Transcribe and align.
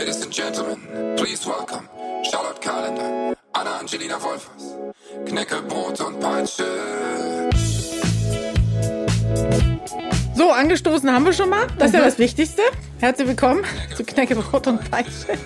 Ladies 0.00 0.22
and 0.22 0.32
Gentlemen, 0.32 0.78
please 1.16 1.46
welcome 1.46 1.86
Charlotte 2.22 2.58
Kalender, 2.62 3.36
Anna 3.52 3.80
Angelina 3.80 4.14
Wolfers, 4.22 4.78
Knecke, 5.26 5.60
Brot 5.60 6.00
und 6.00 6.18
Peitsche. 6.18 6.64
So, 10.34 10.52
angestoßen 10.52 11.12
haben 11.12 11.26
wir 11.26 11.34
schon 11.34 11.50
mal. 11.50 11.66
Das 11.76 11.88
ist 11.88 11.94
ja 11.96 12.00
das 12.00 12.18
Wichtigste. 12.18 12.62
Herzlich 12.98 13.28
willkommen 13.28 13.62
zu 13.94 14.02
Knecke, 14.02 14.36
Brot 14.36 14.68
und 14.68 14.90
Peitsche. 14.90 15.36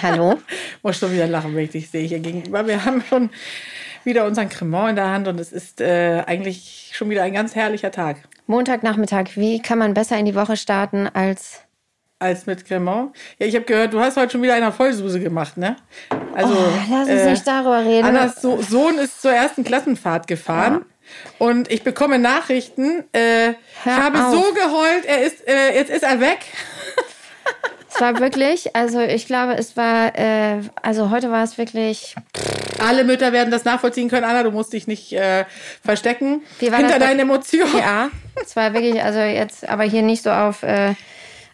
Hallo. 0.00 0.38
Muss 0.82 0.96
schon 0.96 1.12
wieder 1.12 1.26
lachen, 1.26 1.54
wenn 1.54 1.64
ich 1.64 1.72
dich 1.72 1.90
sehe 1.90 2.08
hier 2.08 2.20
gegenüber. 2.20 2.66
Wir 2.66 2.86
haben 2.86 3.04
schon 3.06 3.28
wieder 4.04 4.24
unseren 4.24 4.48
Cremant 4.48 4.88
in 4.88 4.96
der 4.96 5.10
Hand 5.10 5.28
und 5.28 5.38
es 5.38 5.52
ist 5.52 5.82
äh, 5.82 6.22
eigentlich 6.26 6.92
schon 6.94 7.10
wieder 7.10 7.24
ein 7.24 7.34
ganz 7.34 7.54
herrlicher 7.54 7.90
Tag. 7.90 8.26
Montagnachmittag, 8.46 9.36
wie 9.36 9.60
kann 9.60 9.76
man 9.76 9.92
besser 9.92 10.16
in 10.16 10.24
die 10.24 10.34
Woche 10.34 10.56
starten 10.56 11.08
als. 11.08 11.60
Als 12.20 12.46
mit 12.46 12.64
Cremant. 12.66 13.14
Ja, 13.38 13.46
ich 13.46 13.54
habe 13.54 13.64
gehört, 13.64 13.92
du 13.92 14.00
hast 14.00 14.16
heute 14.16 14.32
schon 14.32 14.42
wieder 14.42 14.54
einer 14.54 14.72
Vollsuse 14.72 15.20
gemacht, 15.20 15.56
ne? 15.56 15.76
Also, 16.34 16.52
Oh, 16.52 16.72
lass 16.90 17.08
uns 17.08 17.24
nicht 17.24 17.46
darüber 17.46 17.84
reden. 17.84 18.06
Annas 18.06 18.42
so 18.42 18.60
Sohn 18.60 18.98
ist 18.98 19.22
zur 19.22 19.30
ersten 19.32 19.62
Klassenfahrt 19.62 20.26
gefahren. 20.26 20.84
Und 21.38 21.70
ich 21.70 21.84
bekomme 21.84 22.18
Nachrichten. 22.18 23.04
Äh, 23.12 23.54
habe 23.86 24.18
auf. 24.18 24.32
so 24.32 24.52
geheult, 24.52 25.04
er 25.06 25.22
ist, 25.22 25.46
äh, 25.46 25.74
jetzt 25.74 25.90
ist 25.90 26.02
er 26.02 26.20
weg. 26.20 26.40
Es 27.90 28.00
war 28.00 28.20
wirklich, 28.20 28.76
also 28.76 29.00
ich 29.00 29.26
glaube, 29.26 29.54
es 29.54 29.76
war, 29.76 30.16
äh, 30.18 30.60
also 30.82 31.10
heute 31.10 31.30
war 31.30 31.42
es 31.42 31.56
wirklich. 31.56 32.14
Alle 32.78 33.02
Mütter 33.04 33.32
werden 33.32 33.50
das 33.50 33.64
nachvollziehen 33.64 34.08
können. 34.08 34.24
Anna, 34.24 34.42
du 34.42 34.50
musst 34.50 34.72
dich 34.72 34.86
nicht 34.86 35.12
äh, 35.12 35.44
verstecken 35.84 36.42
Wie 36.60 36.70
war 36.70 36.78
hinter 36.78 36.98
deinen 36.98 37.20
Emotionen. 37.20 37.76
Ja, 37.78 38.10
es 38.40 38.54
war 38.54 38.72
wirklich, 38.74 39.02
also 39.02 39.20
jetzt, 39.20 39.68
aber 39.68 39.84
hier 39.84 40.02
nicht 40.02 40.22
so 40.22 40.30
auf, 40.30 40.62
äh, 40.62 40.94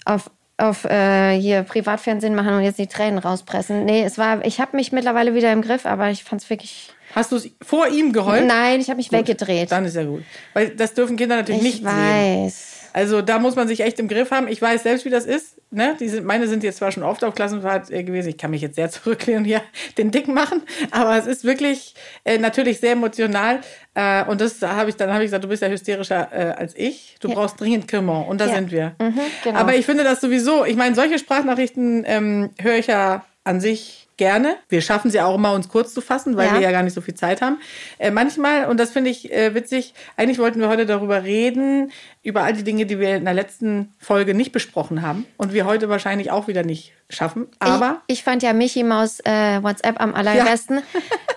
auf, 0.04 0.30
auf 0.56 0.84
äh, 0.84 1.38
hier 1.38 1.62
Privatfernsehen 1.62 2.34
machen 2.34 2.54
und 2.54 2.62
jetzt 2.62 2.78
die 2.78 2.86
Tränen 2.86 3.18
rauspressen. 3.18 3.84
Nee, 3.84 4.04
es 4.04 4.18
war, 4.18 4.44
ich 4.44 4.60
habe 4.60 4.76
mich 4.76 4.92
mittlerweile 4.92 5.34
wieder 5.34 5.52
im 5.52 5.62
Griff, 5.62 5.84
aber 5.86 6.10
ich 6.10 6.22
fand 6.24 6.42
es 6.42 6.50
wirklich. 6.50 6.90
Hast 7.14 7.32
du 7.32 7.36
es 7.36 7.48
vor 7.62 7.88
ihm 7.88 8.12
geheult? 8.12 8.46
Nein, 8.46 8.80
ich 8.80 8.88
habe 8.88 8.96
mich 8.96 9.10
weggedreht. 9.12 9.70
Dann 9.72 9.84
ist 9.84 9.96
ja 9.96 10.04
gut. 10.04 10.22
Weil 10.52 10.70
das 10.70 10.94
dürfen 10.94 11.16
Kinder 11.16 11.36
natürlich 11.36 11.60
ich 11.60 11.66
nicht 11.66 11.76
sehen. 11.78 11.86
weiß. 11.86 12.83
Also 12.94 13.20
da 13.22 13.38
muss 13.40 13.56
man 13.56 13.66
sich 13.68 13.80
echt 13.80 13.98
im 13.98 14.06
Griff 14.08 14.30
haben. 14.30 14.46
Ich 14.48 14.62
weiß 14.62 14.84
selbst, 14.84 15.04
wie 15.04 15.10
das 15.10 15.26
ist. 15.26 15.56
Ne? 15.72 15.96
Die 15.98 16.08
sind, 16.08 16.24
meine 16.24 16.46
sind 16.46 16.62
jetzt 16.62 16.76
zwar 16.78 16.92
schon 16.92 17.02
oft 17.02 17.24
auf 17.24 17.34
Klassenfahrt 17.34 17.90
äh, 17.90 18.04
gewesen. 18.04 18.28
Ich 18.28 18.38
kann 18.38 18.52
mich 18.52 18.62
jetzt 18.62 18.76
sehr 18.76 18.88
zurücklehnen 18.90 19.40
und 19.42 19.44
hier 19.46 19.60
den 19.98 20.12
Dick 20.12 20.28
machen. 20.28 20.62
Aber 20.92 21.18
es 21.18 21.26
ist 21.26 21.42
wirklich 21.44 21.94
äh, 22.24 22.38
natürlich 22.38 22.78
sehr 22.78 22.92
emotional. 22.92 23.60
Äh, 23.94 24.24
und 24.26 24.40
das 24.40 24.62
habe 24.62 24.90
ich 24.90 24.96
dann 24.96 25.12
habe 25.12 25.24
ich 25.24 25.26
gesagt, 25.26 25.42
du 25.42 25.48
bist 25.48 25.60
ja 25.62 25.68
hysterischer 25.68 26.28
äh, 26.32 26.52
als 26.56 26.74
ich. 26.76 27.16
Du 27.20 27.28
brauchst 27.30 27.60
dringend 27.60 27.88
Cremant. 27.88 28.28
Und 28.28 28.40
da 28.40 28.46
Ja. 28.46 28.54
sind 28.54 28.70
wir. 28.70 28.94
genau. 29.42 29.58
Aber 29.58 29.74
ich 29.74 29.84
finde 29.86 30.04
das 30.04 30.20
sowieso. 30.20 30.64
Ich 30.64 30.76
meine, 30.76 30.94
solche 30.94 31.18
Sprachnachrichten 31.18 32.04
ähm, 32.06 32.50
höre 32.62 32.76
ich 32.78 32.86
ja 32.86 33.24
an 33.42 33.60
sich 33.60 34.03
gerne. 34.16 34.56
Wir 34.68 34.80
schaffen 34.80 35.10
sie 35.10 35.20
auch 35.20 35.34
immer, 35.34 35.52
uns 35.52 35.68
kurz 35.68 35.92
zu 35.94 36.00
fassen, 36.00 36.36
weil 36.36 36.48
Ja. 36.48 36.54
wir 36.54 36.60
ja 36.60 36.70
gar 36.70 36.82
nicht 36.82 36.94
so 36.94 37.00
viel 37.00 37.14
Zeit 37.14 37.42
haben. 37.42 37.58
Äh, 37.98 38.10
manchmal, 38.10 38.66
und 38.66 38.78
das 38.78 38.90
finde 38.90 39.10
ich 39.10 39.32
äh, 39.32 39.54
witzig, 39.54 39.94
eigentlich 40.16 40.38
wollten 40.38 40.60
wir 40.60 40.68
heute 40.68 40.86
darüber 40.86 41.22
reden, 41.24 41.90
über 42.22 42.42
all 42.42 42.52
die 42.52 42.64
Dinge, 42.64 42.86
die 42.86 42.98
wir 43.00 43.16
in 43.16 43.24
der 43.24 43.34
letzten 43.34 43.92
Folge 43.98 44.34
nicht 44.34 44.52
besprochen 44.52 45.02
haben 45.02 45.26
und 45.36 45.52
wir 45.52 45.66
heute 45.66 45.88
wahrscheinlich 45.88 46.30
auch 46.30 46.48
wieder 46.48 46.62
nicht 46.62 46.92
schaffen. 47.10 47.46
Aber 47.58 48.02
ich, 48.06 48.18
ich 48.18 48.24
fand 48.24 48.42
ja 48.42 48.52
Michi 48.52 48.82
Maus 48.82 49.20
äh, 49.20 49.62
WhatsApp 49.62 50.00
am 50.00 50.14
allerbesten. 50.14 50.82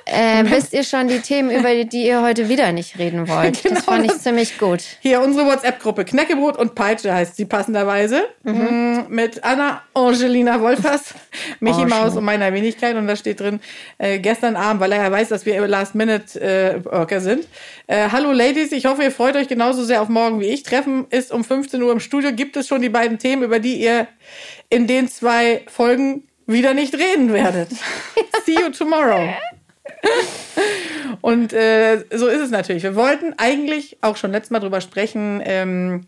Äh, 0.10 0.46
wisst 0.50 0.72
ihr 0.72 0.86
schon 0.86 1.10
die 1.10 1.20
Themen, 1.20 1.52
über 1.52 1.84
die, 1.84 2.08
ihr 2.08 2.22
heute 2.22 2.48
wieder 2.48 2.72
nicht 2.72 2.98
reden 2.98 3.28
wollt? 3.28 3.62
Genau 3.62 3.76
das 3.76 3.84
fand 3.84 4.06
ich 4.06 4.18
ziemlich 4.20 4.58
gut. 4.58 4.82
hier 5.02 5.22
unsere 5.22 5.46
WhatsApp-Gruppe 5.46 6.06
Knäckebrot 6.06 6.58
und 6.58 6.76
Peitsche 6.76 7.14
heißt 7.14 7.36
sie 7.36 7.44
passenderweise. 7.44 8.24
Mhm. 8.44 9.08
Mit 9.10 9.44
Anna 9.44 9.82
Angelina 9.94 10.62
Wolfers, 10.62 11.14
Michi 11.60 11.82
Ange. 11.82 11.90
Maus 11.90 12.16
und 12.16 12.24
meiner 12.24 12.54
Wenigkeit. 12.54 12.96
Und 12.96 13.08
da 13.08 13.18
steht 13.18 13.42
drin, 13.42 13.60
äh, 13.98 14.20
gestern 14.20 14.56
Abend, 14.56 14.80
weil 14.80 14.94
er 14.94 15.04
ja 15.04 15.12
weiß, 15.12 15.28
dass 15.28 15.46
wir 15.46 15.68
Last-Minute-Worker 15.68 17.20
sind. 17.20 17.46
Äh, 17.88 18.08
Hallo 18.10 18.32
Ladies, 18.32 18.72
ich 18.72 18.86
hoffe, 18.86 19.04
ihr 19.04 19.12
freut 19.12 19.36
euch 19.36 19.50
genauso 19.50 19.84
sehr 19.84 20.02
auf 20.02 20.08
morgen 20.08 20.40
wie 20.40 20.48
ich. 20.48 20.64
Treffen 20.64 21.08
ist 21.10 21.34
um 21.34 21.44
15 21.44 21.82
Uhr 21.84 21.92
im 21.92 22.00
Studio. 22.00 22.32
Gibt 22.32 22.56
es 22.56 22.70
schon 22.70 22.82
die 22.82 22.90
beiden 22.90 23.20
Themen, 23.20 23.44
über 23.44 23.60
die 23.60 23.76
ihr 23.76 24.08
in 24.70 24.88
den 24.88 25.08
zwei 25.08 25.64
Folgen 25.68 26.28
wieder 26.46 26.74
nicht 26.74 26.94
reden 26.96 27.34
werdet? 27.34 27.70
See 28.46 28.56
you 28.56 28.70
tomorrow. 28.70 29.34
Und 31.22 31.54
äh, 31.54 32.04
so 32.14 32.28
ist 32.28 32.42
es 32.42 32.52
natürlich. 32.52 32.84
Wir 32.84 32.96
wollten 32.96 33.34
eigentlich 33.38 33.98
auch 34.02 34.18
schon 34.18 34.32
letztes 34.32 34.52
Mal 34.52 34.60
drüber 34.60 34.82
sprechen, 34.82 35.42
ähm, 35.44 36.08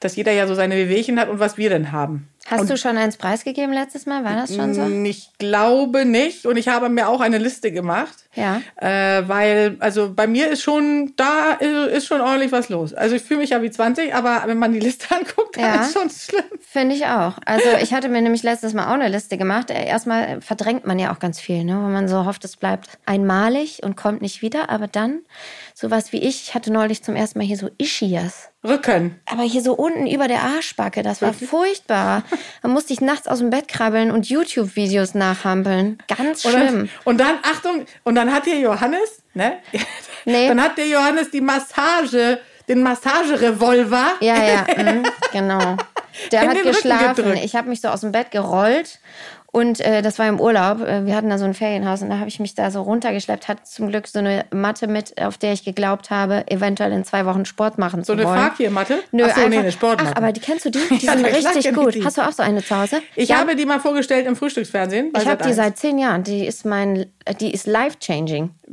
dass 0.00 0.16
jeder 0.16 0.32
ja 0.32 0.46
so 0.46 0.54
seine 0.54 0.76
Wehwehchen 0.76 1.18
hat 1.18 1.28
und 1.28 1.38
was 1.38 1.56
wir 1.56 1.70
denn 1.70 1.92
haben. 1.92 2.28
Hast 2.52 2.70
du 2.70 2.76
schon 2.76 2.96
eins 2.96 3.16
preisgegeben 3.16 3.72
letztes 3.72 4.06
Mal? 4.06 4.24
War 4.24 4.34
das 4.36 4.54
schon 4.54 4.74
so? 4.74 4.86
Ich 5.04 5.30
glaube 5.38 6.04
nicht. 6.04 6.46
Und 6.46 6.56
ich 6.56 6.68
habe 6.68 6.88
mir 6.88 7.08
auch 7.08 7.20
eine 7.20 7.38
Liste 7.38 7.72
gemacht. 7.72 8.14
Ja. 8.34 8.62
Äh, 8.76 9.28
weil, 9.28 9.76
also 9.80 10.12
bei 10.14 10.26
mir 10.26 10.48
ist 10.50 10.62
schon, 10.62 11.12
da 11.16 11.52
ist, 11.52 11.92
ist 11.96 12.06
schon 12.06 12.20
ordentlich 12.20 12.50
was 12.52 12.68
los. 12.70 12.94
Also 12.94 13.14
ich 13.16 13.22
fühle 13.22 13.40
mich 13.40 13.50
ja 13.50 13.60
wie 13.62 13.70
20, 13.70 14.14
aber 14.14 14.42
wenn 14.46 14.58
man 14.58 14.72
die 14.72 14.80
Liste 14.80 15.14
anguckt, 15.14 15.56
dann 15.56 15.64
Ja. 15.64 15.82
ist 15.82 15.92
schon 15.92 16.08
schlimm. 16.10 16.44
Finde 16.60 16.94
ich 16.94 17.06
auch. 17.06 17.36
Also 17.44 17.68
ich 17.82 17.92
hatte 17.92 18.08
mir 18.08 18.22
nämlich 18.22 18.42
letztes 18.42 18.72
Mal 18.72 18.86
auch 18.88 18.94
eine 18.94 19.08
Liste 19.08 19.36
gemacht. 19.36 19.70
Äh, 19.70 19.86
Erstmal 19.86 20.40
verdrängt 20.40 20.86
man 20.86 20.98
ja 20.98 21.12
auch 21.12 21.18
ganz 21.18 21.38
viel, 21.40 21.64
ne? 21.64 21.72
wenn 21.74 21.92
man 21.92 22.08
so 22.08 22.24
hofft, 22.24 22.44
es 22.44 22.56
bleibt 22.56 22.88
einmalig 23.06 23.82
und 23.82 23.96
kommt 23.96 24.22
nicht 24.22 24.40
wieder. 24.42 24.70
Aber 24.70 24.86
dann 24.86 25.20
sowas 25.74 26.12
wie 26.12 26.18
ich, 26.18 26.42
ich 26.42 26.54
hatte 26.54 26.72
neulich 26.72 27.02
zum 27.02 27.16
ersten 27.16 27.38
Mal 27.38 27.44
hier 27.44 27.56
so 27.56 27.70
Ischias. 27.78 28.50
Rücken. 28.64 29.20
Aber 29.26 29.42
hier 29.42 29.62
so 29.62 29.74
unten 29.74 30.06
über 30.06 30.28
der 30.28 30.42
Arschbacke, 30.42 31.02
das 31.02 31.20
war 31.20 31.32
furchtbar. 31.32 32.22
Da 32.62 32.68
musste 32.68 32.92
ich 32.92 33.00
nachts 33.00 33.26
aus 33.26 33.38
dem 33.38 33.50
Bett 33.50 33.66
krabbeln 33.68 34.10
und 34.10 34.28
YouTube-Videos 34.28 35.14
nachhampeln. 35.14 35.98
Ganz 36.16 36.44
Und 36.44 36.52
schlimm. 36.52 36.66
dann, 36.66 36.90
und 37.04 37.18
dann, 37.18 37.38
Achtung, 37.42 37.86
und 38.04 38.14
dann 38.14 38.32
hat 38.32 38.46
der 38.46 38.58
Johannes, 38.58 39.22
ne? 39.34 39.58
Nee. 40.24 40.46
Dann 40.46 40.62
hat 40.62 40.78
der 40.78 40.86
Johannes 40.86 41.30
die 41.32 41.40
Massage, 41.40 42.38
den 42.68 42.82
Massagerevolver. 42.82 44.12
Ja, 44.20 44.36
ja, 44.44 44.66
mhm, 44.76 45.02
genau. 45.32 45.76
Der 46.30 46.42
In 46.42 46.48
hat 46.50 46.62
geschlafen. 46.62 47.36
Ich 47.36 47.56
habe 47.56 47.68
mich 47.68 47.80
so 47.80 47.88
aus 47.88 48.02
dem 48.02 48.12
Bett 48.12 48.30
gerollt 48.30 49.00
und 49.52 49.80
äh, 49.80 50.02
das 50.02 50.18
war 50.18 50.26
im 50.28 50.40
Urlaub. 50.40 50.80
Äh, 50.80 51.06
Wir 51.06 51.14
hatten 51.14 51.28
da 51.30 51.36
so 51.38 51.44
ein 51.44 51.54
Ferienhaus 51.54 52.02
und 52.02 52.08
da 52.10 52.18
habe 52.18 52.28
ich 52.28 52.40
mich 52.40 52.54
da 52.54 52.70
so 52.70 52.82
runtergeschleppt. 52.82 53.48
Hatte 53.48 53.62
zum 53.64 53.88
Glück 53.88 54.08
so 54.08 54.18
eine 54.18 54.46
Matte 54.50 54.86
mit, 54.88 55.20
auf 55.22 55.36
der 55.38 55.52
ich 55.52 55.62
geglaubt 55.64 56.10
habe, 56.10 56.50
eventuell 56.50 56.90
in 56.92 57.04
zwei 57.04 57.26
Wochen 57.26 57.44
Sport 57.44 57.76
machen 57.78 58.02
So 58.02 58.14
zu 58.14 58.20
eine 58.20 58.24
wollen. 58.28 58.38
Fakir-Matte? 58.40 59.02
Nö, 59.12 59.24
Ach 59.28 59.34
so, 59.34 59.40
nee, 59.40 59.46
einfach, 59.46 59.60
eine 59.60 59.72
Sportmatte. 59.72 60.12
Ach, 60.14 60.16
aber 60.16 60.32
die 60.32 60.40
kennst 60.40 60.64
du 60.64 60.70
die? 60.70 60.78
Die 60.98 61.06
Ja, 61.06 61.12
sind 61.16 61.26
richtig 61.26 61.74
gut. 61.74 61.94
die. 61.94 62.04
Hast 62.04 62.16
du 62.18 62.22
auch 62.22 62.32
so 62.32 62.42
eine 62.42 62.64
zu 62.64 62.76
Hause? 62.76 63.02
Ich 63.14 63.28
Ja, 63.28 63.36
habe 63.38 63.54
die 63.54 63.66
mal 63.66 63.78
vorgestellt 63.78 64.26
im 64.26 64.36
Frühstücksfernsehen. 64.36 65.12
ich 65.16 65.26
habe 65.28 65.44
die 65.44 65.52
Sat.1. 65.52 65.54
seit 65.54 65.78
zehn 65.78 65.98
Jahren. 65.98 66.22
Die 66.24 66.46
ist 66.46 66.64
mein, 66.64 67.06
die 67.40 67.52
ist 67.52 67.66
life 67.66 67.98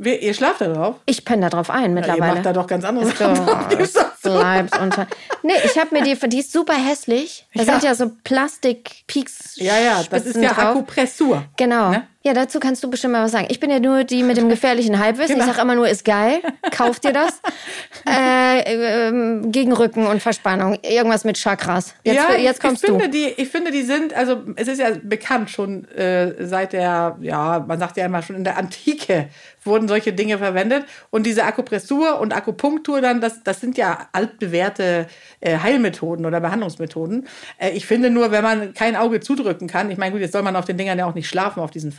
Wir, 0.02 0.22
ihr 0.22 0.32
schlaft 0.32 0.62
da 0.62 0.68
drauf? 0.72 0.96
Ich 1.04 1.26
penne 1.26 1.42
da 1.42 1.50
drauf 1.50 1.68
ein 1.68 1.82
Ja, 1.82 1.86
ihr 1.88 1.94
mittlerweile. 1.94 2.34
macht 2.36 2.46
da 2.46 2.52
doch 2.54 2.66
ganz 2.66 2.84
andere 2.86 3.04
Sachen 3.04 3.34
ist 3.78 3.96
doch 3.96 4.06
so. 4.22 4.30
bleibst 4.38 4.78
unter. 4.78 5.06
Nee, 5.42 5.52
ich 5.62 5.78
habe 5.78 5.94
mir 5.94 6.02
die, 6.02 6.16
die 6.30 6.38
ist 6.38 6.52
super 6.52 6.72
hässlich. 6.72 7.46
Da 7.54 7.64
Ja. 7.64 7.72
sind 7.72 7.84
ja 7.84 7.94
so 7.94 8.10
Plastik-Peaks. 8.24 9.56
Ja, 9.56 9.78
ja, 9.78 10.02
das 10.10 10.24
ist 10.26 10.36
ja 10.36 10.54
drauf. 10.54 10.76
Akupressur. 10.76 11.44
Genau. 11.58 11.90
Ne? 11.90 12.06
Ja, 12.22 12.34
dazu 12.34 12.60
kannst 12.60 12.84
du 12.84 12.90
bestimmt 12.90 13.14
mal 13.14 13.24
was 13.24 13.32
sagen. 13.32 13.46
Ich 13.48 13.60
bin 13.60 13.70
ja 13.70 13.80
nur 13.80 14.04
die 14.04 14.22
mit 14.22 14.36
dem 14.36 14.50
gefährlichen 14.50 14.98
Halbwissen. 14.98 15.36
Genau. 15.36 15.46
Ich 15.46 15.52
sage 15.52 15.62
immer 15.62 15.74
nur, 15.74 15.88
ist 15.88 16.04
geil. 16.04 16.40
Kauf 16.70 17.00
dir 17.00 17.14
das. 17.14 17.40
äh, 18.06 19.08
ähm, 19.08 19.50
gegen 19.50 19.72
Rücken 19.72 20.06
und 20.06 20.20
Verspannung. 20.20 20.78
Irgendwas 20.82 21.24
mit 21.24 21.38
Chakras. 21.38 21.94
Jetzt, 22.04 22.16
ja, 22.16 22.36
jetzt 22.36 22.60
kommst 22.60 22.84
ich 22.84 22.90
du. 22.90 22.98
Finde 22.98 23.08
die, 23.08 23.28
ich 23.40 23.48
finde, 23.48 23.70
die 23.70 23.82
sind, 23.82 24.12
also 24.12 24.42
es 24.56 24.68
ist 24.68 24.80
ja 24.80 24.90
bekannt 25.02 25.48
schon 25.48 25.88
äh, 25.88 26.46
seit 26.46 26.74
der, 26.74 27.16
ja, 27.22 27.64
man 27.66 27.78
sagt 27.78 27.96
ja 27.96 28.04
immer 28.04 28.20
schon 28.20 28.36
in 28.36 28.44
der 28.44 28.58
Antike 28.58 29.30
wurden 29.64 29.88
solche 29.88 30.12
Dinge 30.12 30.38
verwendet. 30.38 30.84
Und 31.10 31.24
diese 31.26 31.44
Akupressur 31.44 32.20
und 32.20 32.34
Akupunktur 32.34 33.00
dann, 33.00 33.20
das, 33.20 33.42
das 33.42 33.60
sind 33.60 33.76
ja 33.76 34.08
altbewährte 34.12 35.06
äh, 35.40 35.58
Heilmethoden 35.58 36.26
oder 36.26 36.40
Behandlungsmethoden. 36.40 37.26
Äh, 37.58 37.70
ich 37.70 37.86
finde 37.86 38.10
nur, 38.10 38.30
wenn 38.30 38.42
man 38.42 38.74
kein 38.74 38.96
Auge 38.96 39.20
zudrücken 39.20 39.68
kann, 39.68 39.90
ich 39.90 39.98
meine, 39.98 40.12
gut, 40.12 40.20
jetzt 40.20 40.32
soll 40.32 40.42
man 40.42 40.56
auf 40.56 40.64
den 40.64 40.76
Dingern 40.78 40.98
ja 40.98 41.06
auch 41.06 41.14
nicht 41.14 41.28
schlafen, 41.28 41.60
auf 41.60 41.70
diesen 41.70 41.92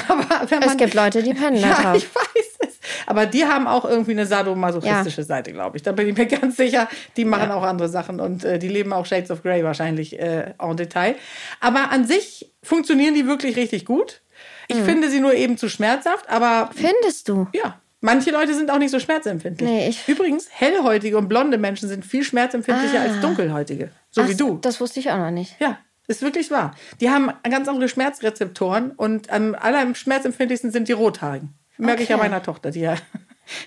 Aber 0.08 0.24
wenn 0.50 0.60
man. 0.60 0.68
Es 0.70 0.76
gibt 0.76 0.94
Leute, 0.94 1.22
die 1.22 1.34
pennen 1.34 1.56
Ja, 1.60 1.94
ich 1.94 2.06
weiß 2.14 2.58
es. 2.60 2.78
Aber 3.06 3.26
die 3.26 3.44
haben 3.44 3.66
auch 3.66 3.84
irgendwie 3.84 4.12
eine 4.12 4.26
sadomasochistische 4.26 5.22
Seite, 5.22 5.52
glaube 5.52 5.76
ich. 5.76 5.82
Da 5.82 5.92
bin 5.92 6.08
ich 6.08 6.16
mir 6.16 6.26
ganz 6.40 6.56
sicher. 6.56 6.88
Die 7.16 7.24
machen 7.24 7.50
auch 7.50 7.62
andere 7.62 7.88
Sachen 7.88 8.20
und 8.20 8.44
äh, 8.44 8.58
die 8.58 8.68
leben 8.68 8.92
auch 8.92 9.06
Shades 9.06 9.30
of 9.30 9.42
Grey 9.42 9.64
wahrscheinlich 9.64 10.18
äh, 10.18 10.52
en 10.58 10.76
Detail. 10.76 11.14
Aber 11.60 11.90
an 11.90 12.04
sich 12.06 12.50
funktionieren 12.62 13.14
die 13.14 13.26
wirklich 13.26 13.56
richtig 13.56 13.84
gut. 13.84 14.20
Ich 14.68 14.76
Mhm. 14.76 14.84
finde 14.84 15.10
sie 15.10 15.20
nur 15.20 15.32
eben 15.34 15.56
zu 15.56 15.68
schmerzhaft, 15.68 16.28
aber 16.28 16.70
Findest 16.74 17.28
du? 17.28 17.46
ja. 17.52 17.80
Manche 18.00 18.30
Leute 18.30 18.54
sind 18.54 18.70
auch 18.70 18.78
nicht 18.78 18.92
so 18.92 19.00
schmerzempfindlich. 19.00 19.68
Nee, 19.68 19.88
ich- 19.88 20.06
Übrigens, 20.06 20.46
hellhäutige 20.52 21.18
und 21.18 21.26
blonde 21.28 21.58
Menschen 21.58 21.88
sind 21.88 22.04
viel 22.06 22.22
schmerzempfindlicher 22.22 23.00
als 23.00 23.20
dunkelhäutige. 23.20 23.90
So 24.12 24.28
wie 24.28 24.34
Ach, 24.34 24.36
du. 24.36 24.58
Das 24.62 24.80
wusste 24.80 25.00
ich 25.00 25.10
auch 25.10 25.16
noch 25.16 25.32
nicht. 25.32 25.56
Ja, 25.58 25.78
ist 26.08 26.22
wirklich 26.22 26.50
wahr. 26.50 26.72
Die 27.00 27.10
haben 27.10 27.30
ganz 27.48 27.68
andere 27.68 27.88
Schmerzrezeptoren 27.88 28.90
und 28.92 29.30
am 29.30 29.54
allerschmerzempfindlichsten 29.54 30.70
sind 30.72 30.88
die 30.88 30.92
Rothaarigen. 30.92 31.54
Merke 31.76 32.02
ich 32.02 32.08
Okay. 32.08 32.14
ja 32.18 32.22
meiner 32.24 32.42
Tochter, 32.42 32.70
die 32.72 32.80
ja 32.80 32.96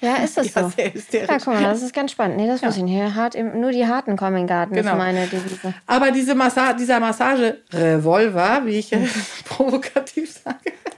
Ja, 0.02 0.16
ist 0.18 0.38
das 0.38 0.54
Ja, 0.56 0.70
so? 0.70 0.82
Ja, 1.18 1.28
guck 1.38 1.48
mal, 1.48 1.64
das 1.64 1.82
ist 1.82 1.94
ganz 1.94 2.12
spannend. 2.12 2.38
Nee, 2.38 2.48
das 2.48 2.62
wusste 2.62 2.80
ich 2.82 2.86
nicht. 2.86 3.16
Hart 3.16 3.36
im, 3.36 3.60
nur 3.62 3.72
die 3.72 3.88
Harten 3.88 4.16
kommen 4.18 4.36
in 4.36 4.42
den 4.44 4.48
Garten, 4.48 4.74
Genau. 4.76 4.92
ist 4.92 4.98
meine 4.98 5.26
Devise. 5.28 5.74
Aber 5.88 6.12
diese 6.12 6.36
Massa 6.36 6.74
dieser 6.74 7.00
Massage-Revolver, 7.00 8.62
wie 8.66 8.78
ich 8.80 8.92
äh, 8.94 9.00
provokativ 9.46 10.32
sage, 10.32 10.58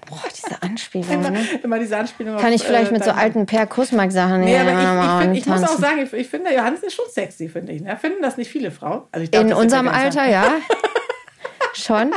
Boah, 0.10 0.22
diese 0.36 0.62
Anspielung, 0.62 1.10
immer, 1.12 1.30
ne? 1.32 1.40
immer 1.64 1.80
diese 1.80 1.98
Anspielung 1.98 2.36
Kann 2.38 2.48
auf, 2.50 2.56
ich 2.56 2.64
vielleicht 2.64 2.92
äh, 2.92 2.94
mit 2.94 3.04
so 3.06 3.12
alten 3.12 3.46
Per 3.46 3.68
Kussmark-Sachen 3.68 4.42
Nee, 4.42 4.58
aber 4.58 4.72
ich, 4.72 4.78
ich, 4.78 5.22
find, 5.24 5.38
ich 5.38 5.46
muss 5.46 5.64
auch 5.64 5.80
sagen, 5.80 6.00
ich, 6.04 6.12
ich 6.14 6.28
finde, 6.28 6.54
Johannes 6.54 6.84
ist 6.84 6.94
schon 6.94 7.06
sexy, 7.10 7.48
finde 7.48 7.72
ich. 7.72 7.82
Ne? 7.82 7.96
Finden 7.98 8.22
das 8.22 8.38
nicht 8.38 8.52
viele 8.52 8.72
Frauen? 8.72 9.04
Also 9.12 9.24
ich 9.24 9.32
glaub, 9.32 9.44
In 9.46 9.54
unserem 9.54 9.88
Alter, 9.88 10.28
ja. 10.28 10.44
Schon. 11.74 12.14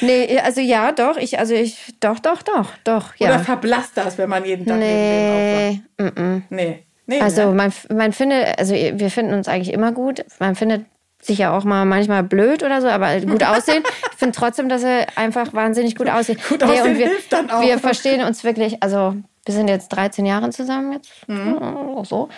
Nee, 0.00 0.38
also 0.40 0.60
ja, 0.60 0.92
doch. 0.92 1.16
Ich, 1.16 1.38
also 1.38 1.54
ich, 1.54 1.94
doch, 2.00 2.18
doch, 2.18 2.42
doch, 2.42 2.70
doch, 2.84 3.14
Oder 3.18 3.30
ja. 3.30 3.38
verblasst 3.38 3.96
das, 3.96 4.18
wenn 4.18 4.28
man 4.28 4.44
jeden 4.44 4.66
Tag 4.66 4.78
neben 4.78 4.90
dem 4.90 5.82
Nee, 5.98 6.10
aufwacht? 6.18 6.50
Nee. 6.50 6.82
Nee, 7.08 7.20
also 7.20 7.50
ne? 7.50 7.52
man, 7.52 7.72
man 7.94 8.12
findet, 8.12 8.58
also 8.58 8.74
wir 8.74 9.10
finden 9.10 9.32
uns 9.34 9.46
eigentlich 9.46 9.72
immer 9.72 9.92
gut. 9.92 10.24
Man 10.40 10.56
findet 10.56 10.86
sich 11.22 11.38
ja 11.38 11.56
auch 11.56 11.64
mal 11.64 11.84
manchmal 11.84 12.22
blöd 12.22 12.62
oder 12.62 12.80
so, 12.80 12.88
aber 12.88 13.20
gut 13.20 13.44
aussehen. 13.44 13.82
Ich 14.12 14.18
finde 14.18 14.36
trotzdem, 14.36 14.68
dass 14.68 14.82
er 14.82 15.06
einfach 15.16 15.52
wahnsinnig 15.52 15.96
gut 15.96 16.08
aussieht. 16.08 16.40
Gut 16.48 16.62
aussehen 16.62 16.82
und 16.82 16.98
wir, 16.98 17.06
hilft 17.06 17.32
dann 17.32 17.50
auch. 17.50 17.62
Wir 17.62 17.78
verstehen 17.78 18.22
uns 18.22 18.44
wirklich, 18.44 18.82
also 18.82 19.14
wir 19.44 19.54
sind 19.54 19.68
jetzt 19.68 19.88
13 19.88 20.26
Jahre 20.26 20.50
zusammen 20.50 20.92
jetzt. 20.92 21.10
Mhm. 21.28 22.04
So. 22.04 22.28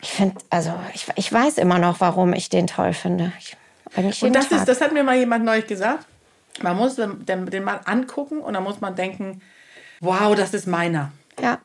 Ich 0.00 0.10
finde, 0.10 0.36
also 0.50 0.72
ich, 0.94 1.06
ich 1.16 1.32
weiß 1.32 1.58
immer 1.58 1.78
noch, 1.78 2.00
warum 2.00 2.32
ich 2.32 2.48
den 2.48 2.66
toll 2.66 2.92
finde. 2.92 3.32
Ich, 3.38 3.56
Und 3.96 4.34
das, 4.34 4.50
ist, 4.50 4.66
das 4.66 4.80
hat 4.80 4.92
mir 4.92 5.04
mal 5.04 5.16
jemand 5.16 5.44
neulich 5.44 5.66
gesagt. 5.66 6.06
Man 6.62 6.76
muss 6.76 6.96
den, 6.96 7.24
den 7.26 7.64
Mann 7.64 7.80
angucken 7.84 8.38
und 8.38 8.54
dann 8.54 8.62
muss 8.62 8.80
man 8.80 8.94
denken, 8.94 9.40
wow, 10.00 10.34
das 10.34 10.54
ist 10.54 10.66
meiner. 10.66 11.12
ja. 11.40 11.58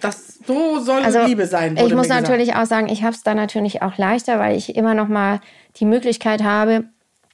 Das, 0.00 0.38
so 0.46 0.78
soll 0.80 1.02
Also 1.02 1.24
Liebe 1.24 1.46
sein. 1.46 1.76
ich 1.78 1.94
muss 1.94 2.08
natürlich 2.08 2.54
auch 2.54 2.66
sagen, 2.66 2.88
ich 2.90 3.02
habe 3.02 3.14
es 3.14 3.22
da 3.22 3.34
natürlich 3.34 3.80
auch 3.80 3.96
leichter, 3.96 4.38
weil 4.38 4.54
ich 4.54 4.76
immer 4.76 4.92
noch 4.92 5.08
mal 5.08 5.40
die 5.76 5.86
Möglichkeit 5.86 6.42
habe, 6.42 6.84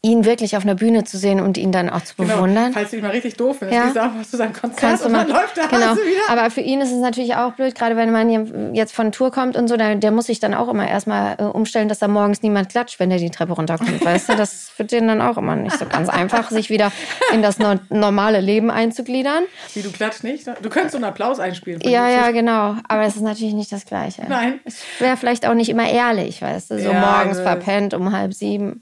ihn 0.05 0.25
wirklich 0.25 0.57
auf 0.57 0.65
einer 0.65 0.75
Bühne 0.75 1.05
zu 1.05 1.17
sehen 1.17 1.39
und 1.41 1.57
ihn 1.57 1.71
dann 1.71 1.89
auch 1.89 2.03
zu 2.03 2.17
Genau, 2.17 2.35
bewundern. 2.35 2.73
Falls 2.73 2.91
du 2.91 2.97
dich 2.97 3.05
mal 3.05 3.13
richtig 3.13 3.37
doof 3.37 3.59
findest, 3.61 3.77
Ja. 3.79 3.85
gehst 3.85 3.97
du 3.97 4.03
einfach 4.03 4.29
zu 4.29 4.37
seinem 4.37 4.53
Konzert 4.53 4.81
Kannst 4.81 5.07
und 5.07 5.13
mal, 5.13 5.25
dann 5.25 5.37
läuft 5.37 5.57
der 5.57 5.69
genau. 5.69 5.87
Hase 5.87 6.01
wieder. 6.01 6.21
Aber 6.29 6.51
für 6.51 6.61
ihn 6.61 6.81
ist 6.81 6.91
es 6.91 6.99
natürlich 6.99 7.37
auch 7.37 7.53
blöd, 7.53 7.77
gerade 7.77 7.95
wenn 7.97 8.11
man 8.11 8.75
jetzt 8.75 8.93
von 8.93 9.13
Tour 9.13 9.31
kommt 9.31 9.57
und 9.57 9.69
so, 9.69 9.77
der, 9.77 9.95
der 9.95 10.11
muss 10.11 10.27
sich 10.27 10.41
dann 10.41 10.55
auch 10.55 10.69
immer 10.69 10.89
erstmal 10.89 11.37
äh, 11.39 11.45
umstellen, 11.45 11.89
dass 11.89 12.01
da 12.01 12.09
morgens 12.09 12.43
niemand 12.43 12.69
klatscht, 12.69 12.99
wenn 12.99 13.11
der 13.11 13.19
die 13.21 13.31
Treppe 13.31 13.53
runterkommt. 13.53 14.05
weißt 14.05 14.31
du, 14.31 14.35
das 14.35 14.53
ist 14.53 14.71
für 14.71 14.85
den 14.85 15.07
dann 15.07 15.21
auch 15.23 15.39
immer 15.39 15.55
nicht 15.55 15.79
so 15.79 15.87
ganz 15.87 16.09
einfach, 16.09 16.51
sich 16.51 16.69
wieder 16.69 16.91
in 17.33 17.41
das 17.43 17.61
no 17.61 17.77
normale 17.89 18.41
Leben 18.41 18.73
einzugliedern. 18.73 19.45
Wie, 19.75 19.83
du 19.83 19.93
klatschst 19.93 20.25
nicht? 20.25 20.49
Du 20.49 20.69
könntest 20.69 20.93
so 20.93 20.99
einen 20.99 21.05
Applaus 21.05 21.39
einspielen. 21.39 21.81
Ja, 21.85 22.09
ja, 22.09 22.33
genau. 22.33 22.75
Aber 22.89 23.03
es 23.03 23.15
ist 23.15 23.23
natürlich 23.23 23.55
nicht 23.55 23.71
das 23.71 23.87
Gleiche. 23.87 24.23
Nein. 24.29 24.59
Es 24.65 24.83
wäre 24.99 25.17
vielleicht 25.17 25.47
auch 25.47 25.55
nicht 25.55 25.69
immer 25.69 25.89
ehrlich, 25.89 26.43
weißt 26.43 26.73
du, 26.73 26.81
so 26.83 26.91
Ja, 26.91 27.01
morgens 27.01 27.39
verpennt 27.39 27.95
um 27.95 28.11
halb 28.11 28.35
sieben. 28.35 28.81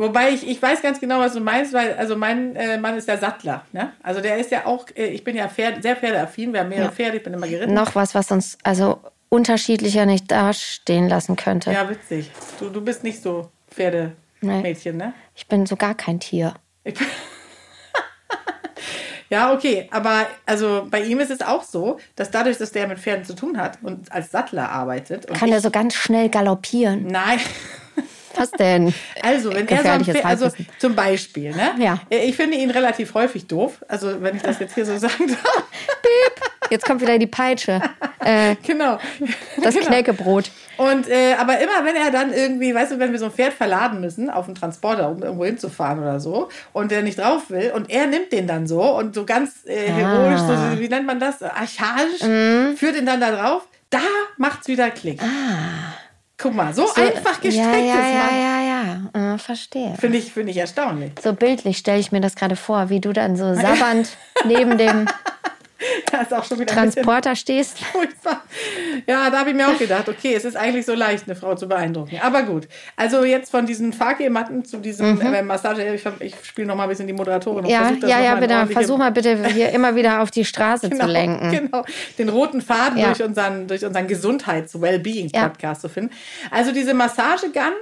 Wobei 0.00 0.30
ich, 0.30 0.48
ich 0.48 0.62
weiß 0.62 0.80
ganz 0.80 0.98
genau, 0.98 1.18
was 1.18 1.34
du 1.34 1.40
meinst, 1.40 1.74
weil 1.74 1.92
also 1.92 2.16
mein 2.16 2.56
äh, 2.56 2.78
Mann 2.78 2.96
ist 2.96 3.06
der 3.06 3.18
Sattler. 3.18 3.66
Ne? 3.72 3.92
Also 4.02 4.22
der 4.22 4.38
ist 4.38 4.50
ja 4.50 4.64
auch, 4.64 4.86
äh, 4.96 5.08
ich 5.08 5.24
bin 5.24 5.36
ja 5.36 5.46
Pferd, 5.46 5.82
sehr 5.82 5.94
pferdeaffin, 5.94 6.54
wir 6.54 6.60
haben 6.60 6.70
mehrere 6.70 6.90
Pferde, 6.90 7.18
ich 7.18 7.22
bin 7.22 7.34
immer 7.34 7.46
geritten. 7.46 7.74
Noch 7.74 7.94
was, 7.94 8.14
was 8.14 8.30
uns 8.30 8.56
also 8.62 8.98
unterschiedlicher 9.28 10.06
nicht 10.06 10.30
dastehen 10.30 11.06
lassen 11.06 11.36
könnte. 11.36 11.70
Ja, 11.70 11.86
witzig. 11.90 12.30
Du, 12.58 12.70
du 12.70 12.80
bist 12.80 13.04
nicht 13.04 13.22
so 13.22 13.50
Pferdemädchen, 13.70 14.96
ne? 14.96 15.12
Ich 15.34 15.46
bin 15.46 15.66
so 15.66 15.76
gar 15.76 15.94
kein 15.94 16.18
Tier. 16.18 16.54
Ja, 19.32 19.54
okay, 19.54 19.88
aber 19.92 20.26
also 20.44 20.88
bei 20.90 21.04
ihm 21.04 21.20
ist 21.20 21.30
es 21.30 21.40
auch 21.40 21.62
so, 21.62 22.00
dass 22.16 22.32
dadurch, 22.32 22.58
dass 22.58 22.72
der 22.72 22.88
mit 22.88 22.98
Pferden 22.98 23.24
zu 23.24 23.36
tun 23.36 23.58
hat 23.58 23.78
und 23.80 24.10
als 24.10 24.32
Sattler 24.32 24.68
arbeitet. 24.70 25.28
Kann 25.28 25.50
der 25.50 25.60
so 25.60 25.70
ganz 25.70 25.94
schnell 25.94 26.28
galoppieren? 26.28 27.06
Nein. 27.06 27.38
Was 28.34 28.50
denn? 28.52 28.94
Also, 29.22 29.52
wenn 29.52 29.68
er 29.68 29.82
so 29.82 29.88
ein 29.88 30.04
Pferd, 30.04 30.24
also 30.24 30.50
zum 30.78 30.94
Beispiel, 30.94 31.50
ne? 31.50 31.72
Ja. 31.78 32.00
Ich 32.08 32.36
finde 32.36 32.56
ihn 32.56 32.70
relativ 32.70 33.14
häufig 33.14 33.46
doof. 33.46 33.84
Also, 33.86 34.22
wenn 34.22 34.36
ich 34.36 34.42
das 34.42 34.58
jetzt 34.58 34.74
hier 34.74 34.86
so 34.86 34.96
sagen 34.98 35.26
darf. 35.28 35.64
Jetzt 36.70 36.86
kommt 36.86 37.00
wieder 37.00 37.18
die 37.18 37.26
Peitsche. 37.26 37.82
Äh, 38.20 38.56
genau. 38.66 38.98
das 39.62 39.74
genau. 39.74 39.86
Knäckebrot. 39.86 40.50
Und 40.76 41.08
äh, 41.08 41.34
aber 41.34 41.58
immer, 41.58 41.84
wenn 41.84 41.96
er 41.96 42.10
dann 42.10 42.32
irgendwie, 42.32 42.74
weißt 42.74 42.92
du, 42.92 42.98
wenn 42.98 43.12
wir 43.12 43.18
so 43.18 43.26
ein 43.26 43.32
Pferd 43.32 43.52
verladen 43.52 44.00
müssen 44.00 44.30
auf 44.30 44.46
einen 44.46 44.54
Transporter, 44.54 45.10
um 45.10 45.22
irgendwo 45.22 45.44
hinzufahren 45.44 45.98
oder 45.98 46.20
so, 46.20 46.48
und 46.72 46.90
der 46.90 47.02
nicht 47.02 47.18
drauf 47.18 47.50
will, 47.50 47.72
und 47.74 47.90
er 47.90 48.06
nimmt 48.06 48.32
den 48.32 48.46
dann 48.46 48.66
so 48.66 48.82
und 48.96 49.14
so 49.14 49.26
ganz 49.26 49.66
äh, 49.66 49.90
heroisch, 49.90 50.40
so, 50.40 50.80
wie 50.80 50.88
nennt 50.88 51.06
man 51.06 51.20
das, 51.20 51.42
archaisch, 51.42 52.20
führt 52.76 52.96
ihn 52.96 53.06
dann 53.06 53.20
da 53.20 53.30
drauf, 53.30 53.68
da 53.90 54.00
macht's 54.38 54.68
wieder 54.68 54.90
Klick. 54.90 55.20
Guck 56.42 56.54
mal, 56.54 56.72
so, 56.72 56.84
einfach 56.94 57.40
gestrickt 57.40 57.56
Ja, 57.56 57.76
ja, 57.76 57.94
ist 57.94 57.94
man. 57.94 58.14
ja, 58.14 58.60
ja, 58.62 59.00
ja. 59.12 59.34
Äh, 59.34 59.38
verstehe. 59.38 59.94
Finde 59.98 60.18
ich, 60.18 60.32
finde 60.32 60.50
ich 60.52 60.56
erstaunlich. 60.56 61.12
So 61.22 61.34
bildlich 61.34 61.78
stelle 61.78 61.98
ich 62.00 62.12
mir 62.12 62.20
das 62.20 62.34
gerade 62.34 62.56
vor, 62.56 62.88
wie 62.88 63.00
du 63.00 63.12
dann 63.12 63.36
so 63.36 63.54
sabbernd 63.54 64.08
neben 64.46 64.78
dem 64.78 65.06
Da 66.12 66.22
ist 66.22 66.34
auch 66.34 66.44
schon 66.44 66.58
wieder 66.58 66.74
Transporter 66.74 67.34
stehst. 67.36 67.78
furchtbar. 67.78 68.42
Ja, 69.06 69.30
da 69.30 69.40
habe 69.40 69.50
ich 69.50 69.56
mir 69.56 69.68
auch 69.68 69.78
gedacht, 69.78 70.08
okay, 70.08 70.34
es 70.34 70.44
ist 70.44 70.56
eigentlich 70.56 70.84
so 70.84 70.94
leicht, 70.94 71.24
eine 71.26 71.34
Frau 71.34 71.54
zu 71.54 71.68
beeindrucken. 71.68 72.18
Aber 72.22 72.42
gut. 72.42 72.68
Also 72.96 73.24
jetzt 73.24 73.50
von 73.50 73.64
diesen 73.66 73.92
Fakir-Matten 73.92 74.64
zu 74.64 74.76
diesem 74.78 75.20
äh, 75.20 75.42
Massage. 75.42 75.82
Ich, 75.94 76.04
ich 76.20 76.34
spiele 76.42 76.66
noch 76.68 76.74
mal 76.76 76.82
ein 76.84 76.88
bisschen 76.90 77.06
die 77.06 77.12
Moderatorin. 77.12 77.64
Mhm. 77.64 77.70
Ja, 77.70 77.90
ja, 78.06 78.20
ja, 78.20 78.34
bitte. 78.34 78.66
Versuch 78.66 78.98
mal 78.98 79.10
bitte 79.12 79.46
hier 79.48 79.70
immer 79.72 79.94
wieder 79.96 80.20
auf 80.22 80.30
die 80.30 80.44
Straße 80.44 80.90
Genau, 80.90 81.06
zu 81.06 81.10
lenken. 81.10 81.50
Genau, 81.50 81.84
den 82.18 82.28
roten 82.28 82.60
Faden 82.60 82.98
Ja. 82.98 83.06
durch 83.06 83.22
unseren, 83.22 83.66
durch 83.66 83.84
unseren 83.84 84.06
Gesundheits-Wellbeing-Podcast 84.06 85.80
zu 85.82 85.88
finden. 85.88 86.10
Also 86.50 86.72
diese 86.72 86.94
Massagegun, 86.94 87.72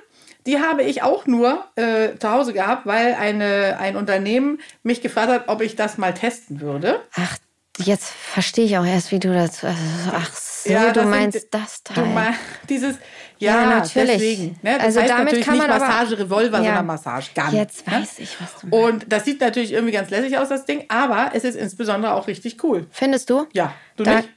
die 0.47 0.59
habe 0.61 0.83
ich 0.83 1.03
auch 1.03 1.27
nur 1.27 1.65
äh, 1.77 2.17
zu 2.19 2.31
Hause 2.31 2.53
gehabt, 2.53 2.87
weil 2.87 3.15
eine, 3.15 3.77
ein 3.81 3.97
Unternehmen 3.97 4.61
mich 4.83 5.01
gefragt 5.03 5.29
hat, 5.29 5.49
ob 5.49 5.61
ich 5.61 5.77
das 5.77 5.99
mal 5.99 6.15
testen 6.15 6.61
würde. 6.61 7.01
Ach, 7.17 7.37
jetzt 7.79 8.11
verstehe 8.11 8.65
ich 8.67 8.79
auch 8.79 8.85
erst, 8.85 9.13
wie 9.13 9.19
du 9.19 9.33
das. 9.33 9.65
Also, 9.65 9.81
ach 10.13 10.31
so, 10.35 10.71
Ja, 10.71 10.87
du 10.89 10.93
das 10.95 11.03
sind- 11.03 11.11
meinst 11.11 11.47
das 11.51 11.83
Du 11.83 11.95
Teil. 11.95 12.07
mein, 12.07 12.35
dieses, 12.69 12.97
ja, 13.39 13.63
Ja, 13.63 13.67
natürlich. 13.79 14.13
deswegen. 14.13 14.59
Ne? 14.63 14.75
Das 14.77 14.97
Also 14.97 15.01
damit 15.07 15.43
kann 15.45 15.55
nicht 15.55 15.67
man 15.67 15.71
aber- 15.71 15.87
Massage-Revolver, 15.87 16.59
Ja. 16.59 16.65
sondern 16.65 16.87
Massagegun. 16.87 17.55
Jetzt 17.55 17.87
ne? 17.87 17.93
weiß 17.95 18.19
ich, 18.19 18.37
was 18.41 18.61
du 18.61 18.67
meinst. 18.69 18.85
Und 19.05 19.13
das 19.13 19.25
sieht 19.25 19.41
natürlich 19.41 19.73
irgendwie 19.73 19.93
ganz 19.93 20.11
lässig 20.11 20.37
aus, 20.39 20.49
das 20.49 20.65
Ding, 20.65 20.85
aber 20.89 21.31
es 21.35 21.45
ist 21.45 21.55
insbesondere 21.57 22.15
auch 22.15 22.27
richtig 22.27 22.63
cool. 22.65 22.87
Findest 22.91 23.31
du? 23.31 23.47
Ja, 23.53 23.73
du 23.97 24.05
Da- 24.05 24.17
nicht? 24.17 24.29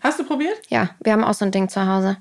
Hast 0.00 0.18
du 0.20 0.24
probiert? 0.24 0.56
Ja, 0.68 0.90
wir 1.02 1.12
haben 1.12 1.24
auch 1.24 1.34
so 1.34 1.44
ein 1.44 1.50
Ding 1.50 1.68
zu 1.68 1.86
Hause. 1.86 2.16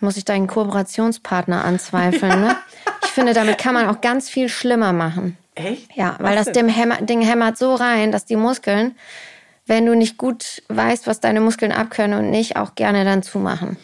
Muss 0.00 0.16
ich 0.16 0.24
deinen 0.24 0.48
Kooperationspartner 0.48 1.64
anzweifeln, 1.64 2.40
ne? 2.40 2.56
Ich 3.04 3.10
finde, 3.10 3.34
damit 3.34 3.58
kann 3.58 3.74
man 3.74 3.88
auch 3.88 4.00
ganz 4.00 4.28
viel 4.28 4.48
schlimmer 4.48 4.92
machen. 4.92 5.36
Echt? 5.54 5.94
Ja, 5.94 6.16
Was 6.18 6.22
weil 6.30 6.36
das 6.36 6.52
dem 6.52 6.68
Hämmer, 6.68 6.96
Ding 7.02 7.20
hämmert 7.20 7.58
so 7.58 7.74
rein, 7.74 8.10
dass 8.10 8.24
die 8.24 8.36
Muskeln, 8.36 8.96
wenn 9.66 9.86
du 9.86 9.94
nicht 9.94 10.18
gut 10.18 10.62
weißt, 10.68 11.06
was 11.06 11.20
deine 11.20 11.40
Muskeln 11.40 11.72
abkönnen 11.72 12.18
und 12.18 12.30
nicht, 12.30 12.56
auch 12.56 12.74
gerne 12.74 13.04
dann 13.04 13.22
zumachen. 13.22 13.76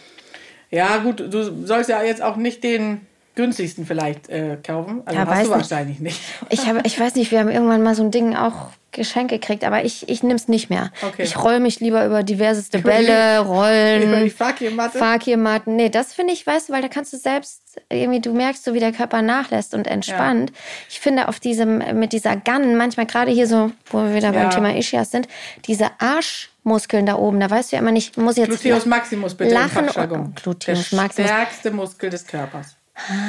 Ja, 0.71 0.99
gut, 0.99 1.21
du 1.21 1.67
sollst 1.67 1.89
ja 1.89 2.03
jetzt 2.03 2.23
auch 2.23 2.37
nicht 2.37 2.63
den 2.63 3.07
günstigsten 3.39 3.87
vielleicht 3.87 4.29
äh, 4.29 4.59
kaufen. 4.67 5.03
Also 5.07 5.19
Ja, 5.19 5.27
hast 5.27 5.37
weiß 5.39 5.47
du 5.47 5.53
wahrscheinlich 5.53 6.01
nicht. 6.01 6.21
Ich, 6.51 6.67
habe, 6.67 6.81
ich 6.85 6.99
weiß 6.99 7.15
nicht, 7.15 7.31
wir 7.31 7.39
haben 7.39 7.49
irgendwann 7.51 7.83
mal 7.83 7.95
so 7.95 8.03
ein 8.03 8.11
Ding 8.11 8.35
auch 8.35 8.71
geschenkt 8.91 9.31
gekriegt, 9.31 9.65
aber 9.65 9.85
ich, 9.85 10.09
ich 10.09 10.23
nehme 10.23 10.35
es 10.37 10.49
nicht 10.49 10.71
mehr. 10.71 10.91
Okay. 11.07 11.23
Ich 11.23 11.37
roll 11.43 11.61
mich 11.61 11.79
lieber 11.79 12.05
über 12.07 12.23
diverseste 12.25 12.79
Über 12.79 12.91
die- 12.99 13.07
Bälle, 13.07 13.39
Rollen. 13.41 14.03
Über 14.03 14.21
die 14.21 14.31
Fakir-Matte? 14.31 14.99
Fakir-Matten. 14.99 15.77
Nee, 15.77 15.89
das 15.91 16.15
finde 16.15 16.33
ich, 16.33 16.45
weißt 16.47 16.69
du, 16.69 16.73
weil 16.73 16.83
da 16.83 16.89
kannst 16.89 17.13
du 17.13 17.17
selbst 17.19 17.81
irgendwie, 17.91 18.21
du 18.21 18.33
merkst 18.33 18.65
so, 18.65 18.75
wie 18.75 18.81
der 18.81 18.93
Körper 18.93 19.23
nachlässt 19.23 19.73
und 19.75 19.87
entspannt. 19.87 20.53
Ich 20.89 20.99
finde 21.01 21.29
auf 21.29 21.39
diesem, 21.39 21.79
mit 22.01 22.13
dieser 22.13 22.35
Gun, 22.37 22.77
manchmal 22.77 23.07
gerade 23.07 23.31
hier 23.31 23.47
so, 23.47 23.71
wo 23.91 23.99
wir 24.03 24.15
wieder 24.15 24.33
Ja. 24.33 24.43
beim 24.43 24.51
Thema 24.51 24.75
Ischias 24.77 25.11
sind, 25.13 25.29
diese 25.67 25.91
Arschmuskeln 26.01 27.07
da 27.07 27.17
oben, 27.17 27.39
da 27.41 27.49
weißt 27.51 27.71
du 27.71 27.77
ja 27.77 27.83
immer 27.83 27.93
nicht, 27.93 28.17
muss 28.17 28.37
jetzt 28.37 28.49
Gluteus 28.49 28.85
maximus 28.87 29.35
bitte 29.35 29.55
lachen 29.55 29.87
im 29.87 30.35
Gluteus 30.35 30.89
der 30.91 30.99
maximus. 30.99 31.31
stärkste 31.31 31.71
Muskel 31.71 32.11
des 32.11 32.27
Körpers. 32.27 32.75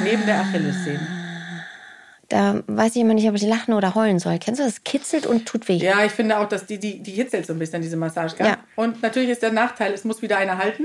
Neben 0.02 0.24
der 0.26 0.40
Achillessehne. 0.40 1.06
Da 2.28 2.62
weiß 2.68 2.94
ich 2.94 3.02
immer 3.02 3.14
nicht, 3.14 3.28
ob 3.28 3.34
ich 3.34 3.42
lachen 3.42 3.74
oder 3.74 3.96
heulen 3.96 4.20
soll. 4.20 4.38
Kennst 4.38 4.60
du 4.60 4.64
das? 4.64 4.84
Kitzelt 4.84 5.26
und 5.26 5.46
tut 5.46 5.66
weh. 5.68 5.78
Ja, 5.78 6.04
ich 6.04 6.12
finde 6.12 6.38
auch, 6.38 6.48
dass 6.48 6.64
die, 6.64 6.78
die, 6.78 7.00
die 7.02 7.14
kitzelt 7.14 7.44
so 7.44 7.52
ein 7.52 7.58
bisschen, 7.58 7.82
diese 7.82 7.96
Massagegun. 7.96 8.46
Ja. 8.46 8.56
Und 8.76 9.02
natürlich 9.02 9.30
ist 9.30 9.42
der 9.42 9.50
Nachteil, 9.50 9.92
es 9.92 10.04
muss 10.04 10.22
wieder 10.22 10.38
einer 10.38 10.56
halten. 10.56 10.84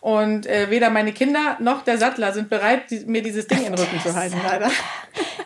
Und 0.00 0.46
äh, 0.46 0.68
weder 0.68 0.90
meine 0.90 1.12
Kinder 1.12 1.56
noch 1.60 1.82
der 1.82 1.96
Sattler 1.96 2.34
sind 2.34 2.50
bereit, 2.50 2.90
die, 2.90 3.00
mir 3.06 3.22
dieses 3.22 3.46
Ding 3.46 3.58
in 3.64 3.72
den 3.72 3.74
Rücken 3.74 4.00
zu 4.02 4.14
halten, 4.14 4.36
leider. 4.46 4.70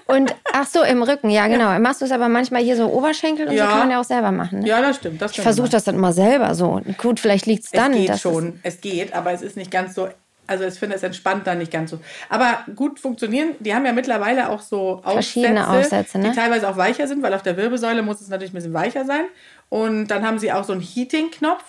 Und 0.07 0.35
ach 0.53 0.67
so, 0.67 0.83
im 0.83 1.03
Rücken, 1.05 1.31
ja 1.31 1.47
genau. 1.47 1.79
Machst 1.79 2.01
du 2.01 2.07
es 2.07 2.11
aber 2.11 2.29
manchmal 2.29 2.63
hier 2.63 2.77
so 2.77 2.87
Oberschenkel 2.89 3.47
und 3.49 3.55
Ja. 3.55 3.67
so 3.67 3.71
kann 3.71 3.79
man 3.81 3.91
ja 3.93 4.01
auch 4.01 4.05
selber 4.05 4.33
machen. 4.33 4.61
Ne? 4.61 4.69
Ja, 4.69 4.81
das 4.81 4.97
stimmt. 4.97 5.23
Das 5.23 5.31
Ich 5.31 5.41
versuche 5.41 5.69
das 5.69 5.85
dann 5.85 5.95
immer 5.95 6.13
selber 6.13 6.57
so. 6.57 6.81
Gut, 6.99 7.21
vielleicht 7.21 7.47
liegt 7.47 7.65
es 7.67 7.71
dann. 7.71 7.93
Es 7.93 7.99
geht 7.99 8.19
schon, 8.19 8.59
es 8.65 8.81
geht, 8.81 9.13
aber 9.15 9.33
es 9.33 9.43
ist 9.43 9.57
nicht 9.57 9.71
ganz 9.71 9.95
so 9.95 10.09
Also 10.47 10.65
ich 10.65 10.75
finde, 10.75 10.97
es 10.97 11.03
entspannt 11.03 11.47
dann 11.47 11.59
nicht 11.59 11.73
ganz 11.73 11.91
so. 11.91 11.99
Aber 12.29 12.65
gut 12.75 12.99
funktionieren. 13.01 13.51
Die 13.61 13.75
haben 13.75 13.85
ja 13.87 13.93
mittlerweile 13.93 14.49
auch 14.49 14.61
so 14.61 15.01
Verschiedene 15.05 15.69
Aufsätze, 15.69 16.19
ne? 16.19 16.31
die 16.31 16.37
teilweise 16.37 16.69
auch 16.69 16.77
weicher 16.77 17.07
sind, 17.09 17.23
weil 17.23 17.35
auf 17.35 17.43
der 17.43 17.57
Wirbelsäule 17.57 18.03
muss 18.03 18.21
es 18.21 18.29
natürlich 18.29 18.53
ein 18.53 18.57
bisschen 18.57 18.75
weicher 18.75 19.05
sein. 19.05 19.25
Und 19.69 20.07
dann 20.09 20.25
haben 20.25 20.39
sie 20.39 20.53
auch 20.53 20.63
so 20.65 20.73
einen 20.73 20.81
Heating-Knopf. 20.83 21.65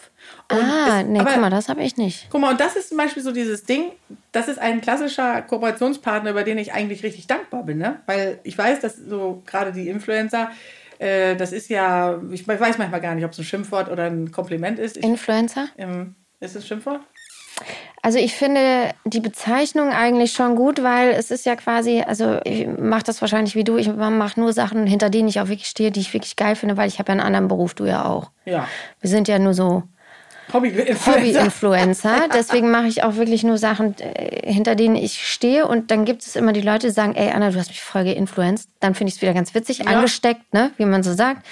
Ah, 0.50 1.00
es- 1.02 1.08
nee, 1.08 1.20
aber- 1.20 1.32
guck 1.32 1.42
mal, 1.42 1.50
das 1.50 1.68
habe 1.70 1.82
ich 1.84 1.98
nicht. 1.98 2.28
Guck 2.30 2.42
mal, 2.42 2.52
und 2.52 2.60
das 2.60 2.76
ist 2.76 2.90
zum 2.90 2.98
Beispiel 2.98 3.24
so 3.24 3.32
dieses 3.32 3.64
Ding, 3.64 3.92
das 4.32 4.48
ist 4.48 4.60
ein 4.60 4.82
klassischer 4.82 5.42
Kooperationspartner, 5.42 6.30
über 6.32 6.44
den 6.44 6.58
ich 6.60 6.74
eigentlich 6.74 7.04
richtig 7.04 7.28
dankbar 7.28 7.64
bin, 7.64 7.80
ne? 7.80 8.02
Weil 8.06 8.40
ich 8.44 8.58
weiß, 8.58 8.80
dass 8.82 8.98
so 8.98 9.42
gerade 9.48 9.72
die 9.72 9.90
Influencer, 9.90 10.52
äh, 11.00 11.36
das 11.36 11.52
ist 11.52 11.70
ja, 11.70 12.22
ich 12.32 12.48
weiß 12.48 12.78
manchmal 12.78 13.02
gar 13.02 13.16
nicht, 13.16 13.26
ob 13.26 13.32
es 13.32 13.40
ein 13.40 13.44
Schimpfwort 13.46 13.90
oder 13.90 14.04
ein 14.06 14.32
Kompliment 14.32 14.78
ist. 14.80 14.98
Ich, 14.98 15.04
Influencer? 15.04 15.68
ähm, 15.78 16.16
ist 16.40 16.56
es 16.56 16.64
ein 16.64 16.68
Schimpfwort? 16.68 17.02
Also 18.02 18.20
ich 18.20 18.36
finde 18.36 18.92
die 19.06 19.20
Bezeichnung 19.20 19.92
eigentlich 19.92 20.32
schon 20.32 20.56
gut, 20.56 20.82
weil 20.82 21.10
es 21.10 21.32
ist 21.32 21.46
ja 21.46 21.56
quasi, 21.56 22.04
also 22.08 22.40
ich 22.46 22.68
mache 22.68 23.04
das 23.04 23.20
wahrscheinlich 23.22 23.56
wie 23.56 23.64
du, 23.64 23.76
ich 23.78 23.92
mache 23.92 24.40
nur 24.40 24.54
Sachen, 24.54 24.88
hinter 24.88 25.10
denen 25.10 25.28
ich 25.28 25.42
auch 25.42 25.50
wirklich 25.50 25.68
stehe, 25.68 25.92
die 25.92 26.00
ich 26.00 26.14
wirklich 26.14 26.36
geil 26.36 26.56
finde, 26.56 26.78
weil 26.78 26.88
ich 26.88 27.00
habe 27.00 27.10
ja 27.10 27.14
einen 27.14 27.22
anderen 27.22 27.48
Beruf, 27.48 27.74
du 27.74 27.86
ja 27.86 28.06
auch. 28.06 28.32
Ja. 28.46 28.68
Wir 29.02 29.10
sind 29.10 29.28
ja 29.28 29.40
nur 29.40 29.54
so 29.54 29.84
Hobby-Influencer. 30.54 31.12
Hobby-Influencer. 31.12 32.28
Deswegen 32.34 32.72
mache 32.72 32.88
ich 32.88 33.04
auch 33.04 33.16
wirklich 33.16 33.44
nur 33.44 33.58
Sachen, 33.58 33.96
äh, 34.00 34.52
hinter 34.52 34.76
denen 34.76 34.96
ich 34.96 35.28
stehe. 35.28 35.68
Und 35.68 35.92
dann 35.92 36.06
gibt 36.06 36.22
es 36.22 36.36
immer 36.36 36.54
die 36.54 36.62
Leute, 36.62 36.88
die 36.88 36.94
sagen, 36.94 37.16
ey 37.16 37.32
Anna, 37.32 37.52
du 37.52 37.60
hast 37.60 37.68
mich 37.68 37.82
voll 37.82 38.06
geinfluenced. 38.06 38.70
Dann 38.80 38.96
finde 38.96 39.10
ich 39.10 39.16
es 39.16 39.22
wieder 39.22 39.34
ganz 39.34 39.54
witzig, 39.54 39.88
angesteckt, 39.88 40.54
ne, 40.54 40.72
wie 40.78 40.86
man 40.86 41.04
so 41.04 41.14
sagt. 41.14 41.46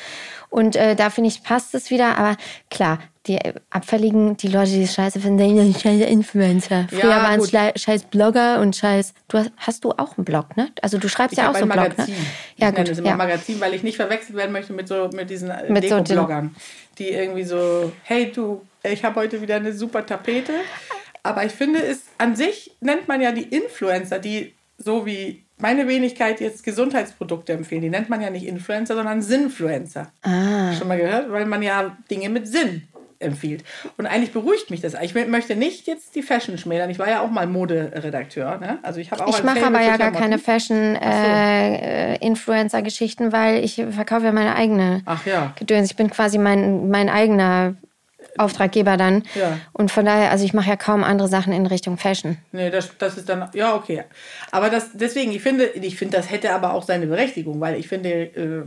Und 0.55 0.77
äh, 0.77 0.95
da 0.95 1.09
finde 1.09 1.27
ich, 1.27 1.43
passt 1.43 1.75
es 1.75 1.89
wieder. 1.91 2.17
Aber 2.17 2.37
klar, 2.71 2.99
die 3.27 3.35
äh, 3.35 3.53
Abfälligen, 3.71 4.37
die 4.37 4.47
Leute, 4.47 4.71
die 4.71 4.83
es 4.83 4.93
scheiße 4.93 5.19
finden, 5.19 5.37
sagen, 5.39 5.57
ja, 5.73 5.79
scheiße 5.79 6.05
Influencer. 6.05 6.87
Früher 6.89 7.09
Ja, 7.09 7.23
waren 7.23 7.41
es 7.41 7.81
scheiß 7.81 8.03
Blogger 8.03 8.61
und 8.61 8.73
scheiß. 8.73 9.13
Du 9.27 9.37
hast, 9.37 9.51
hast 9.57 9.83
du 9.83 9.91
auch 9.91 10.17
einen 10.17 10.23
Blog, 10.23 10.55
ne? 10.55 10.69
Also 10.81 10.97
du 10.97 11.09
schreibst 11.09 11.33
Ich 11.33 11.39
ja 11.39 11.49
auch 11.49 11.55
so 11.55 11.65
ein 11.65 11.71
einen 11.71 11.93
Blog, 11.93 11.97
ne? 12.07 12.15
Ich 12.55 12.61
Ja, 12.61 12.71
nenne 12.71 12.87
gut. 12.89 12.97
immer 12.97 13.09
Ja. 13.09 13.15
Magazin, 13.17 13.59
weil 13.59 13.73
ich 13.73 13.83
nicht 13.83 13.97
verwechselt 13.97 14.37
werden 14.37 14.53
möchte 14.53 14.71
mit 14.71 14.87
so 14.87 15.09
mit 15.13 15.29
diesen 15.29 15.49
äh, 15.49 15.69
Mit 15.69 15.83
so 15.89 15.99
Deko-Bloggern, 15.99 16.55
die 16.99 17.09
irgendwie 17.09 17.43
so, 17.43 17.91
hey 18.03 18.31
du, 18.33 18.61
ich 18.83 19.03
habe 19.03 19.19
heute 19.19 19.41
wieder 19.41 19.57
eine 19.57 19.73
super 19.73 20.05
Tapete. 20.05 20.53
Aber 21.21 21.43
ich 21.43 21.51
finde, 21.51 21.83
es 21.83 22.03
an 22.17 22.37
sich 22.37 22.77
nennt 22.79 23.09
man 23.09 23.19
ja 23.19 23.33
die 23.33 23.43
Influencer, 23.43 24.19
die 24.19 24.53
so 24.77 25.05
wie 25.05 25.44
meine 25.57 25.87
Wenigkeit 25.87 26.41
jetzt 26.41 26.63
Gesundheitsprodukte 26.63 27.53
empfehlen. 27.53 27.81
Die 27.81 27.89
nennt 27.89 28.09
man 28.09 28.21
ja 28.21 28.29
nicht 28.29 28.45
Influencer, 28.45 28.95
sondern 28.95 29.21
Sinnfluencer. 29.21 30.11
Ah. 30.21 30.73
Schon 30.73 30.87
mal 30.87 30.97
gehört? 30.97 31.31
Weil 31.31 31.45
man 31.45 31.61
ja 31.61 31.97
Dinge 32.09 32.29
mit 32.29 32.47
Sinn 32.47 32.83
empfiehlt. 33.19 33.63
Und 33.97 34.05
eigentlich 34.05 34.33
beruhigt 34.33 34.69
mich 34.69 34.81
das. 34.81 34.93
Ich 35.01 35.15
möchte 35.15 35.55
nicht 35.55 35.87
jetzt 35.87 36.15
die 36.15 36.21
Fashion 36.21 36.57
schmälern. 36.57 36.89
Ich 36.89 36.99
war 36.99 37.09
ja 37.09 37.21
auch 37.21 37.31
mal 37.31 37.47
Moderedakteur. 37.47 38.57
Ne? 38.57 38.79
Also 38.83 38.99
ich 38.99 39.11
habe 39.11 39.25
auch 39.25 39.37
Ich 39.37 39.43
mache 39.43 39.65
aber 39.65 39.79
ja 39.81 39.95
gar 39.97 40.11
keine. 40.11 40.37
Fashion-Influencer-Geschichten, 40.37 43.31
weil 43.31 43.63
ich 43.63 43.81
verkaufe 43.91 44.25
ja 44.25 44.33
meine 44.33 44.55
eigene 44.55 45.01
Ach 45.05 45.25
ja. 45.25 45.53
Gedöns. 45.57 45.89
Ich 45.89 45.95
bin 45.95 46.09
quasi 46.09 46.37
mein, 46.37 46.89
mein 46.89 47.07
eigener 47.09 47.75
Auftraggeber 48.37 48.97
dann. 48.97 49.23
Ja. 49.35 49.59
Und 49.73 49.91
von 49.91 50.05
daher, 50.05 50.31
also 50.31 50.45
ich 50.45 50.53
mache 50.53 50.69
ja 50.69 50.75
kaum 50.75 51.03
andere 51.03 51.27
Sachen 51.27 51.53
in 51.53 51.65
Richtung 51.65 51.97
Fashion. 51.97 52.37
Nee, 52.51 52.69
das, 52.69 52.97
das 52.97 53.17
ist 53.17 53.29
dann, 53.29 53.49
ja, 53.53 53.75
okay. 53.75 54.03
Aber 54.51 54.69
das, 54.69 54.89
deswegen, 54.93 55.31
ich 55.31 55.41
finde, 55.41 55.65
ich 55.65 55.95
finde, 55.95 56.17
das 56.17 56.29
hätte 56.29 56.53
aber 56.53 56.73
auch 56.73 56.83
seine 56.83 57.07
Berechtigung, 57.07 57.59
weil 57.61 57.79
ich 57.79 57.87
finde, 57.87 58.09
äh, 58.09 58.63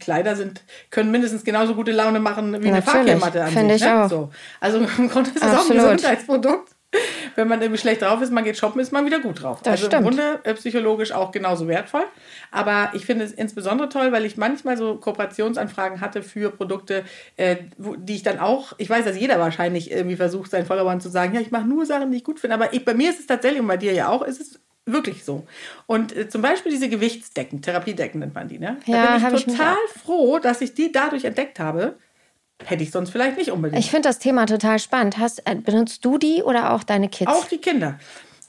Kleider 0.00 0.36
sind, 0.36 0.62
können 0.90 1.10
mindestens 1.10 1.44
genauso 1.44 1.74
gute 1.74 1.92
Laune 1.92 2.20
machen 2.20 2.52
wie 2.52 2.56
eine 2.56 2.80
Natürlich, 2.80 2.84
Fahrkehrmatte 2.84 3.44
an 3.44 3.52
finde 3.52 3.74
sich. 3.74 3.82
ich 3.82 3.88
ne? 3.88 4.04
auch. 4.04 4.08
So. 4.08 4.30
Also 4.60 4.78
im 4.98 5.08
Grunde 5.08 5.30
ist 5.30 5.36
es 5.36 5.42
auch 5.42 5.70
ein. 5.70 5.76
Gesundheitsprodukt. 5.76 6.73
Wenn 7.34 7.48
man 7.48 7.60
irgendwie 7.60 7.80
schlecht 7.80 8.02
drauf 8.02 8.20
ist, 8.22 8.32
man 8.32 8.44
geht 8.44 8.56
shoppen, 8.56 8.80
ist 8.80 8.92
man 8.92 9.06
wieder 9.06 9.20
gut 9.20 9.42
drauf. 9.42 9.60
Das 9.62 9.72
also 9.72 9.86
stimmt. 9.86 10.02
im 10.02 10.08
Grunde 10.08 10.40
äh, 10.44 10.54
psychologisch 10.54 11.12
auch 11.12 11.32
genauso 11.32 11.68
wertvoll. 11.68 12.04
Aber 12.50 12.90
ich 12.94 13.06
finde 13.06 13.24
es 13.24 13.32
insbesondere 13.32 13.88
toll, 13.88 14.12
weil 14.12 14.24
ich 14.24 14.36
manchmal 14.36 14.76
so 14.76 14.96
Kooperationsanfragen 14.96 16.00
hatte 16.00 16.22
für 16.22 16.50
Produkte, 16.50 17.04
äh, 17.36 17.56
wo, 17.78 17.96
die 17.96 18.14
ich 18.14 18.22
dann 18.22 18.38
auch, 18.38 18.72
ich 18.78 18.88
weiß, 18.88 19.04
dass 19.04 19.18
jeder 19.18 19.38
wahrscheinlich 19.38 19.90
irgendwie 19.90 20.16
versucht, 20.16 20.50
seinen 20.50 20.66
Followern 20.66 21.00
zu 21.00 21.08
sagen, 21.08 21.34
ja, 21.34 21.40
ich 21.40 21.50
mache 21.50 21.66
nur 21.66 21.86
Sachen, 21.86 22.10
die 22.10 22.18
ich 22.18 22.24
gut 22.24 22.40
finde. 22.40 22.54
Aber 22.54 22.72
ich, 22.72 22.84
bei 22.84 22.94
mir 22.94 23.10
ist 23.10 23.20
es 23.20 23.26
tatsächlich, 23.26 23.60
und 23.60 23.68
bei 23.68 23.76
dir 23.76 23.92
ja 23.92 24.08
auch, 24.08 24.22
ist 24.22 24.40
es 24.40 24.60
wirklich 24.86 25.24
so. 25.24 25.46
Und 25.86 26.14
äh, 26.14 26.28
zum 26.28 26.42
Beispiel 26.42 26.72
diese 26.72 26.88
Gewichtsdecken, 26.88 27.62
Therapiedecken 27.62 28.20
nennt 28.20 28.34
man 28.34 28.48
die, 28.48 28.58
ne? 28.58 28.78
Ja, 28.86 29.18
da 29.18 29.28
bin 29.28 29.36
ich 29.36 29.46
ich 29.46 29.52
total 29.54 29.76
froh, 30.02 30.38
dass 30.38 30.60
ich 30.60 30.74
die 30.74 30.92
dadurch 30.92 31.24
entdeckt 31.24 31.58
habe. 31.58 31.96
Hätte 32.64 32.82
ich 32.82 32.90
sonst 32.90 33.10
vielleicht 33.10 33.36
nicht 33.38 33.50
unbedingt. 33.50 33.78
Ich 33.82 33.90
finde 33.90 34.08
das 34.08 34.18
Thema 34.18 34.46
total 34.46 34.78
spannend. 34.78 35.18
Hast, 35.18 35.46
äh, 35.46 35.54
benutzt 35.54 36.04
du 36.04 36.18
die 36.18 36.42
oder 36.42 36.72
auch 36.72 36.82
deine 36.84 37.08
Kids? 37.08 37.30
Auch 37.30 37.46
die 37.46 37.58
Kinder. 37.58 37.98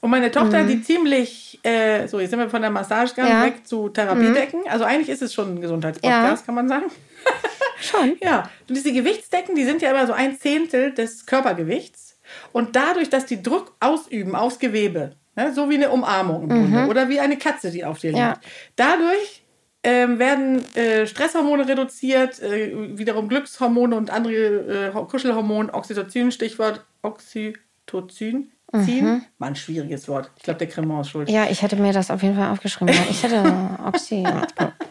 Und 0.00 0.10
meine 0.10 0.30
Tochter, 0.30 0.64
die 0.64 0.82
ziemlich, 0.82 1.58
äh, 1.64 2.06
so 2.06 2.20
jetzt 2.20 2.30
sind 2.30 2.38
wir 2.38 2.48
von 2.50 2.60
der 2.62 2.70
Massage 2.70 3.14
gegangen, 3.14 3.28
Mhm. 3.30 3.34
Ja. 3.34 3.40
Mhm. 3.40 3.54
weg 3.54 3.66
zu 3.66 3.88
Therapiedecken. 3.88 4.60
Also 4.68 4.84
eigentlich 4.84 5.08
ist 5.08 5.22
es 5.22 5.32
schon 5.34 5.54
ein 5.56 5.60
Gesundheitspodcast, 5.60 6.42
Ja. 6.42 6.46
kann 6.46 6.54
man 6.54 6.68
sagen. 6.68 6.84
Schon. 7.80 8.16
Ja, 8.22 8.48
und 8.68 8.74
diese 8.76 8.92
Gewichtsdecken, 8.92 9.54
die 9.54 9.64
sind 9.64 9.82
ja 9.82 9.90
immer 9.90 10.06
so 10.06 10.12
ein 10.12 10.38
Zehntel 10.38 10.92
des 10.92 11.26
Körpergewichts. 11.26 12.18
Und 12.52 12.74
dadurch, 12.76 13.10
dass 13.10 13.26
die 13.26 13.42
Druck 13.42 13.74
ausüben 13.80 14.34
aufs 14.34 14.58
Gewebe, 14.58 15.12
ne, 15.34 15.52
so 15.52 15.68
wie 15.70 15.74
eine 15.74 15.90
Umarmung 15.90 16.42
im 16.44 16.48
Grunde 16.72 16.86
oder 16.88 17.08
wie 17.08 17.20
eine 17.20 17.36
Katze, 17.36 17.70
die 17.70 17.84
auf 17.84 17.98
dir 17.98 18.08
liegt, 18.12 18.18
Mhm. 18.18 18.26
Ja. 18.28 18.34
dadurch 18.76 19.42
ähm, 19.86 20.18
werden 20.18 20.64
äh, 20.74 21.06
Stresshormone 21.06 21.68
reduziert, 21.68 22.42
äh, 22.42 22.98
wiederum 22.98 23.28
Glückshormone 23.28 23.94
und 23.94 24.10
andere 24.10 24.32
äh, 24.34 24.90
Kuschelhormone, 24.90 25.72
Oxytocin, 25.72 26.32
Stichwort 26.32 26.84
Oxytocin. 27.02 28.50
Ziehen. 28.84 29.24
War 29.38 29.48
ein 29.48 29.54
schwieriges 29.56 30.08
Wort. 30.08 30.28
Ich 30.36 30.42
glaube, 30.42 30.58
der 30.58 30.66
Cremant 30.66 31.06
ist 31.06 31.12
schuld. 31.12 31.28
Mhm. 31.28 31.34
Ja, 31.34 31.46
ich 31.48 31.62
hätte 31.62 31.76
mir 31.76 31.92
das 31.92 32.10
auf 32.10 32.22
jeden 32.22 32.34
Fall 32.36 32.50
aufgeschrieben. 32.50 32.92
Ich 33.08 33.22
hätte 33.22 33.42
Oxy. 33.86 34.24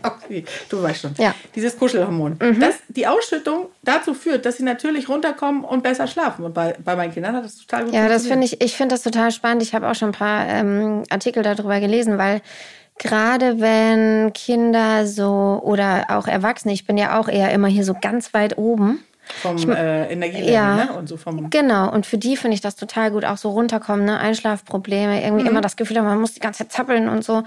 Okay, 0.02 0.46
du 0.70 0.82
weißt 0.82 1.02
schon. 1.02 1.14
Ja. 1.18 1.30
Mhm. 1.32 1.34
Dieses 1.54 1.78
Kuschelhormon. 1.78 2.40
Das, 2.60 2.75
die 2.88 3.06
Ausschüttung 3.06 3.68
dazu 3.84 4.14
führt, 4.14 4.46
dass 4.46 4.58
sie 4.58 4.64
natürlich 4.64 5.10
runterkommen 5.10 5.66
und 5.66 5.84
besser 5.84 6.08
schlafen. 6.08 6.46
Und 6.46 6.54
bei, 6.54 6.75
bei 6.84 6.96
meinen 6.96 7.14
Kindern 7.14 7.36
hat 7.36 7.44
das 7.44 7.58
total 7.58 7.84
gut 7.86 7.94
Ja, 7.94 8.08
das 8.08 8.24
funktioniert. 8.25 8.50
finde 8.50 8.64
ich, 8.64 8.72
ich 8.72 8.78
finde 8.78 8.96
das 8.96 9.04
total 9.04 9.30
spannend. 9.32 9.62
Ich 9.62 9.75
habe 9.75 9.88
auch 9.90 9.96
schon 9.96 10.10
ein 10.10 10.14
paar 10.14 10.48
ähm, 10.48 11.04
Artikel 11.10 11.44
darüber 11.44 11.80
gelesen, 11.82 12.18
weil 12.18 12.42
gerade 13.00 13.60
wenn 13.60 14.32
Kinder 14.34 15.06
so 15.08 15.60
oder 15.64 16.06
auch 16.10 16.28
Erwachsene, 16.28 16.74
ich 16.74 16.86
bin 16.86 16.98
ja 16.98 17.20
auch 17.20 17.28
eher 17.28 17.52
immer 17.52 17.68
hier 17.68 17.84
so 17.84 17.96
ganz 18.00 18.34
weit 18.34 18.58
oben. 18.58 19.04
Vom 19.42 19.58
äh, 19.72 20.12
Energielevel 20.12 20.54
Ja. 20.54 20.75
ne? 20.75 20.94
und 20.94 21.10
so 21.10 21.18
vom. 21.18 21.50
Genau, 21.50 21.92
und 21.92 22.06
für 22.06 22.20
die 22.20 22.38
finde 22.38 22.54
ich 22.54 22.62
das 22.62 22.75
total 22.75 23.10
gut, 23.10 23.25
auch 23.25 23.38
so 23.38 23.50
runterkommen, 23.50 24.06
ne? 24.06 24.20
Einschlafprobleme, 24.20 25.24
irgendwie 25.24 25.48
immer 25.48 25.62
das 25.62 25.75
Gefühl 25.78 26.00
man 26.04 26.20
muss 26.22 26.36
die 26.36 26.40
ganze 26.40 26.60
Zeit 26.60 26.72
zappeln 26.72 27.10
und 27.10 27.24
so. 27.24 27.44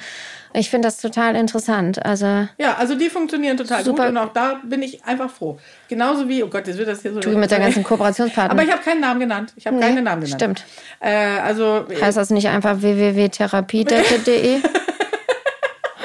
Ich 0.54 0.70
finde 0.70 0.88
das 0.88 0.96
total 1.00 1.36
interessant. 1.36 2.04
Also, 2.04 2.26
Ja, 2.58 2.74
also 2.78 2.96
die 2.96 3.08
funktionieren 3.08 3.56
total 3.56 3.84
Super. 3.84 4.06
gut 4.06 4.10
und 4.10 4.16
auch 4.18 4.32
da 4.32 4.60
bin 4.64 4.82
ich 4.82 5.04
einfach 5.04 5.30
froh. 5.30 5.56
Genauso 5.88 6.28
wie, 6.28 6.42
oh 6.42 6.48
Gott, 6.48 6.66
jetzt 6.66 6.78
wird 6.78 6.88
das 6.88 7.02
hier 7.02 7.12
so. 7.14 7.20
du 7.20 7.30
mit 7.38 7.48
der 7.52 7.60
ganzen 7.60 7.84
Kooperationspartner. 7.84 8.50
Aber 8.58 8.64
ich 8.64 8.72
habe 8.72 8.82
keinen 8.82 9.00
Namen 9.00 9.20
genannt. 9.20 9.52
Ich 9.54 9.64
habe 9.68 9.76
Nee, 9.76 9.82
keine 9.82 10.02
Namen 10.02 10.22
genannt. 10.24 10.40
stimmt. 10.40 10.64
Äh, 10.98 11.38
also 11.38 11.86
heißt 12.00 12.16
das 12.16 12.30
nicht 12.30 12.48
einfach 12.48 12.80
www.therapiedecke.de? 12.82 14.62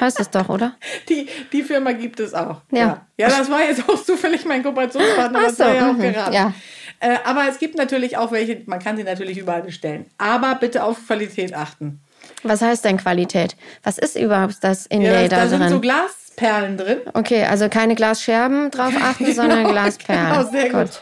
heißt 0.04 0.20
es 0.20 0.30
doch, 0.30 0.50
oder? 0.50 0.76
die, 1.10 1.28
die 1.52 1.64
Firma 1.64 1.94
gibt 1.94 2.20
es 2.20 2.34
auch. 2.36 2.62
Ja. 2.72 2.80
ja. 2.80 3.02
Ja, 3.18 3.30
das 3.30 3.50
war 3.50 3.62
jetzt 3.64 3.90
auch 3.90 4.04
zufällig 4.04 4.46
mein 4.46 4.62
Kooperationspartner, 4.64 5.40
Ach 5.42 5.46
das 5.48 5.58
so, 5.58 5.64
war 5.64 5.74
ja 5.74 5.90
auch 5.90 5.94
mhm, 5.94 6.02
geraten. 6.02 6.34
ja. 6.34 6.54
Äh, 7.00 7.18
aber 7.26 7.48
es 7.50 7.58
gibt 7.60 7.76
natürlich 7.78 8.18
auch 8.18 8.32
welche, 8.32 8.62
man 8.68 8.80
kann 8.80 8.96
sie 8.98 9.04
natürlich 9.04 9.38
überall 9.38 9.62
bestellen. 9.64 10.06
Aber 10.18 10.56
bitte 10.56 10.84
auf 10.84 11.06
Qualität 11.08 11.54
achten. 11.54 12.00
Was 12.44 12.62
heißt 12.62 12.86
denn 12.86 12.98
Qualität? 12.98 13.56
Was 13.84 13.98
ist 13.98 14.16
überhaupt 14.16 14.58
das 14.62 14.88
Ja, 14.92 14.98
Inlay 14.98 15.28
das, 15.28 15.30
da 15.30 15.44
da 15.44 15.48
sind 15.50 15.60
drin? 15.62 15.70
so 15.70 15.80
Glasperlen 15.82 16.78
drin. 16.78 16.98
okay, 17.14 17.44
also 17.46 17.68
keine 17.70 17.96
Glasscherben 17.96 18.72
drauf 18.72 18.94
achten, 19.02 19.34
sondern 19.34 19.66
Glasperlen. 19.68 20.30
Genau, 20.30 20.50
sehr 20.50 20.70
gut. 20.70 21.02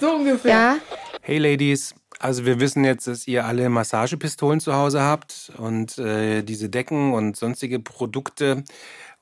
So 0.00 0.12
ungefähr. 0.14 0.50
Ja, 0.52 0.76
Hey 1.22 1.38
Ladies, 1.38 1.94
also 2.22 2.46
wir 2.46 2.60
wissen 2.60 2.84
jetzt, 2.84 3.06
dass 3.06 3.26
ihr 3.26 3.44
alle 3.44 3.68
Massagepistolen 3.68 4.60
zu 4.60 4.74
Hause 4.74 5.02
habt 5.02 5.52
und 5.58 5.98
äh, 5.98 6.42
diese 6.42 6.68
Decken 6.68 7.12
und 7.12 7.36
sonstige 7.36 7.80
Produkte 7.80 8.64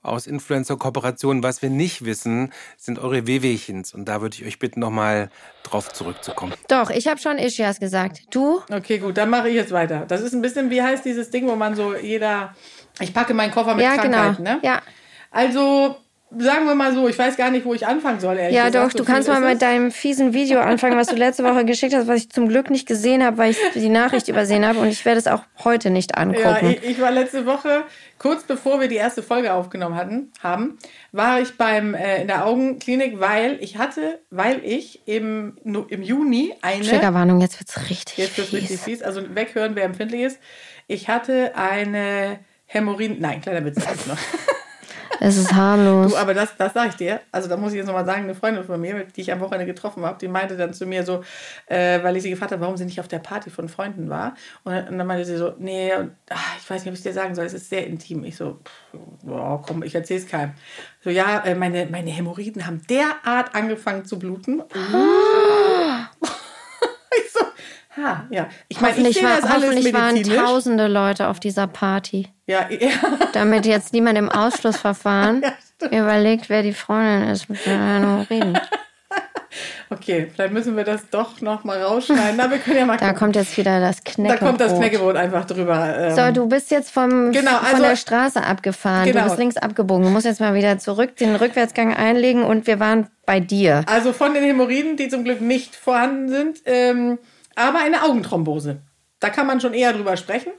aus 0.02 0.26
Influencer-Kooperationen. 0.26 1.42
Was 1.42 1.62
wir 1.62 1.70
nicht 1.70 2.04
wissen, 2.04 2.52
sind 2.76 2.98
eure 2.98 3.26
Wehwehchens. 3.26 3.94
Und 3.94 4.06
da 4.06 4.20
würde 4.20 4.36
ich 4.36 4.46
euch 4.46 4.58
bitten, 4.58 4.80
nochmal 4.80 5.30
drauf 5.62 5.92
zurückzukommen. 5.92 6.54
doch, 6.68 6.90
ich 6.90 7.06
habe 7.06 7.20
schon 7.20 7.38
Ischias 7.38 7.80
gesagt. 7.80 8.22
Du? 8.30 8.62
Okay, 8.70 8.98
gut, 8.98 9.16
dann 9.16 9.30
mache 9.30 9.48
ich 9.48 9.54
jetzt 9.54 9.72
weiter. 9.72 10.04
Das 10.06 10.20
ist 10.20 10.32
ein 10.32 10.42
bisschen, 10.42 10.70
wie 10.70 10.82
heißt 10.82 11.04
dieses 11.04 11.30
Ding, 11.30 11.46
wo 11.48 11.56
man 11.56 11.74
so 11.74 11.94
jeder. 11.94 12.54
Ich 12.98 13.14
packe 13.14 13.34
meinen 13.34 13.52
Koffer 13.52 13.74
mit 13.74 13.84
Ja, 13.84 13.96
genau. 13.96 14.16
Krankheiten, 14.18 14.42
ne? 14.42 14.58
Ja. 14.62 14.82
Also, 15.30 15.96
sagen 16.38 16.66
wir 16.66 16.74
mal 16.74 16.94
so, 16.94 17.08
ich 17.08 17.18
weiß 17.18 17.36
gar 17.36 17.50
nicht, 17.50 17.64
wo 17.64 17.74
ich 17.74 17.86
anfangen 17.86 18.20
soll. 18.20 18.36
ehrlich 18.36 18.56
Ja, 18.56 18.66
gesagt. 18.66 18.84
doch, 18.86 18.90
So 18.92 18.98
du 18.98 19.04
kannst 19.04 19.28
mal 19.28 19.42
es. 19.42 19.48
mit 19.52 19.62
deinem 19.62 19.90
fiesen 19.90 20.32
Video 20.32 20.60
anfangen, 20.60 20.96
was 20.96 21.08
du 21.08 21.16
letzte 21.16 21.42
Woche 21.44 21.64
geschickt 21.64 21.94
hast, 21.94 22.06
was 22.06 22.18
ich 22.18 22.30
zum 22.30 22.48
Glück 22.48 22.70
nicht 22.70 22.86
gesehen 22.86 23.24
habe, 23.24 23.38
weil 23.38 23.50
ich 23.50 23.58
die 23.74 23.88
Nachricht 23.88 24.28
übersehen 24.28 24.64
habe 24.66 24.78
und 24.78 24.88
ich 24.88 25.04
werde 25.04 25.18
es 25.18 25.26
auch 25.26 25.42
heute 25.64 25.90
nicht 25.90 26.12
Ja, 26.12 26.22
angucken. 26.22 26.76
ich, 26.82 26.90
ich 26.90 27.00
war 27.00 27.10
letzte 27.10 27.46
Woche, 27.46 27.84
kurz 28.18 28.44
bevor 28.44 28.80
wir 28.80 28.88
die 28.88 28.96
erste 28.96 29.22
Folge 29.22 29.52
aufgenommen 29.52 29.96
hatten, 29.96 30.32
haben, 30.42 30.78
war 31.12 31.40
ich 31.40 31.56
beim 31.56 31.94
äh, 31.94 32.20
in 32.22 32.28
der 32.28 32.46
Augenklinik, 32.46 33.18
weil 33.18 33.58
ich 33.60 33.76
hatte, 33.78 34.20
weil 34.30 34.60
ich 34.64 35.02
im, 35.08 35.56
im 35.64 36.02
Juni 36.02 36.54
eine 36.62 36.84
Triggerwarnung, 36.84 37.40
jetzt 37.40 37.58
wird's 37.60 37.90
richtig 37.90 38.18
Jetzt 38.18 38.38
wird 38.38 38.52
richtig 38.52 38.78
fies. 38.80 39.02
Also 39.02 39.34
weghören, 39.34 39.74
wer 39.74 39.84
empfindlich 39.84 40.22
ist. 40.22 40.38
Ich 40.86 41.08
hatte 41.08 41.52
eine 41.56 42.38
Hämorrhoiden. 42.66 43.18
Nein, 43.20 43.40
kleiner 43.40 43.64
Witz. 43.64 43.76
noch. 44.06 44.16
Es 45.22 45.36
ist 45.36 45.52
harmlos. 45.52 46.12
Du, 46.12 46.16
aber 46.16 46.32
das, 46.32 46.56
das 46.56 46.72
sage 46.72 46.88
ich 46.88 46.94
dir. 46.96 47.20
Also 47.30 47.48
da 47.48 47.56
muss 47.58 47.72
ich 47.72 47.76
jetzt 47.78 47.86
nochmal 47.86 48.06
sagen, 48.06 48.22
eine 48.24 48.34
Freundin 48.34 48.64
von 48.64 48.80
mir, 48.80 49.04
die 49.04 49.20
ich 49.20 49.30
am 49.30 49.40
Wochenende 49.40 49.66
getroffen 49.66 50.04
habe, 50.04 50.18
die 50.18 50.28
meinte 50.28 50.56
dann 50.56 50.72
zu 50.72 50.86
mir 50.86 51.04
so, 51.04 51.22
äh, 51.66 52.02
weil 52.02 52.16
ich 52.16 52.22
sie 52.22 52.30
gefragt 52.30 52.52
habe, 52.52 52.62
warum 52.62 52.76
sie 52.78 52.86
nicht 52.86 52.98
auf 53.00 53.08
der 53.08 53.18
Party 53.18 53.50
von 53.50 53.68
Freunden 53.68 54.08
war. 54.08 54.34
Und, 54.64 54.72
dann- 54.72 54.88
und 54.88 54.98
dann 54.98 55.06
meinte 55.06 55.26
sie 55.26 55.36
so, 55.36 55.52
nee, 55.58 55.94
und, 55.94 56.12
ach, 56.30 56.56
ich 56.58 56.70
weiß 56.70 56.80
nicht, 56.82 56.88
ob 56.90 56.94
ich 56.96 57.02
dir 57.02 57.12
sagen 57.12 57.34
soll, 57.34 57.44
es 57.44 57.52
ist 57.54 57.68
sehr 57.68 57.86
intim. 57.86 58.24
Ich 58.24 58.36
so, 58.36 58.58
pff, 58.64 58.98
boah, 59.22 59.60
komm, 59.60 59.82
ich 59.82 59.94
erzähle 59.94 60.20
es 60.20 60.26
keinem. 60.26 60.52
So, 61.04 61.10
ja, 61.10 61.40
äh, 61.44 61.54
meine, 61.54 61.86
meine 61.90 62.10
Hämorrhoiden 62.10 62.66
haben 62.66 62.80
derart 62.88 63.54
angefangen 63.54 64.06
zu 64.06 64.18
bluten. 64.18 64.62
so, 64.72 64.98
ha, 68.02 68.24
ja. 68.30 68.48
Ich 68.68 68.80
meine, 68.80 69.08
ich 69.08 69.22
war, 69.22 69.40
das 69.40 69.52
hoffentlich 69.52 69.92
waren 69.94 70.22
tausende 70.22 70.86
Leute 70.88 71.28
auf 71.28 71.40
dieser 71.40 71.66
Party, 71.66 72.28
Ja, 72.46 72.66
ja, 72.70 72.88
damit 73.32 73.66
jetzt 73.66 73.92
niemand 73.92 74.18
im 74.18 74.28
Ausschlussverfahren 74.28 75.42
überlegt, 75.90 76.48
wer 76.48 76.62
die 76.62 76.72
Freundin 76.72 77.28
ist 77.30 77.48
mit 77.48 77.64
den 77.66 77.80
Hämorrhoiden. 77.80 78.58
okay, 79.90 80.28
vielleicht 80.32 80.52
müssen 80.52 80.76
wir 80.76 80.84
das 80.84 81.08
doch 81.10 81.40
noch 81.40 81.64
mal 81.64 81.82
rausschneiden. 81.82 82.38
Aber 82.40 82.52
wir 82.52 82.58
können 82.58 82.76
ja 82.78 82.86
mal 82.86 82.96
Da 82.96 83.06
gucken. 83.06 83.18
kommt 83.18 83.36
jetzt 83.36 83.56
wieder 83.56 83.80
das 83.80 84.02
Da 84.02 84.12
Knäckebrot. 84.12 84.38
kommt 84.48 84.60
das 84.60 84.74
Knäckebrot 84.76 85.16
einfach 85.16 85.44
drüber. 85.44 85.94
Ähm, 85.98 86.14
So, 86.14 86.30
du 86.32 86.48
bist 86.48 86.70
jetzt 86.70 86.90
vom, 86.92 87.32
Genau, 87.32 87.50
von 87.56 87.66
also- 87.66 87.82
der 87.82 87.96
Straße 87.96 88.42
abgefahren. 88.42 89.06
Genau. 89.06 89.20
Du 89.22 89.26
bist 89.26 89.38
links 89.38 89.56
abgebogen. 89.56 90.04
Du 90.04 90.10
musst 90.10 90.26
jetzt 90.26 90.40
mal 90.40 90.54
wieder 90.54 90.78
zurück, 90.78 91.16
den 91.16 91.34
Rückwärtsgang 91.34 91.94
einlegen 91.94 92.44
und 92.44 92.66
wir 92.66 92.78
waren 92.78 93.08
bei 93.26 93.40
dir. 93.40 93.82
Also 93.86 94.12
von 94.12 94.34
den 94.34 94.44
Hämorrhoiden, 94.44 94.96
die 94.96 95.08
zum 95.08 95.24
Glück 95.24 95.40
nicht 95.40 95.74
vorhanden 95.74 96.28
sind, 96.28 96.58
ähm, 96.66 97.18
aber 97.60 97.78
eine 97.80 98.02
Augenthrombose. 98.02 98.78
Da 99.20 99.30
kann 99.30 99.46
man 99.46 99.60
schon 99.60 99.74
eher 99.74 99.92
drüber 99.92 100.16
sprechen. 100.16 100.52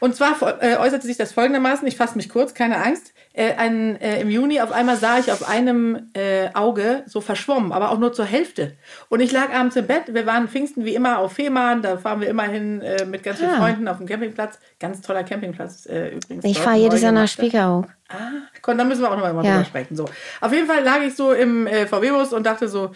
Und 0.00 0.14
zwar 0.14 0.62
äh, 0.62 0.76
äußerte 0.76 1.04
sich 1.08 1.16
das 1.16 1.32
folgendermaßen, 1.32 1.86
ich 1.88 1.96
fasse 1.96 2.16
mich 2.16 2.28
kurz, 2.28 2.54
keine 2.54 2.76
Angst. 2.84 3.12
Äh, 3.32 3.54
ein, 3.54 4.00
äh, 4.00 4.20
Im 4.20 4.30
Juni 4.30 4.60
auf 4.60 4.70
einmal 4.70 4.96
sah 4.96 5.18
ich 5.18 5.32
auf 5.32 5.48
einem 5.48 6.10
äh, 6.14 6.50
Auge 6.54 7.02
so 7.06 7.20
verschwommen, 7.20 7.72
aber 7.72 7.90
auch 7.90 7.98
nur 7.98 8.12
zur 8.12 8.24
Hälfte. 8.24 8.76
Und 9.08 9.18
ich 9.18 9.32
lag 9.32 9.52
abends 9.52 9.74
im 9.74 9.88
Bett, 9.88 10.02
wir 10.14 10.24
waren 10.24 10.46
Pfingsten 10.46 10.84
wie 10.84 10.94
immer 10.94 11.18
auf 11.18 11.32
Fehmarn, 11.32 11.82
da 11.82 11.98
fahren 11.98 12.20
wir 12.20 12.28
immer 12.28 12.44
hin 12.44 12.80
äh, 12.80 13.06
mit 13.06 13.24
ganz 13.24 13.38
vielen 13.38 13.50
Ah. 13.50 13.56
Freunden 13.58 13.88
auf 13.88 13.96
dem 13.98 14.06
Campingplatz. 14.06 14.60
Ganz 14.78 15.00
toller 15.00 15.24
Campingplatz 15.24 15.86
äh, 15.86 16.10
übrigens. 16.14 16.44
Ich 16.44 16.60
fahre 16.60 16.76
jedes 16.76 17.02
Jahr 17.02 17.10
nach. 17.12 17.26
Spiekeroog. 17.26 17.86
Ah, 18.08 18.16
komm, 18.62 18.78
da 18.78 18.84
müssen 18.84 19.02
wir 19.02 19.10
auch 19.10 19.16
noch 19.16 19.32
mal 19.32 19.44
Ja. 19.44 19.54
drüber 19.54 19.64
sprechen. 19.64 19.96
So. 19.96 20.04
Auf 20.40 20.52
jeden 20.52 20.68
Fall 20.68 20.84
lag 20.84 21.00
ich 21.04 21.16
so 21.16 21.32
im 21.32 21.66
VW-Bus 21.66 22.32
und 22.32 22.46
dachte 22.46 22.68
so, 22.68 22.92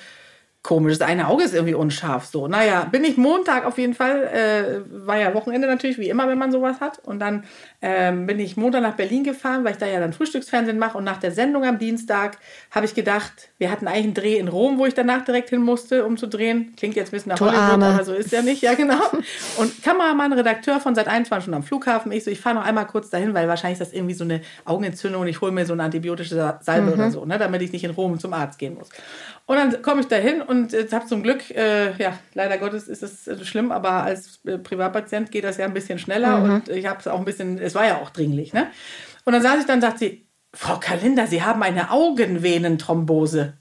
komisch, 0.63 0.97
das 0.99 1.09
eine 1.09 1.27
Auge 1.27 1.43
ist 1.43 1.55
irgendwie 1.55 1.75
unscharf. 1.75 2.27
So, 2.27 2.47
naja, 2.47 2.85
bin 2.91 3.03
ich 3.03 3.17
Montag 3.17 3.67
auf 3.67 3.79
jeden 3.79 3.95
Fall, 3.95 4.23
äh, 4.29 5.07
war 5.07 5.19
ja 5.19 5.35
Wochenende 5.35 5.67
natürlich, 5.67 5.99
wie 5.99 6.09
immer, 6.09 6.29
wenn 6.29 6.39
man 6.39 6.53
sowas 6.53 6.81
hat. 6.81 7.01
Und 7.05 7.19
dann 7.19 7.43
ähm, 7.81 8.27
bin 8.27 8.39
ich 8.39 8.57
Montag 8.57 8.81
nach 8.83 8.95
Berlin 8.95 9.25
gefahren, 9.25 9.65
weil 9.65 9.73
ich 9.73 9.79
da 9.79 9.87
ja 9.87 9.99
dann 9.99 10.13
Frühstücksfernsehen 10.13 10.79
mache. 10.79 10.97
Und 10.97 11.03
nach 11.03 11.17
der 11.19 11.33
Sendung 11.33 11.65
am 11.65 11.81
Dienstag 11.81 12.39
habe 12.71 12.87
ich 12.87 12.95
gedacht, 12.95 13.49
wir 13.59 13.73
hatten 13.73 13.89
eigentlich 13.89 14.05
einen 14.05 14.15
Dreh 14.15 14.37
in 14.37 14.47
Rom, 14.47 14.79
wo 14.79 14.87
ich 14.87 14.95
danach 14.95 15.25
direkt 15.25 15.51
hin 15.51 15.63
musste, 15.63 16.05
um 16.05 16.17
zu 16.17 16.29
drehen. 16.29 16.75
Klingt 16.77 16.95
jetzt 16.95 17.09
ein 17.09 17.17
bisschen 17.17 17.31
nach 17.31 17.39
Du 17.39 17.47
Hollywood, 17.47 17.83
aber 17.95 18.05
so 18.05 18.15
ist 18.15 18.31
ja 18.31 18.43
nicht, 18.43 18.63
ja 18.63 18.75
genau. 18.75 19.03
Und 19.59 19.83
Kameramann, 19.83 20.33
Redakteur 20.33 20.79
von 20.79 20.95
Sat 20.95 21.09
1 21.09 21.29
war 21.33 21.41
schon 21.41 21.55
am 21.55 21.65
Flughafen. 21.65 22.13
Ich 22.13 22.23
so, 22.23 22.31
ich 22.31 22.41
fahre 22.41 22.55
noch 22.55 22.65
einmal 22.65 22.87
kurz 22.87 23.11
dahin, 23.11 23.35
weil 23.35 23.49
wahrscheinlich 23.49 23.81
ist 23.81 23.89
das 23.89 23.93
irgendwie 23.93 24.15
so 24.15 24.23
eine 24.23 24.41
Augenentzündung 24.65 25.23
und 25.23 25.27
ich 25.29 25.41
hole 25.41 25.51
mir 25.51 25.67
so 25.67 25.73
eine 25.73 25.83
antibiotische 25.83 26.37
Sa- 26.37 26.61
Salbe 26.63 26.93
oder 26.93 27.11
so, 27.11 27.25
ne, 27.25 27.37
damit 27.37 27.63
ich 27.63 27.73
nicht 27.73 27.83
in 27.83 27.91
Rom 27.91 28.21
zum 28.21 28.33
Arzt 28.33 28.61
gehen 28.61 28.75
muss. 28.75 28.89
Und 29.53 29.59
dann 29.59 29.83
komme 29.83 30.01
ich 30.01 30.09
dahin 30.09 30.41
und 30.41 30.73
äh, 30.73 30.89
habe 30.91 31.05
zum 31.05 31.23
Glück, 31.23 31.51
äh, 31.51 31.95
ja, 31.99 32.19
leider 32.33 32.57
Gottes 32.57 32.89
ist 32.89 33.03
es 33.03 33.29
äh, 33.29 33.45
schlimm, 33.45 33.71
aber 33.71 34.03
als 34.03 34.41
äh, 34.47 34.57
Privatpatient 34.57 35.31
geht 35.31 35.45
das 35.45 35.59
ja 35.59 35.67
ein 35.67 35.75
bisschen 35.75 35.99
schneller 35.99 36.43
und 36.43 36.71
ich 36.71 36.87
habe 36.87 37.01
es 37.01 37.07
auch 37.07 37.19
ein 37.19 37.27
bisschen, 37.27 37.59
es 37.59 37.75
war 37.75 37.87
ja 37.87 37.99
auch 37.99 38.09
dringlich, 38.09 38.55
ne? 38.55 38.69
Und 39.27 39.35
dann 39.35 39.43
saß 39.43 39.61
ich 39.61 39.67
dann, 39.67 39.83
sagt 39.83 39.99
sie, 39.99 40.27
Frau 40.55 40.79
Kalinda, 40.79 41.27
Sie 41.27 41.43
haben 41.43 41.63
eine 41.63 41.91
Augenvenenthrombose. 41.91 43.59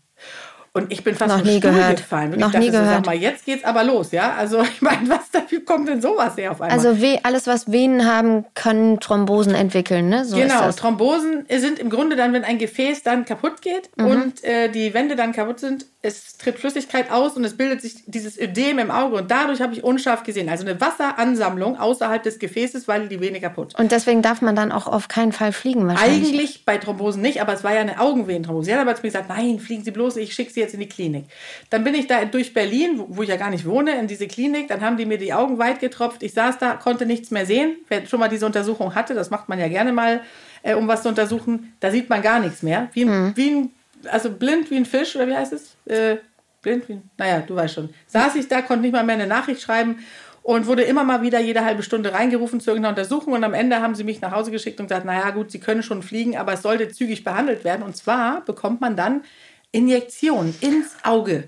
Und 0.73 0.89
ich 0.89 1.03
bin 1.03 1.15
fast 1.15 1.35
Noch 1.35 1.43
nie 1.43 1.59
gehört. 1.59 1.97
gefallen. 1.97 2.29
Noch 2.31 2.37
ich 2.37 2.43
dachte 2.45 2.59
nie 2.59 2.65
so, 2.67 2.71
gehört. 2.77 2.95
Sag 2.95 3.05
mal, 3.05 3.15
jetzt 3.15 3.45
geht's 3.45 3.65
aber 3.65 3.83
los, 3.83 4.11
ja? 4.13 4.35
Also 4.37 4.61
ich 4.63 4.81
meine, 4.81 5.09
was 5.09 5.29
dafür 5.29 5.65
kommt 5.65 5.89
denn 5.89 6.01
sowas 6.01 6.37
her 6.37 6.51
auf 6.51 6.61
einmal? 6.61 6.77
Also 6.77 7.01
weh, 7.01 7.17
alles, 7.23 7.45
was 7.45 7.69
Venen 7.73 8.05
haben, 8.05 8.45
können 8.55 9.01
Thrombosen 9.01 9.53
entwickeln, 9.53 10.07
ne? 10.07 10.23
So 10.23 10.37
Genau. 10.37 10.71
Thrombosen 10.71 11.45
sind 11.49 11.77
im 11.77 11.89
Grunde 11.89 12.15
dann, 12.15 12.31
wenn 12.31 12.45
ein 12.45 12.57
Gefäß 12.57 13.03
dann 13.03 13.25
kaputt 13.25 13.61
geht 13.61 13.89
Mhm. 13.97 14.05
und 14.05 14.43
äh, 14.45 14.69
die 14.69 14.93
Wände 14.93 15.17
dann 15.17 15.33
kaputt 15.33 15.59
sind, 15.59 15.87
es 16.03 16.37
tritt 16.37 16.57
Flüssigkeit 16.57 17.11
aus 17.11 17.33
und 17.33 17.43
es 17.43 17.57
bildet 17.57 17.81
sich 17.81 18.03
dieses 18.07 18.39
Ödem 18.39 18.79
im 18.79 18.89
Auge 18.91 19.17
und 19.17 19.29
dadurch 19.29 19.61
habe 19.61 19.73
ich 19.73 19.83
unscharf 19.83 20.23
gesehen. 20.23 20.47
Also 20.49 20.65
eine 20.65 20.79
Wasseransammlung 20.81 21.77
außerhalb 21.79 22.23
des 22.23 22.39
Gefäßes, 22.39 22.87
weil 22.87 23.07
die 23.09 23.19
Vene 23.19 23.39
kaputt. 23.41 23.77
Und 23.77 23.91
deswegen 23.91 24.21
darf 24.21 24.41
man 24.41 24.55
dann 24.55 24.71
auch 24.71 24.87
auf 24.87 25.09
keinen 25.09 25.31
Fall 25.33 25.51
fliegen 25.51 25.85
wahrscheinlich. 25.87 26.29
Eigentlich 26.29 26.65
bei 26.65 26.77
Thrombosen 26.77 27.21
nicht, 27.21 27.41
aber 27.41 27.53
es 27.53 27.63
war 27.63 27.73
ja 27.73 27.81
eine 27.81 27.99
Augenvenenthrombose. 27.99 28.65
Sie 28.67 28.73
hat 28.73 28.79
aber 28.81 28.95
zu 28.95 29.01
mir 29.01 29.09
gesagt, 29.09 29.29
nein, 29.29 29.59
fliegen 29.59 29.83
Sie 29.83 29.91
bloß, 29.91 30.15
ich 30.17 30.33
schicke 30.33 30.51
Sie 30.51 30.60
jetzt 30.61 30.73
in 30.73 30.79
die 30.79 30.89
Klinik. 30.89 31.25
Dann 31.69 31.83
bin 31.83 31.93
ich 31.95 32.07
da 32.07 32.23
durch 32.25 32.53
Berlin, 32.53 33.03
wo, 33.07 33.23
ich 33.23 33.29
ja 33.29 33.37
gar 33.37 33.49
nicht 33.49 33.65
wohne, 33.65 33.99
in 33.99 34.07
diese 34.07 34.27
Klinik. 34.27 34.67
Dann 34.67 34.81
haben 34.81 34.97
die 34.97 35.05
mir 35.05 35.17
die 35.17 35.33
Augen 35.33 35.57
weit 35.57 35.79
getropft. 35.79 36.23
Ich 36.23 36.33
saß 36.33 36.57
da, 36.57 36.73
konnte 36.75 37.05
nichts 37.05 37.31
mehr 37.31 37.45
sehen. 37.45 37.75
Wer 37.89 38.05
schon 38.05 38.19
mal 38.19 38.29
diese 38.29 38.45
Untersuchung 38.45 38.95
hatte, 38.95 39.13
das 39.13 39.29
macht 39.29 39.49
man 39.49 39.59
ja 39.59 39.67
gerne 39.67 39.91
mal, 39.91 40.21
äh, 40.63 40.75
um 40.75 40.87
was 40.87 41.03
zu 41.03 41.09
untersuchen, 41.09 41.73
da 41.79 41.91
sieht 41.91 42.09
man 42.09 42.21
gar 42.21 42.39
nichts 42.39 42.63
mehr. 42.63 42.89
Wie 42.93 43.05
ein, 43.05 43.35
wie 43.35 43.49
ein 43.49 43.71
also 44.09 44.31
blind 44.31 44.71
wie 44.71 44.77
ein 44.77 44.85
Fisch, 44.85 45.15
oder 45.15 45.27
wie 45.27 45.35
heißt 45.35 45.53
es? 45.53 45.75
Äh, 45.85 46.17
blind 46.61 46.87
wie 46.89 46.93
ein, 46.93 47.09
naja, 47.17 47.43
du 47.45 47.55
weißt 47.55 47.75
schon. 47.75 47.89
Saß 48.07 48.35
ich 48.35 48.47
da, 48.47 48.61
konnte 48.61 48.83
nicht 48.83 48.93
mal 48.93 49.03
mehr 49.03 49.15
eine 49.15 49.27
Nachricht 49.27 49.61
schreiben 49.61 49.99
und 50.43 50.65
wurde 50.65 50.83
immer 50.83 51.03
mal 51.03 51.21
wieder 51.21 51.39
jede 51.39 51.63
halbe 51.63 51.83
Stunde 51.83 52.13
reingerufen 52.13 52.59
zu 52.59 52.71
irgendeiner 52.71 52.95
Untersuchung 52.97 53.33
und 53.33 53.43
am 53.43 53.53
Ende 53.53 53.81
haben 53.81 53.95
sie 53.95 54.03
mich 54.03 54.21
nach 54.21 54.31
Hause 54.31 54.51
geschickt 54.51 54.79
und 54.79 54.87
gesagt, 54.87 55.05
naja 55.05 55.29
gut, 55.31 55.51
sie 55.51 55.59
können 55.59 55.83
schon 55.83 56.01
fliegen, 56.01 56.37
aber 56.37 56.53
es 56.53 56.61
sollte 56.61 56.89
zügig 56.89 57.23
behandelt 57.23 57.63
werden 57.63 57.83
und 57.83 57.95
zwar 57.95 58.41
bekommt 58.41 58.81
man 58.81 58.95
dann 58.95 59.23
Injektionen 59.73 60.53
ins 60.59 60.87
Auge. 61.03 61.45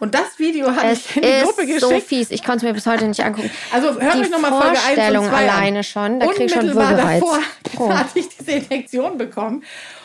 Und 0.00 0.14
das 0.14 0.38
Video 0.38 0.74
habe 0.74 0.92
ich 0.92 1.16
in 1.16 1.22
die 1.22 1.42
Gruppe 1.42 1.62
ist 1.62 1.80
so 1.80 1.88
geschickt. 1.88 2.08
fies. 2.08 2.30
Ich 2.32 2.42
konnte 2.42 2.58
es 2.58 2.62
mir 2.64 2.74
bis 2.74 2.86
heute 2.86 3.06
nicht 3.06 3.22
angucken. 3.24 3.50
Also 3.72 4.00
hört 4.00 4.16
euch 4.16 4.30
nochmal 4.30 4.50
Folge 4.50 4.70
1 4.70 4.78
und 4.78 4.84
Vorstellung 4.94 5.24
2 5.28 5.36
an. 5.36 5.48
alleine 5.48 5.84
schon, 5.84 6.20
da 6.20 6.26
krieg 6.26 6.40
ich 6.46 6.52
schon 6.52 6.60
Unmittelbar 6.62 6.90
Würgereiz. 6.90 7.20
davor 7.20 7.38
Oh. 7.78 7.90
hatte 7.94 8.18
ich 8.18 8.28
diese 8.28 8.50
Injektion 8.52 9.18
bekommen. 9.18 9.62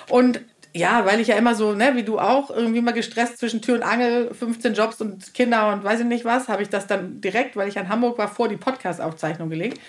Und 0.10 0.42
ja, 0.76 1.04
weil 1.06 1.20
ich 1.20 1.28
ja 1.28 1.36
immer 1.36 1.56
so, 1.56 1.74
ne, 1.74 1.96
wie 1.96 2.04
du 2.04 2.20
auch, 2.20 2.52
irgendwie 2.52 2.82
mal 2.82 2.92
gestresst 2.92 3.40
zwischen 3.40 3.62
Tür 3.62 3.76
und 3.76 3.84
Angel, 3.84 4.34
15 4.34 4.74
Jobs 4.76 5.02
und 5.02 5.34
Kinder 5.34 5.74
und 5.74 5.84
weiß 5.84 6.02
ich 6.02 6.06
nicht 6.06 6.26
was, 6.26 6.48
habe 6.48 6.62
ich 6.62 6.70
das 6.70 6.86
dann 6.86 7.22
direkt, 7.22 7.56
weil 7.56 7.68
ich 7.68 7.76
in 7.76 7.90
Hamburg 7.90 8.18
war, 8.20 8.28
vor 8.28 8.48
die 8.48 8.58
Podcast-Aufzeichnung 8.58 9.50
gelegt 9.50 9.80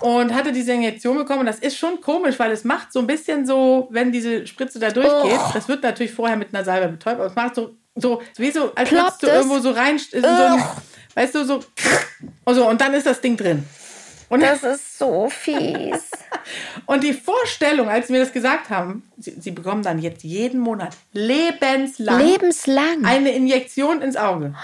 und 0.00 0.34
hatte 0.34 0.52
diese 0.52 0.72
Injektion 0.72 1.18
bekommen. 1.18 1.40
Und 1.40 1.46
das 1.46 1.58
ist 1.58 1.76
schon 1.76 2.00
komisch, 2.00 2.38
weil 2.38 2.52
es 2.52 2.64
macht 2.64 2.92
so 2.92 3.00
ein 3.00 3.06
bisschen 3.06 3.44
so, 3.46 3.88
wenn 3.90 4.12
diese 4.12 4.46
Spritze 4.46 4.78
da 4.78 4.90
durchgeht, 4.90 5.40
das 5.52 5.68
wird 5.68 5.82
natürlich 5.82 6.12
vorher 6.12 6.36
mit 6.36 6.54
einer 6.54 6.64
Salbe 6.64 6.88
betäubt, 6.88 7.16
aber 7.16 7.26
es 7.26 7.34
macht 7.34 7.54
so, 7.54 7.76
so 7.94 8.22
wie 8.36 8.50
so, 8.50 8.72
als 8.74 8.90
würdest 8.90 9.22
du 9.22 9.26
irgendwo 9.26 9.58
so 9.58 9.72
rein, 9.72 10.00
in 10.10 10.22
so 10.22 10.26
ein, 10.26 10.64
weißt 11.14 11.34
du, 11.34 11.44
so, 11.44 11.60
und 12.44 12.54
so, 12.54 12.66
und 12.68 12.80
dann 12.80 12.94
ist 12.94 13.06
das 13.06 13.20
Ding 13.20 13.36
drin. 13.36 13.64
Und 14.30 14.40
Das 14.42 14.62
ist 14.62 14.98
so 14.98 15.28
fies. 15.28 16.10
und 16.86 17.02
die 17.02 17.12
Vorstellung, 17.12 17.88
als 17.88 18.10
wir 18.10 18.20
das 18.20 18.32
gesagt 18.32 18.70
haben, 18.70 19.02
sie, 19.18 19.34
sie 19.38 19.50
bekommen 19.50 19.82
dann 19.82 19.98
jetzt 19.98 20.22
jeden 20.24 20.60
Monat 20.60 20.96
lebenslang 21.12 22.24
Lebenslang. 22.26 23.04
eine 23.04 23.32
Injektion 23.32 24.02
ins 24.02 24.16
Auge. 24.16 24.54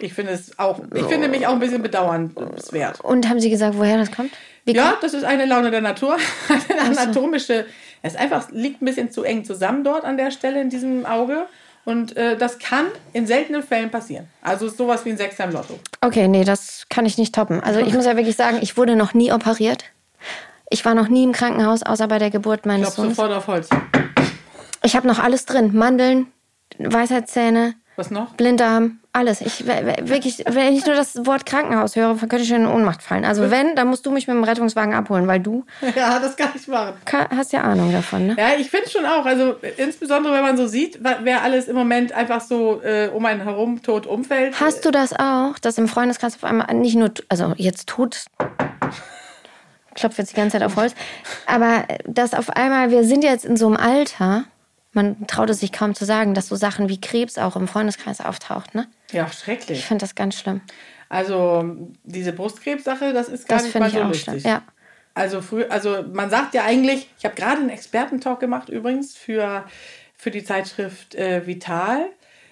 Ich 0.00 0.14
finde 0.14 0.32
es 0.32 0.58
auch, 0.58 0.80
ich 0.94 1.04
finde 1.04 1.28
mich 1.28 1.46
auch 1.46 1.52
ein 1.52 1.60
bisschen 1.60 1.82
bedauernswert. 1.82 3.00
Und 3.00 3.28
haben 3.28 3.40
Sie 3.40 3.50
gesagt, 3.50 3.78
woher 3.78 3.98
das 3.98 4.10
kommt? 4.10 4.32
Wie 4.64 4.74
Ja, 4.74 4.96
das 5.00 5.14
ist 5.14 5.24
eine 5.24 5.46
Laune 5.46 5.70
der 5.70 5.80
Natur. 5.80 6.18
Eine 6.68 6.82
anatomische, 6.82 7.66
es 8.02 8.16
einfach, 8.16 8.50
liegt 8.50 8.82
ein 8.82 8.84
bisschen 8.84 9.10
zu 9.10 9.22
eng 9.24 9.44
zusammen 9.44 9.82
dort 9.82 10.04
an 10.04 10.16
der 10.16 10.30
Stelle 10.30 10.60
in 10.60 10.68
diesem 10.68 11.06
Auge. 11.06 11.46
Und 11.84 12.18
äh, 12.18 12.36
das 12.36 12.58
kann 12.58 12.84
in 13.14 13.26
seltenen 13.26 13.62
Fällen 13.62 13.90
passieren. 13.90 14.28
Also 14.42 14.66
ist 14.66 14.76
sowas 14.76 15.06
wie 15.06 15.10
ein 15.10 15.16
Sechser 15.16 15.44
im 15.44 15.52
Lotto. 15.52 15.78
Okay, 16.02 16.28
nee, 16.28 16.44
das 16.44 16.84
kann 16.90 17.06
ich 17.06 17.16
nicht 17.16 17.34
toppen. 17.34 17.60
Also 17.62 17.80
ich 17.80 17.94
muss 17.94 18.04
ja 18.04 18.14
wirklich 18.14 18.36
sagen, 18.36 18.58
ich 18.60 18.76
wurde 18.76 18.94
noch 18.94 19.14
nie 19.14 19.32
operiert. 19.32 19.84
Ich 20.70 20.84
war 20.84 20.94
noch 20.94 21.08
nie 21.08 21.24
im 21.24 21.32
Krankenhaus, 21.32 21.82
außer 21.82 22.08
bei 22.08 22.18
der 22.18 22.30
Geburt 22.30 22.60
Ich 22.60 22.66
meines 22.66 22.94
glaube 22.94 22.96
Sohnes. 23.14 23.16
sofort 23.16 23.32
auf 23.32 23.46
Holz. 23.46 23.68
Ich 24.82 24.94
habe 24.96 25.06
noch 25.08 25.18
alles 25.18 25.46
drin. 25.46 25.70
Mandeln, 25.74 26.26
Weisheitszähne, 26.78 27.74
Was 27.96 28.10
noch? 28.10 28.34
Blinddarm, 28.34 28.98
alles. 29.12 29.40
Ich 29.40 29.66
wirklich, 29.66 30.44
wenn 30.46 30.72
ich 30.74 30.86
nur 30.86 30.94
das 30.94 31.26
Wort 31.26 31.46
Krankenhaus 31.46 31.96
höre, 31.96 32.14
könnte 32.16 32.36
ich 32.42 32.48
schon 32.48 32.58
in 32.58 32.66
Ohnmacht 32.66 33.02
fallen. 33.02 33.24
Also 33.24 33.50
wenn, 33.50 33.74
dann 33.74 33.88
musst 33.88 34.04
du 34.06 34.10
mich 34.10 34.28
mit 34.28 34.36
dem 34.36 34.44
Rettungswagen 34.44 34.94
abholen, 34.94 35.26
weil 35.26 35.40
du 35.40 35.64
Ja, 35.96 36.18
das 36.18 36.36
kann 36.36 36.50
ich 36.54 36.68
machen. 36.68 36.94
hast 37.34 37.52
ja 37.52 37.62
Ahnung 37.62 37.90
davon, 37.90 38.28
ne? 38.28 38.36
Ja, 38.38 38.50
ich 38.58 38.70
finde 38.70 38.88
schon 38.90 39.06
auch. 39.06 39.24
Also 39.24 39.56
insbesondere, 39.78 40.34
wenn 40.34 40.42
man 40.42 40.56
so 40.58 40.66
sieht, 40.66 41.00
wer 41.02 41.42
alles 41.42 41.66
im 41.66 41.74
Moment 41.76 42.12
einfach 42.12 42.40
so 42.42 42.80
äh, 42.82 43.08
um 43.08 43.24
einen 43.24 43.40
herum 43.40 43.82
tot 43.82 44.06
umfällt. 44.06 44.60
Hast 44.60 44.84
du 44.84 44.90
das 44.90 45.12
auch, 45.14 45.58
dass 45.60 45.78
im 45.78 45.88
Freundeskreis 45.88 46.36
auf 46.36 46.44
einmal 46.44 46.72
nicht 46.74 46.94
nur, 46.96 47.10
also 47.30 47.54
jetzt 47.56 47.88
tot, 47.88 48.26
klopft 49.98 50.18
jetzt 50.18 50.32
die 50.32 50.36
ganze 50.36 50.58
Zeit 50.58 50.62
auf 50.66 50.76
Holz, 50.76 50.94
aber 51.46 51.84
dass 52.06 52.34
auf 52.34 52.50
einmal, 52.50 52.90
wir 52.90 53.04
sind 53.04 53.24
jetzt 53.24 53.44
in 53.44 53.56
so 53.56 53.66
einem 53.66 53.76
Alter, 53.76 54.44
man 54.92 55.26
traut 55.26 55.50
es 55.50 55.60
sich 55.60 55.72
kaum 55.72 55.94
zu 55.94 56.04
sagen, 56.04 56.34
dass 56.34 56.48
so 56.48 56.56
Sachen 56.56 56.88
wie 56.88 57.00
Krebs 57.00 57.36
auch 57.38 57.56
im 57.56 57.68
Freundeskreis 57.68 58.20
auftaucht, 58.20 58.74
ne? 58.74 58.86
Ja, 59.12 59.26
Ich 59.30 59.38
schrecklich. 59.38 59.84
finde 59.84 60.02
das 60.02 60.14
ganz 60.14 60.38
schlimm. 60.38 60.60
Also 61.08 61.64
diese 62.04 62.32
Brustkrebssache, 62.32 63.12
das 63.12 63.28
ist 63.28 63.48
gar 63.48 63.58
Das 63.58 63.64
nicht 63.64 63.72
finde 63.72 63.88
mal 63.88 63.88
ich 63.88 63.94
so 63.98 64.02
auch 64.02 64.08
lustig. 64.08 64.42
schlimm. 64.42 64.52
Ja. 64.52 64.62
Also 65.14 65.40
früh, 65.40 65.64
also 65.68 66.04
man 66.12 66.30
sagt 66.30 66.54
ja 66.54 66.64
eigentlich, 66.64 67.10
ich 67.18 67.24
habe 67.24 67.34
gerade 67.34 67.60
einen 67.60 67.70
Expertentalk 67.70 68.38
gemacht 68.40 68.68
übrigens 68.68 69.16
für, 69.16 69.64
für 70.16 70.30
die 70.30 70.44
Zeitschrift 70.44 71.14
äh, 71.14 71.46
Vital. 71.46 72.08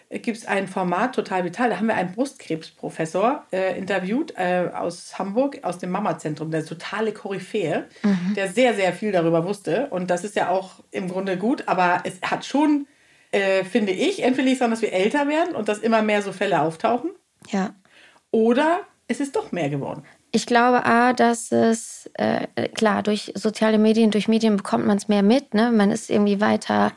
Gibt 0.08 0.36
es 0.38 0.46
ein 0.46 0.68
Format, 0.68 1.16
Total 1.16 1.44
Vital, 1.44 1.70
da 1.70 1.78
haben 1.78 1.88
wir 1.88 1.94
einen 1.96 2.12
Brustkrebsprofessor 2.12 3.44
äh, 3.52 3.76
interviewt 3.76 4.34
äh, 4.36 4.70
aus 4.72 5.18
Hamburg, 5.18 5.58
aus 5.64 5.78
dem 5.78 5.90
Mama-Zentrum, 5.90 6.50
der 6.52 6.64
totale 6.64 7.12
Koryphäe, 7.12 7.86
der 8.36 8.48
sehr, 8.48 8.74
sehr 8.74 8.92
viel 8.92 9.10
darüber 9.10 9.44
wusste. 9.44 9.88
Und 9.90 10.08
das 10.10 10.22
ist 10.22 10.36
ja 10.36 10.48
auch 10.50 10.74
im 10.92 11.08
Grunde 11.08 11.36
gut, 11.36 11.64
aber 11.66 12.02
es 12.04 12.20
hat 12.22 12.44
schon, 12.44 12.86
äh, 13.32 13.64
finde 13.64 13.90
ich, 13.92 14.22
entweder 14.22 14.46
liegt 14.48 14.60
es 14.62 14.70
dass 14.70 14.82
wir 14.82 14.92
älter 14.92 15.26
werden 15.26 15.56
und 15.56 15.68
dass 15.68 15.78
immer 15.78 16.02
mehr 16.02 16.22
so 16.22 16.30
Fälle 16.32 16.60
auftauchen, 16.60 17.10
Ja. 17.50 17.74
oder 18.30 18.80
es 19.08 19.18
ist 19.20 19.34
doch 19.34 19.50
mehr 19.50 19.70
geworden. 19.70 20.04
Ich 20.32 20.46
glaube, 20.46 20.84
A, 20.84 21.14
dass 21.14 21.50
es, 21.50 22.10
äh, 22.14 22.46
klar, 22.74 23.02
durch 23.02 23.32
soziale 23.34 23.78
Medien, 23.78 24.10
durch 24.10 24.28
Medien 24.28 24.56
bekommt 24.56 24.86
man 24.86 24.98
es 24.98 25.08
mehr 25.08 25.22
mit. 25.22 25.54
Ne? 25.54 25.70
Man 25.72 25.90
ist 25.90 26.10
irgendwie 26.10 26.40
weiter, 26.40 26.92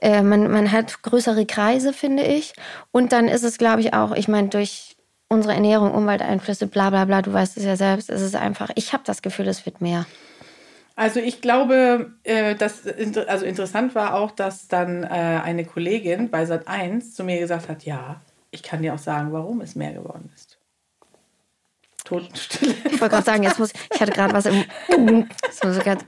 äh, 0.00 0.22
man, 0.22 0.50
man 0.50 0.72
hat 0.72 1.02
größere 1.02 1.46
Kreise, 1.46 1.92
finde 1.92 2.22
ich. 2.22 2.52
Und 2.92 3.12
dann 3.12 3.28
ist 3.28 3.42
es, 3.42 3.58
glaube 3.58 3.80
ich, 3.80 3.94
auch, 3.94 4.12
ich 4.12 4.28
meine, 4.28 4.48
durch 4.48 4.96
unsere 5.28 5.54
Ernährung, 5.54 5.92
Umwelteinflüsse, 5.92 6.66
bla 6.66 6.90
bla 6.90 7.04
bla, 7.04 7.22
du 7.22 7.32
weißt 7.32 7.56
es 7.56 7.64
ja 7.64 7.76
selbst, 7.76 8.10
ist 8.10 8.22
es 8.22 8.34
einfach, 8.34 8.70
ich 8.74 8.92
habe 8.92 9.02
das 9.04 9.22
Gefühl, 9.22 9.48
es 9.48 9.66
wird 9.66 9.80
mehr. 9.80 10.06
Also 10.96 11.20
ich 11.20 11.40
glaube, 11.40 12.12
äh, 12.24 12.56
dass 12.56 12.82
also 13.28 13.44
interessant 13.44 13.94
war 13.94 14.14
auch, 14.14 14.32
dass 14.32 14.66
dann 14.66 15.04
äh, 15.04 15.06
eine 15.06 15.64
Kollegin 15.64 16.28
bei 16.28 16.42
Sat1 16.42 17.14
zu 17.14 17.22
mir 17.22 17.38
gesagt 17.38 17.68
hat, 17.68 17.84
ja, 17.84 18.20
ich 18.50 18.62
kann 18.62 18.82
dir 18.82 18.94
auch 18.94 18.98
sagen, 18.98 19.32
warum 19.32 19.60
es 19.60 19.76
mehr 19.76 19.92
geworden 19.92 20.30
ist. 20.34 20.47
Totenstille. 22.08 22.74
Ich 22.86 23.00
wollte 23.00 23.14
gerade 23.14 23.24
sagen, 23.24 23.42
jetzt 23.42 23.58
muss 23.58 23.70
ich 23.92 24.00
hatte 24.00 24.12
gerade 24.12 24.32
was 24.32 24.46
im. 24.46 24.64
So, 25.50 25.72
so 25.72 25.80
ganz, 25.80 26.04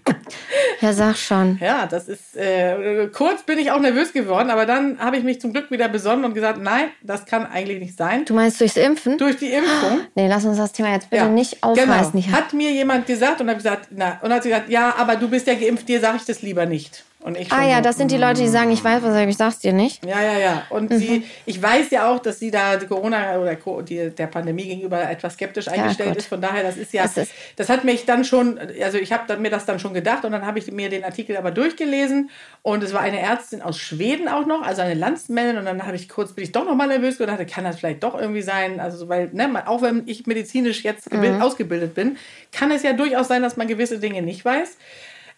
ja, 0.80 0.92
sag 0.92 1.16
schon. 1.16 1.58
Ja, 1.60 1.86
das 1.86 2.08
ist 2.08 2.36
äh, 2.36 3.08
kurz 3.12 3.42
bin 3.42 3.58
ich 3.58 3.70
auch 3.70 3.80
nervös 3.80 4.12
geworden, 4.12 4.50
aber 4.50 4.64
dann 4.64 4.98
habe 4.98 5.18
ich 5.18 5.24
mich 5.24 5.40
zum 5.40 5.52
Glück 5.52 5.70
wieder 5.70 5.88
besonnen 5.88 6.24
und 6.24 6.34
gesagt, 6.34 6.58
nein, 6.62 6.84
das 7.02 7.26
kann 7.26 7.44
eigentlich 7.46 7.80
nicht 7.80 7.98
sein. 7.98 8.24
Du 8.24 8.32
meinst 8.32 8.60
durchs 8.60 8.76
Impfen? 8.76 9.18
Durch 9.18 9.36
die 9.36 9.52
Impfung. 9.52 10.00
Nee, 10.14 10.28
lass 10.28 10.44
uns 10.44 10.56
das 10.56 10.72
Thema 10.72 10.92
jetzt 10.92 11.08
bitte 11.10 11.22
Ja, 11.22 11.28
nicht 11.28 11.62
aufreißen. 11.62 12.20
Genau. 12.20 12.36
Hat 12.36 12.52
mir 12.52 12.70
jemand 12.72 13.06
gesagt 13.06 13.40
und 13.40 13.48
habe 13.48 13.56
gesagt, 13.56 13.88
na, 13.90 14.18
und 14.22 14.32
hat 14.32 14.42
sie 14.42 14.48
gesagt, 14.48 14.68
ja, 14.68 14.94
aber 14.96 15.16
du 15.16 15.28
bist 15.28 15.46
ja 15.46 15.54
geimpft, 15.54 15.88
dir 15.88 16.00
sage 16.00 16.16
ich 16.16 16.24
das 16.24 16.42
lieber 16.42 16.66
nicht. 16.66 17.04
Und 17.22 17.36
ich 17.36 17.52
ah 17.52 17.62
ja, 17.66 17.76
so, 17.76 17.82
das 17.82 17.98
sind 17.98 18.10
die 18.10 18.16
Leute, 18.16 18.40
die 18.40 18.48
sagen, 18.48 18.70
ich 18.70 18.82
weiß 18.82 19.02
was, 19.02 19.10
aber 19.10 19.26
ich 19.28 19.36
sag's 19.36 19.58
dir 19.58 19.74
nicht. 19.74 20.02
Ja, 20.06 20.22
ja, 20.22 20.38
ja. 20.38 20.62
Und 20.70 20.90
Mhm. 20.90 20.96
sie, 20.98 21.24
ich 21.44 21.60
weiß 21.60 21.90
ja 21.90 22.10
auch, 22.10 22.18
dass 22.18 22.38
sie 22.38 22.50
da 22.50 22.76
die 22.78 22.86
Corona 22.86 23.38
oder 23.38 23.56
die, 23.82 24.08
der 24.08 24.26
Pandemie 24.26 24.64
gegenüber 24.64 25.02
etwas 25.10 25.34
skeptisch 25.34 25.68
eingestellt 25.68 26.10
gut. 26.10 26.18
ist. 26.18 26.28
Von 26.28 26.40
daher, 26.40 26.62
das 26.62 26.78
ist 26.78 26.94
ja, 26.94 27.02
Das 27.02 27.14
das, 27.14 27.28
ist- 27.58 27.68
hat 27.68 27.84
mich 27.84 28.06
dann 28.06 28.24
schon, 28.24 28.58
also 28.82 28.96
ich 28.96 29.12
habe 29.12 29.36
mir 29.36 29.50
das 29.50 29.66
dann 29.66 29.78
schon 29.78 29.92
gedacht 29.92 30.24
und 30.24 30.32
dann 30.32 30.46
habe 30.46 30.58
ich 30.58 30.72
mir 30.72 30.88
den 30.88 31.04
Artikel 31.04 31.36
aber 31.36 31.50
durchgelesen 31.50 32.30
und 32.62 32.82
es 32.82 32.94
war 32.94 33.02
eine 33.02 33.20
Ärztin 33.20 33.60
aus 33.60 33.78
Schweden 33.78 34.26
auch 34.26 34.46
noch, 34.46 34.62
also 34.62 34.80
eine 34.80 34.94
Landsmännin 34.94 35.58
und 35.58 35.66
dann 35.66 35.86
habe 35.86 35.96
ich 35.96 36.08
kurz, 36.08 36.32
bin 36.32 36.44
ich 36.44 36.52
doch 36.52 36.64
noch 36.64 36.74
mal 36.74 36.88
nervös 36.88 37.20
und 37.20 37.26
dachte, 37.26 37.44
kann 37.44 37.64
das 37.64 37.76
vielleicht 37.78 38.02
doch 38.02 38.18
irgendwie 38.18 38.42
sein, 38.42 38.80
also 38.80 39.10
weil, 39.10 39.28
ne, 39.34 39.62
auch 39.66 39.82
wenn 39.82 40.04
ich 40.06 40.26
medizinisch 40.26 40.82
jetzt 40.84 41.12
Mhm. 41.12 41.42
ausgebildet 41.42 41.94
bin, 41.94 42.16
kann 42.50 42.70
es 42.70 42.82
ja 42.82 42.94
durchaus 42.94 43.28
sein, 43.28 43.42
dass 43.42 43.58
man 43.58 43.68
gewisse 43.68 43.98
Dinge 43.98 44.22
nicht 44.22 44.42
weiß. 44.44 44.78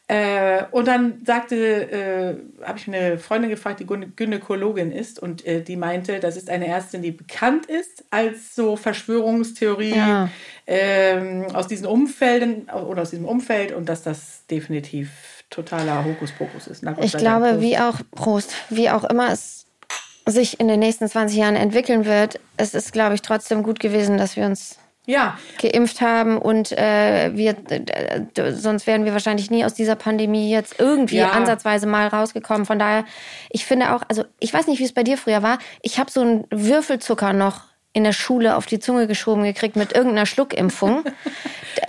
Äh, 0.08 0.64
und 0.72 0.88
dann 0.88 1.22
sagte, 1.24 1.56
äh, 2.60 2.64
habe 2.66 2.78
ich 2.78 2.86
eine 2.88 3.18
Freundin 3.18 3.50
gefragt, 3.50 3.80
die 3.80 3.86
Gyn- 3.86 4.12
Gynäkologin 4.16 4.92
ist, 4.92 5.18
und 5.20 5.46
äh, 5.46 5.62
die 5.62 5.76
meinte, 5.76 6.20
das 6.20 6.36
ist 6.36 6.50
eine 6.50 6.66
Ärztin, 6.66 7.02
die 7.02 7.12
bekannt 7.12 7.66
ist 7.66 8.04
als 8.10 8.54
so 8.54 8.76
Verschwörungstheorie 8.76 9.94
Ja. 9.96 10.28
ähm, 10.66 11.46
aus 11.54 11.66
diesen 11.68 11.86
Umfelden 11.86 12.68
oder 12.68 13.02
aus 13.02 13.10
diesem 13.10 13.24
Umfeld 13.26 13.72
und 13.72 13.88
dass 13.88 14.02
das 14.02 14.44
definitiv 14.50 15.10
totaler 15.50 16.04
Hokuspokus 16.04 16.66
ist. 16.66 16.84
Gott 16.84 16.96
Ich 17.02 17.16
glaube, 17.16 17.46
Prost. 17.52 17.60
wie 17.60 17.78
auch, 17.78 18.00
Prost, 18.14 18.54
wie 18.70 18.90
auch 18.90 19.04
immer 19.04 19.30
es 19.32 19.66
sich 20.26 20.60
in 20.60 20.68
den 20.68 20.80
nächsten 20.80 21.08
20 21.08 21.36
Jahren 21.38 21.56
entwickeln 21.56 22.04
wird, 22.04 22.38
es 22.56 22.74
ist, 22.74 22.92
glaube 22.92 23.14
ich, 23.14 23.22
trotzdem 23.22 23.62
gut 23.62 23.80
gewesen, 23.80 24.18
dass 24.18 24.36
wir 24.36 24.44
uns 24.46 24.78
Ja, 25.04 25.36
geimpft 25.60 26.00
haben 26.00 26.38
und 26.38 26.70
äh, 26.72 27.32
wir, 27.34 27.56
äh, 27.68 28.52
sonst 28.52 28.86
wären 28.86 29.04
wir 29.04 29.12
wahrscheinlich 29.12 29.50
nie 29.50 29.64
aus 29.64 29.74
dieser 29.74 29.96
Pandemie 29.96 30.48
jetzt 30.50 30.78
irgendwie 30.78 31.16
Ja. 31.16 31.30
ansatzweise 31.32 31.86
mal 31.88 32.06
rausgekommen. 32.06 32.66
Von 32.66 32.78
daher, 32.78 33.04
ich 33.50 33.64
finde 33.66 33.94
auch, 33.94 34.02
also 34.08 34.24
ich 34.38 34.54
weiß 34.54 34.68
nicht, 34.68 34.78
wie 34.78 34.84
es 34.84 34.92
bei 34.92 35.02
dir 35.02 35.18
früher 35.18 35.42
war. 35.42 35.58
Ich 35.82 35.98
habe 35.98 36.08
so 36.10 36.20
einen 36.20 36.44
Würfelzucker 36.50 37.32
noch 37.32 37.62
in 37.92 38.04
der 38.04 38.12
Schule 38.12 38.56
auf 38.56 38.66
die 38.66 38.78
Zunge 38.78 39.06
geschoben 39.08 39.42
gekriegt 39.42 39.74
mit 39.76 39.92
irgendeiner 39.92 40.24
Schluckimpfung. 40.24 41.02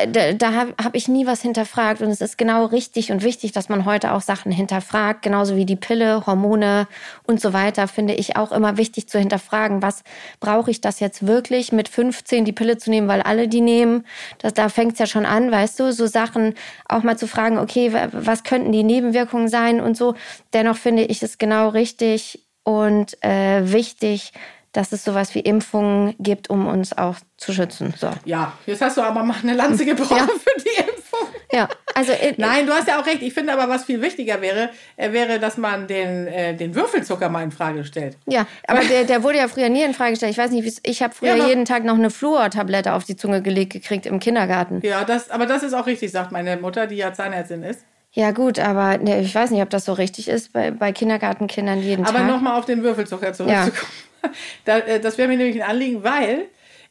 Da 0.07 0.33
da, 0.33 0.53
habe 0.53 0.73
hab 0.83 0.95
ich 0.95 1.07
nie 1.07 1.25
was 1.25 1.41
hinterfragt. 1.41 2.01
Und 2.01 2.09
es 2.09 2.21
ist 2.21 2.37
genau 2.37 2.65
richtig 2.65 3.11
und 3.11 3.23
wichtig, 3.23 3.51
dass 3.51 3.69
man 3.69 3.85
heute 3.85 4.11
auch 4.13 4.21
Sachen 4.21 4.51
hinterfragt. 4.51 5.21
Genauso 5.21 5.55
wie 5.55 5.65
die 5.65 5.75
Pille, 5.75 6.25
Hormone 6.25 6.87
und 7.25 7.39
so 7.41 7.53
weiter, 7.53 7.87
finde 7.87 8.13
ich 8.13 8.35
auch 8.37 8.51
immer 8.51 8.77
wichtig 8.77 9.07
zu 9.09 9.19
hinterfragen. 9.19 9.81
Was 9.81 10.03
brauche 10.39 10.71
ich 10.71 10.81
das 10.81 10.99
jetzt 10.99 11.27
wirklich, 11.27 11.71
mit 11.71 11.89
15 11.89 12.45
die 12.45 12.53
Pille 12.53 12.77
zu 12.77 12.89
nehmen, 12.89 13.07
weil 13.07 13.21
alle 13.21 13.47
die 13.47 13.61
nehmen? 13.61 14.05
Das, 14.39 14.53
da 14.53 14.69
fängt 14.69 14.93
es 14.93 14.99
ja 14.99 15.05
schon 15.05 15.25
an, 15.25 15.51
weißt 15.51 15.79
du? 15.79 15.91
So 15.93 16.07
Sachen 16.07 16.53
auch 16.87 17.03
mal 17.03 17.17
zu 17.17 17.27
fragen, 17.27 17.57
okay, 17.57 17.93
wa- 17.93 18.09
was 18.11 18.43
könnten 18.43 18.71
die 18.71 18.83
Nebenwirkungen 18.83 19.47
sein 19.47 19.79
und 19.81 19.97
so. 19.97 20.15
Dennoch 20.53 20.77
finde 20.77 21.03
ich 21.03 21.23
es 21.23 21.37
genau 21.37 21.69
richtig 21.69 22.45
und 22.63 23.21
äh, 23.23 23.71
wichtig, 23.71 24.31
dass 24.73 24.91
es 24.91 25.03
sowas 25.03 25.33
wie 25.35 25.39
Impfungen 25.39 26.15
gibt, 26.19 26.49
um 26.49 26.67
uns 26.67 26.97
auch 26.97 27.15
zu 27.37 27.53
schützen. 27.53 27.93
So. 27.97 28.09
ja, 28.25 28.53
jetzt 28.65 28.81
hast 28.81 28.97
du 28.97 29.01
aber 29.01 29.23
mal 29.23 29.35
eine 29.41 29.53
Lanze 29.53 29.85
gebrochen 29.85 30.17
Ja. 30.17 30.25
für 30.27 30.59
die 30.61 30.81
Impfung. 30.81 31.27
Ja, 31.51 31.69
also 31.93 32.11
äh, 32.11 32.33
Nein, 32.37 32.65
du 32.65 32.73
hast 32.73 32.87
ja 32.87 32.99
auch 32.99 33.05
recht. 33.05 33.21
Ich 33.21 33.33
finde 33.33 33.53
aber, 33.53 33.69
was 33.69 33.85
viel 33.85 34.01
wichtiger 34.01 34.41
wäre, 34.41 34.69
äh, 34.97 35.11
wäre, 35.11 35.39
dass 35.39 35.57
man 35.57 35.87
den, 35.87 36.25
äh, 36.27 36.55
den 36.55 36.73
Würfelzucker 36.73 37.29
mal 37.29 37.43
in 37.43 37.51
Frage 37.51 37.85
stellt. 37.85 38.17
Ja, 38.25 38.47
aber 38.67 38.81
der, 38.81 39.03
der 39.03 39.21
wurde 39.23 39.37
ja 39.37 39.47
früher 39.47 39.69
nie 39.69 39.83
in 39.83 39.93
Frage 39.93 40.11
gestellt. 40.11 40.31
Ich 40.31 40.37
weiß 40.39 40.49
nicht, 40.51 40.79
ich 40.87 41.03
habe 41.03 41.13
früher 41.13 41.35
Ja, 41.35 41.35
aber- 41.43 41.47
jeden 41.49 41.65
Tag 41.65 41.83
noch 41.83 41.93
eine 41.95 42.09
Fluortablette 42.09 42.93
auf 42.93 43.03
die 43.03 43.15
Zunge 43.15 43.41
gelegt 43.43 43.73
gekriegt 43.73 44.07
im 44.07 44.19
Kindergarten. 44.19 44.81
Ja, 44.83 45.03
das, 45.05 45.29
aber 45.29 45.45
das 45.45 45.61
ist 45.61 45.73
auch 45.75 45.85
richtig, 45.85 46.11
sagt 46.11 46.31
meine 46.31 46.57
Mutter, 46.57 46.87
die 46.87 46.95
ja 46.95 47.13
Zahnärztin 47.13 47.61
ist. 47.61 47.81
Ja 48.15 48.31
gut, 48.31 48.57
aber 48.59 48.97
ne, 48.97 49.21
ich 49.21 49.33
weiß 49.33 49.49
nicht, 49.51 49.61
ob 49.61 49.69
das 49.69 49.85
so 49.85 49.93
richtig 49.93 50.27
ist 50.27 50.53
bei, 50.53 50.71
bei 50.71 50.91
Kindergartenkindern 50.91 51.79
jeden 51.81 52.05
Aber 52.05 52.19
Tag. 52.19 52.27
nochmal 52.27 52.57
auf 52.59 52.65
den 52.65 52.81
Würfelzucker 52.83 53.33
zurückzukommen. 53.33 53.71
Äh, 53.71 54.12
das 54.65 55.17
wäre 55.17 55.27
mir 55.27 55.37
nämlich 55.37 55.61
ein 55.61 55.69
Anliegen, 55.69 56.03
weil 56.03 56.47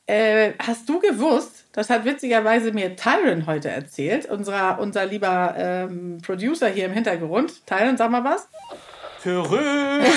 äh, 0.07 0.53
hast 0.59 0.89
du 0.89 0.99
gewusst, 0.99 1.65
das 1.73 1.89
hat 1.89 2.05
witzigerweise 2.05 2.73
mir 2.73 2.97
Tyron 2.97 3.47
heute 3.47 3.71
erzählt, 3.71 4.27
unser, 4.27 4.79
unser 4.79 5.07
lieber 5.07 5.55
ähm, 5.57 6.19
Producer 6.25 6.69
hier 6.69 6.87
im 6.87 6.93
Hintergrund. 6.93 7.67
Tyron, 7.67 7.97
sag 7.97 8.11
mal 8.11 8.25
was. 8.25 8.49
Törö! 9.23 10.03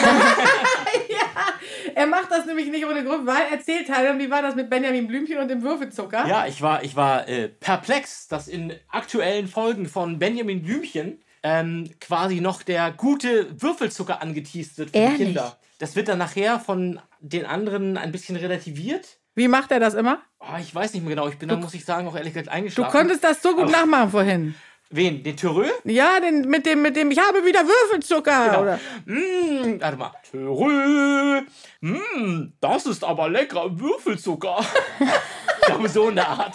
Er 1.95 2.07
macht 2.07 2.29
das 2.29 2.45
nämlich 2.45 2.67
nicht 2.69 2.85
ohne 2.85 3.05
Grund, 3.05 3.25
weil 3.25 3.43
erzählt 3.51 3.87
Tyron, 3.87 4.19
wie 4.19 4.29
war 4.29 4.41
das 4.41 4.55
mit 4.55 4.69
Benjamin 4.69 5.07
Blümchen 5.07 5.37
und 5.37 5.47
dem 5.47 5.61
Würfelzucker? 5.61 6.27
Ja, 6.27 6.45
ich 6.45 6.61
war, 6.61 6.83
ich 6.83 6.97
war 6.97 7.27
äh, 7.29 7.47
perplex, 7.47 8.27
dass 8.27 8.49
in 8.49 8.73
aktuellen 8.89 9.47
Folgen 9.47 9.87
von 9.87 10.19
Benjamin 10.19 10.61
Blümchen 10.61 11.23
ähm, 11.41 11.89
quasi 12.01 12.41
noch 12.41 12.63
der 12.63 12.91
gute 12.91 13.61
Würfelzucker 13.61 14.21
angeteased 14.21 14.77
wird 14.77 14.89
für 14.89 14.97
Ehrlich? 14.97 15.17
die 15.17 15.23
Kinder. 15.25 15.57
Das 15.77 15.95
wird 15.95 16.07
dann 16.07 16.17
nachher 16.19 16.59
von 16.59 16.99
den 17.19 17.45
anderen 17.45 17.97
ein 17.97 18.11
bisschen 18.11 18.35
relativiert. 18.35 19.17
Wie 19.35 19.47
macht 19.49 19.71
er 19.71 19.79
das 19.81 19.93
immer? 19.93 20.19
Oh, 20.39 20.57
ich 20.59 20.73
weiß 20.73 20.93
nicht 20.93 21.03
mehr 21.05 21.15
genau. 21.15 21.27
Ich 21.27 21.37
bin 21.37 21.49
da, 21.49 21.57
muss 21.57 21.73
ich 21.73 21.83
sagen, 21.83 22.07
auch 22.07 22.15
ehrlich 22.15 22.33
gesagt 22.33 22.47
Du 22.47 22.51
eingeschlafen. 22.53 22.91
konntest 22.91 23.23
das 23.23 23.41
so 23.41 23.49
gut 23.53 23.63
Aber- 23.63 23.71
nachmachen 23.71 24.11
vorhin. 24.11 24.55
Wen? 24.91 25.23
Den 25.23 25.35
Törö? 25.35 25.65
Ja, 25.83 26.19
den, 26.19 26.41
mit, 26.47 26.65
dem, 26.65 26.81
mit 26.83 26.95
dem, 26.95 27.09
ich 27.11 27.19
habe 27.19 27.43
wieder 27.43 27.61
Würfelzucker. 27.65 28.45
Genau. 28.45 28.61
Oder? 28.61 28.79
Mmh, 29.05 29.81
warte 29.81 29.97
mal. 29.97 30.11
Törö! 30.31 31.41
Mmh, 31.81 32.51
das 32.61 32.85
ist 32.85 33.03
aber 33.03 33.27
leckerer 33.27 33.77
Würfelzucker. 33.79 34.63
so 35.87 36.07
eine 36.07 36.25
Art. 36.27 36.53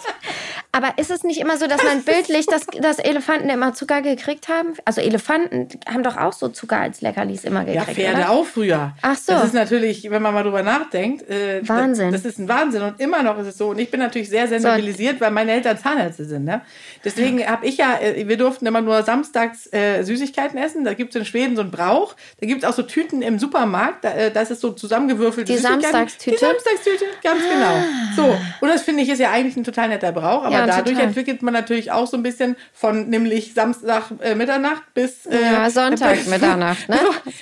Aber 0.73 0.97
ist 0.97 1.11
es 1.11 1.23
nicht 1.23 1.39
immer 1.39 1.57
so, 1.57 1.67
dass 1.67 1.83
man 1.83 2.01
bildlich, 2.05 2.45
dass, 2.45 2.65
dass 2.79 2.99
Elefanten 2.99 3.49
immer 3.49 3.73
Zucker 3.73 4.01
gekriegt 4.01 4.47
haben? 4.47 4.73
Also 4.85 5.01
Elefanten 5.01 5.67
haben 5.87 6.03
doch 6.03 6.15
auch 6.17 6.31
so 6.33 6.47
Zucker 6.47 6.77
als 6.79 7.01
Leckerlis 7.01 7.43
immer 7.43 7.67
Ja, 7.67 7.81
gekriegt, 7.81 7.99
Pferde 7.99 8.21
oder? 8.21 8.29
auch 8.31 8.45
früher. 8.45 8.93
Ach 9.01 9.15
so. 9.17 9.33
Das 9.33 9.45
ist 9.45 9.53
natürlich, 9.53 10.09
wenn 10.09 10.21
man 10.21 10.33
mal 10.33 10.43
drüber 10.43 10.63
nachdenkt, 10.63 11.29
äh, 11.29 11.67
Wahnsinn. 11.67 12.11
Das, 12.11 12.23
das 12.23 12.33
ist 12.33 12.39
ein 12.39 12.47
Wahnsinn 12.47 12.83
und 12.83 12.99
immer 13.01 13.21
noch 13.21 13.37
ist 13.39 13.47
es 13.47 13.57
so. 13.57 13.69
Und 13.69 13.79
ich 13.79 13.91
bin 13.91 13.99
natürlich 13.99 14.29
sehr 14.29 14.47
sensibilisiert, 14.47 15.19
weil 15.19 15.31
meine 15.31 15.51
Eltern 15.51 15.77
Zahnärzte 15.77 16.25
sind. 16.25 16.45
Ne? 16.45 16.61
Deswegen 17.03 17.45
habe 17.45 17.65
ich 17.65 17.77
ja, 17.77 17.99
äh, 17.99 18.27
wir 18.27 18.37
durften 18.37 18.65
immer 18.65 18.81
nur 18.81 19.03
samstags 19.03 19.67
äh, 19.73 20.03
Süßigkeiten 20.03 20.57
essen. 20.57 20.85
Da 20.85 20.93
gibt 20.93 21.13
es 21.13 21.19
in 21.19 21.25
Schweden 21.25 21.55
so 21.55 21.63
einen 21.63 21.71
Brauch. 21.71 22.15
Da 22.39 22.47
gibt 22.47 22.63
es 22.63 22.69
auch 22.69 22.73
so 22.73 22.83
Tüten 22.83 23.21
im 23.21 23.39
Supermarkt. 23.39 24.05
Da, 24.05 24.13
äh, 24.13 24.31
das 24.31 24.51
ist 24.51 24.61
so 24.61 24.71
zusammengewürfelt. 24.71 25.49
Die 25.49 25.57
Samstagstüte? 25.57 26.37
Die 26.37 26.45
Samstagstüte, 26.45 27.05
ganz 27.21 27.41
genau. 27.43 27.73
So, 28.15 28.37
und 28.61 28.69
das 28.69 28.83
finde 28.83 29.03
ich 29.03 29.09
ist 29.09 29.19
ja 29.19 29.31
eigentlich 29.31 29.57
ein 29.57 29.63
total 29.63 29.89
netter 29.89 30.11
Brauch. 30.11 30.43
Aber 30.43 30.51
Ja, 30.51 30.60
dadurch 30.67 30.89
total. 30.95 31.03
entwickelt 31.07 31.41
man 31.41 31.53
natürlich 31.53 31.91
auch 31.91 32.07
so 32.07 32.17
ein 32.17 32.23
bisschen 32.23 32.55
von 32.73 33.09
nämlich 33.09 33.53
Samstag 33.53 34.03
äh, 34.21 34.35
Mitternacht 34.35 34.83
bis 34.93 35.25
äh, 35.25 35.35
Ja, 35.53 35.69
Sonntag 35.69 36.25
Mitternacht, 36.27 36.87
ne? 36.89 36.97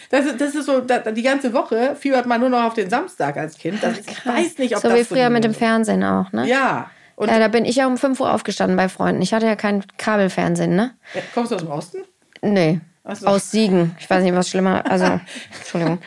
das, 0.09 0.25
ist- 0.25 0.41
das 0.41 0.55
ist 0.55 0.65
so, 0.65 0.81
da, 0.81 0.99
die 0.99 1.21
ganze 1.23 1.53
Woche 1.53 1.95
fiebert 1.99 2.25
man 2.25 2.39
nur 2.41 2.49
noch 2.49 2.63
auf 2.63 2.73
den 2.73 2.89
Samstag 2.89 3.37
als 3.37 3.57
Kind. 3.57 3.81
Das, 3.83 3.97
ich 3.99 4.25
weiß 4.25 4.57
nicht, 4.57 4.75
ob 4.75 4.81
So 4.81 4.89
das 4.89 4.99
wie 4.99 5.03
früher 5.03 5.27
die- 5.27 5.33
mit 5.33 5.43
dem 5.43 5.53
Fernsehen 5.53 6.03
auch, 6.03 6.31
ne? 6.31 6.47
Ja. 6.47 6.89
Und 7.15 7.29
Ja, 7.29 7.37
da 7.39 7.49
bin 7.49 7.65
ich 7.65 7.75
ja 7.75 7.85
um 7.87 7.97
5 7.97 8.19
Uhr 8.21 8.33
aufgestanden 8.33 8.77
bei 8.77 8.87
Freunden. 8.87 9.21
Ich 9.21 9.33
hatte 9.33 9.45
ja 9.45 9.55
kein 9.57 9.83
Kabelfernsehen, 9.97 10.75
ne? 10.75 10.91
Ja, 11.13 11.21
kommst 11.33 11.51
du 11.51 11.55
aus 11.55 11.61
dem 11.61 11.69
Osten? 11.71 11.97
Nee. 12.41 12.79
So. 13.15 13.27
Aus 13.27 13.51
Siegen. 13.51 13.95
Ich 13.99 14.09
weiß 14.09 14.23
nicht, 14.23 14.33
was 14.35 14.49
schlimmer. 14.49 14.83
Also, 14.89 15.05
Entschuldigung. 15.59 15.99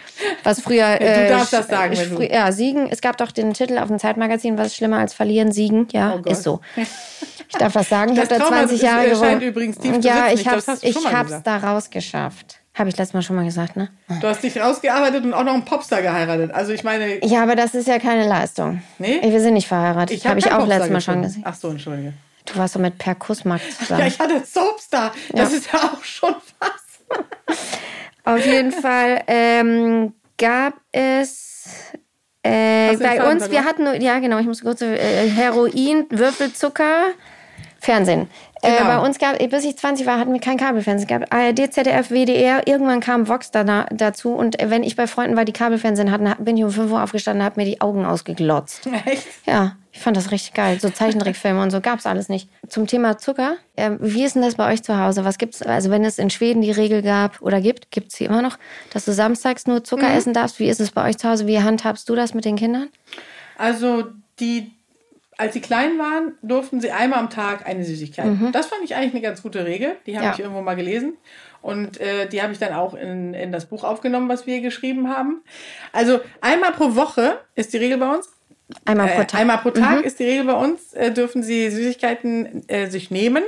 Was 0.45 0.61
früher. 0.61 1.01
äh, 1.01 1.29
darfst 1.29 1.53
das 1.53 1.69
sagen, 1.69 1.97
wenn 1.97 2.17
du- 2.17 2.23
Ja, 2.33 2.53
Siegen. 2.53 2.89
Es 2.91 3.01
gab 3.01 3.17
doch 3.17 3.33
den 3.33 3.53
Titel 3.55 3.79
auf 3.79 3.89
dem 3.89 3.99
Zeitmagazin, 3.99 4.57
was 4.59 4.69
ist 4.69 4.77
schlimmer 4.77 4.99
als 4.99 5.15
verlieren, 5.15 5.53
Siegen. 5.53 5.89
Ja, 5.93 6.15
Oh 6.25 6.29
ist 6.29 6.43
so. 6.43 6.61
Ich 7.55 7.59
darf 7.59 7.75
das 7.75 7.91
sagen. 7.91 8.13
Ich 8.15 8.19
habe 8.19 8.29
da 8.29 8.39
Trauma 8.39 8.57
20 8.61 8.77
ist- 8.77 8.83
Jahre 8.83 9.11
gewohnt. 9.11 9.43
übrigens 9.43 9.77
tief 9.79 9.97
ja, 10.03 10.29
ich 10.33 10.49
hast 10.49 10.69
du 10.69 10.73
ich 10.89 10.97
hab's 11.13 11.25
gesagt. 11.29 11.47
da 11.47 11.59
rausgeschafft. 11.59 12.61
Habe 12.75 12.89
ich 12.89 12.97
letztes 12.97 13.13
Mal 13.13 13.21
schon 13.21 13.37
mal 13.37 13.45
gesagt, 13.45 13.77
ne? 13.77 13.91
Du 14.23 14.27
hast 14.27 14.43
dich 14.43 14.59
rausgearbeitet 14.59 15.23
und 15.25 15.35
auch 15.35 15.45
noch 15.45 15.53
einen 15.53 15.67
Popstar 15.67 16.01
geheiratet. 16.01 16.51
Also 16.55 16.73
ich 16.73 16.83
meine, 16.83 17.23
Ja, 17.23 17.43
aber 17.43 17.55
das 17.55 17.75
ist 17.75 17.87
ja 17.89 17.99
keine 17.99 18.27
Leistung. 18.27 18.81
Nee? 18.99 19.21
Wir 19.23 19.41
sind 19.43 19.53
nicht 19.53 19.69
verheiratet. 19.69 20.17
ich 20.17 20.23
habe 20.25 20.31
habe 20.31 20.39
ich 20.41 20.47
auch 20.47 20.61
Popstar 20.61 20.69
letztes 20.79 20.91
Mal 20.93 21.01
schon 21.03 21.21
gesehen. 21.23 21.43
Ach 21.45 21.55
so, 21.55 21.69
entschuldige. 21.69 22.15
Du 22.47 22.57
warst 22.57 22.75
doch 22.75 22.81
mit 22.81 22.97
Per 22.97 23.15
Kussmark 23.17 23.61
zusammen. 23.79 24.01
Ja, 24.01 24.07
ich 24.07 24.19
hatte 24.19 24.43
Soapstar. 24.47 25.13
Das 25.33 25.53
Ja. 25.53 25.59
ist 25.59 25.73
ja 25.75 25.79
auch 25.93 26.03
schon 26.03 26.35
was. 26.59 26.71
Auf 28.25 28.45
jeden 28.45 28.73
Fall 28.73 29.23
ähm, 29.27 30.15
gab 30.39 30.75
es 30.93 31.93
äh, 32.43 32.97
bei 32.97 33.23
uns, 33.31 33.51
wir 33.51 33.63
verloren? 33.63 33.65
hatten 33.65 34.03
ja 34.03 34.19
genau, 34.19 34.39
ich 34.39 34.47
muss 34.47 34.63
kurz, 34.63 34.81
äh, 34.83 35.29
Heroin, 35.29 36.07
Würfelzucker, 36.11 37.07
Fernsehen. 37.83 38.29
Äh, 38.63 38.79
Genau. 38.79 38.97
bei 39.01 39.07
uns 39.07 39.19
gab, 39.19 39.37
bis 39.51 39.65
ich 39.65 39.77
20 39.77 40.07
war, 40.07 40.21
hatten 40.21 40.33
wir 40.33 40.39
kein 40.41 40.57
Kabelfernsehen. 40.57 41.11
Es 41.11 41.21
gab 41.29 41.35
ARD, 41.35 41.73
ZDF, 41.73 42.11
WDR, 42.11 42.65
irgendwann 42.69 43.01
kam 43.01 43.27
Vox 43.27 43.51
da, 43.51 43.87
dazu 43.91 44.35
und 44.35 44.61
äh, 44.63 44.71
wenn 44.71 44.85
ich 44.85 44.95
bei 44.95 45.09
Freunden 45.09 45.37
war, 45.37 45.45
die 45.45 45.53
Kabelfernsehen 45.53 46.13
hatten, 46.13 46.33
bin 46.45 46.57
ich 46.57 46.63
um 46.63 46.71
5 46.71 46.93
Uhr 46.93 47.03
aufgestanden 47.03 47.41
und 47.41 47.45
habe 47.45 47.61
mir 47.61 47.67
die 47.67 47.81
Augen 47.81 48.05
ausgeglotzt. 48.07 48.89
Echt? 49.05 49.27
Ja, 49.47 49.75
ich 49.91 49.99
fand 49.99 50.17
das 50.17 50.31
richtig 50.31 50.55
geil. 50.55 50.79
So 50.81 50.91
Zeichentrickfilme 50.91 51.61
und 51.61 51.73
so 51.73 51.81
gab's 51.81 52.07
alles 52.07 52.29
nicht. 52.29 52.49
Zum 52.69 52.87
Thema 52.87 53.19
Zucker, 53.19 53.57
ähm, 53.77 53.99
wie 54.01 54.23
ist 54.23 54.37
denn 54.37 54.43
das 54.43 54.55
bei 54.55 54.73
euch 54.73 54.85
zu 54.85 54.97
Hause? 54.97 55.25
Was 55.25 55.39
gibt's? 55.39 55.61
Also 55.61 55.91
wenn 55.91 56.05
es 56.05 56.19
in 56.21 56.31
Schweden 56.31 56.63
die 56.63 56.71
Regel 56.71 57.03
gab 57.03 57.43
oder 57.43 57.61
gibt, 57.61 57.91
gibt's 57.91 58.15
sie 58.15 58.27
immer 58.27 58.43
noch, 58.43 58.59
dass 58.93 59.05
du 59.07 59.13
samstags 59.13 59.67
nur 59.67 59.83
Zucker 59.83 60.09
Mhm. 60.09 60.17
essen 60.17 60.33
darfst. 60.35 60.61
Wie 60.61 60.69
ist 60.69 60.79
es 60.79 60.93
bei 60.93 61.09
euch 61.09 61.19
zu 61.19 61.29
Hause? 61.29 61.49
Wie 61.49 61.61
handhabst 61.61 62.09
du 62.09 62.15
das 62.15 62.33
mit 62.33 62.45
den 62.45 62.55
Kindern? 62.55 62.91
Also 63.59 64.05
die, 64.39 64.71
als 65.43 65.53
sie 65.55 65.61
klein 65.61 65.99
waren, 65.99 66.33
durften 66.43 66.81
sie 66.81 66.91
einmal 66.91 67.19
am 67.19 67.31
Tag 67.31 67.67
eine 67.67 67.85
Süßigkeit. 67.85 68.27
Das 68.53 68.67
fand 68.67 68.83
ich 68.85 68.95
eigentlich 68.95 69.13
eine 69.13 69.21
ganz 69.23 69.43
gute 69.43 69.65
Regel. 69.67 69.97
Die 70.07 70.13
habe 70.17 70.25
Mhm. 70.25 70.29
Ja. 70.31 70.35
ich 70.35 70.41
irgendwo 70.41 70.61
mal 70.63 70.75
gelesen. 70.77 71.17
Und 71.61 72.01
äh, 72.01 72.27
die 72.29 72.43
habe 72.43 72.53
ich 72.53 72.59
dann 72.59 72.73
auch 72.73 72.95
in, 72.95 73.35
in 73.35 73.53
das 73.53 73.67
Buch 73.67 73.85
aufgenommen, 73.85 74.29
was 74.29 74.47
wir 74.47 74.61
geschrieben 74.61 75.09
haben. 75.09 75.43
Also 75.93 76.21
einmal 76.41 76.73
pro 76.73 76.95
Woche 76.97 77.39
ist 77.55 77.73
die 77.73 77.77
Regel 77.79 77.99
bei 77.99 78.09
uns. 78.15 78.29
Einmal 78.85 79.09
pro 79.09 79.21
Äh, 79.23 79.27
Tag. 79.27 79.41
einmal 79.41 79.59
pro 79.59 79.71
Tag 79.71 79.99
Mhm. 80.01 80.05
ist 80.05 80.19
die 80.19 80.25
Regel 80.25 80.45
bei 80.45 80.55
uns, 80.55 80.93
äh, 80.95 81.13
dürfen 81.13 81.43
sie 81.43 81.71
Süßigkeiten 81.71 82.69
äh, 82.69 82.87
sich 82.89 83.11
nehmen. 83.11 83.45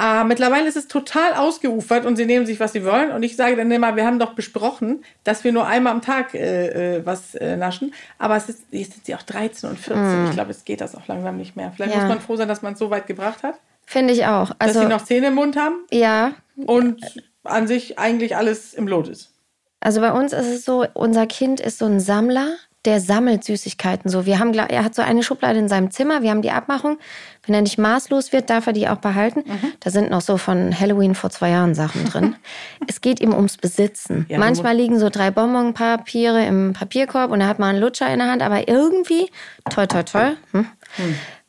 Äh, 0.00 0.24
mittlerweile 0.24 0.66
ist 0.68 0.76
es 0.76 0.88
total 0.88 1.34
ausgeufert 1.34 2.06
und 2.06 2.16
sie 2.16 2.24
nehmen 2.24 2.46
sich, 2.46 2.58
was 2.60 2.72
sie 2.72 2.84
wollen. 2.84 3.10
Und 3.10 3.22
ich 3.22 3.36
sage 3.36 3.56
dann 3.56 3.70
immer, 3.70 3.96
wir 3.96 4.06
haben 4.06 4.18
doch 4.18 4.32
besprochen, 4.34 5.04
dass 5.24 5.44
wir 5.44 5.52
nur 5.52 5.66
einmal 5.66 5.92
am 5.92 6.00
Tag 6.00 6.34
äh, 6.34 6.96
äh, 6.96 7.06
was 7.06 7.34
äh, 7.34 7.56
naschen. 7.56 7.92
Aber 8.18 8.36
es 8.36 8.48
ist, 8.48 8.62
jetzt 8.70 8.94
sind 8.94 9.06
sie 9.06 9.14
auch 9.14 9.22
13 9.22 9.68
und 9.70 9.78
14. 9.78 10.26
Ich 10.26 10.32
glaube, 10.32 10.50
es 10.50 10.64
geht 10.64 10.80
das 10.80 10.94
auch 10.94 11.06
langsam 11.06 11.36
nicht 11.36 11.56
mehr. 11.56 11.72
Vielleicht. 11.74 11.94
Ja. 11.94 12.00
muss 12.00 12.08
man 12.08 12.20
froh 12.20 12.36
sein, 12.36 12.48
dass 12.48 12.62
man 12.62 12.72
es 12.74 12.78
so 12.78 12.90
weit 12.90 13.06
gebracht 13.06 13.42
hat, 13.42 13.60
Finde 13.84 14.14
ich 14.14 14.24
auch. 14.26 14.50
dass 14.50 14.56
Also 14.60 14.80
sie 14.80 14.86
noch 14.86 15.04
Zähne 15.04 15.28
im 15.28 15.34
Mund 15.34 15.56
haben 15.56 15.74
ja, 15.90 16.32
und 16.54 17.04
an 17.42 17.66
sich 17.66 17.98
eigentlich 17.98 18.36
alles 18.36 18.72
im 18.72 18.86
Lot 18.86 19.08
ist. 19.08 19.32
Also 19.80 20.00
bei 20.00 20.12
uns 20.12 20.32
ist 20.32 20.46
es 20.46 20.64
so, 20.64 20.86
unser 20.94 21.26
Kind 21.26 21.58
ist 21.58 21.78
so 21.78 21.86
ein 21.86 22.00
Sammler, 22.00 22.54
der 22.86 23.00
sammelt 23.00 23.44
Süßigkeiten 23.44 24.10
so. 24.10 24.24
Wir 24.24 24.38
haben, 24.38 24.54
er 24.54 24.84
hat 24.84 24.94
so 24.94 25.02
eine 25.02 25.22
Schublade 25.22 25.58
in 25.58 25.68
seinem 25.68 25.90
Zimmer, 25.90 26.22
wir 26.22 26.30
haben 26.30 26.40
die 26.40 26.50
Abmachung. 26.50 26.98
Wenn 27.44 27.54
er 27.54 27.60
nicht 27.60 27.78
maßlos 27.78 28.32
wird, 28.32 28.48
darf 28.48 28.66
er 28.66 28.72
die 28.72 28.88
auch 28.88 28.96
behalten. 28.96 29.44
Mhm. 29.46 29.72
Da 29.80 29.90
sind 29.90 30.10
noch 30.10 30.22
so 30.22 30.38
von 30.38 30.78
Halloween 30.78 31.14
vor 31.14 31.30
zwei 31.30 31.50
Jahren 31.50 31.74
Sachen 31.74 32.06
drin. 32.06 32.36
es 32.88 33.02
geht 33.02 33.20
ihm 33.20 33.34
ums 33.34 33.58
Besitzen. 33.58 34.24
Ja, 34.28 34.38
Manchmal 34.38 34.76
liegen 34.76 34.98
so 34.98 35.10
drei 35.10 35.30
Bonbonpapiere 35.30 36.44
im 36.46 36.72
Papierkorb 36.72 37.30
und 37.30 37.42
er 37.42 37.48
hat 37.48 37.58
mal 37.58 37.68
einen 37.68 37.80
Lutscher 37.80 38.10
in 38.10 38.18
der 38.18 38.30
Hand, 38.30 38.42
aber 38.42 38.66
irgendwie, 38.66 39.30
toi, 39.68 39.86
toi, 39.86 40.02
toi, 40.02 40.30
hm, 40.52 40.66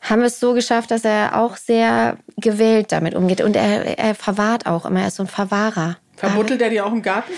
haben 0.02 0.20
wir 0.20 0.26
es 0.26 0.38
so 0.38 0.52
geschafft, 0.52 0.90
dass 0.90 1.04
er 1.04 1.38
auch 1.38 1.56
sehr 1.56 2.18
gewählt 2.36 2.92
damit 2.92 3.14
umgeht. 3.14 3.40
Und 3.40 3.56
er, 3.56 3.98
er 3.98 4.14
verwahrt 4.14 4.66
auch 4.66 4.84
immer, 4.84 5.00
er 5.00 5.08
ist 5.08 5.16
so 5.16 5.22
ein 5.22 5.28
Verwahrer. 5.28 5.96
Verbuddelt 6.16 6.60
er 6.60 6.68
die 6.68 6.80
auch 6.80 6.92
im 6.92 7.02
Garten? 7.02 7.32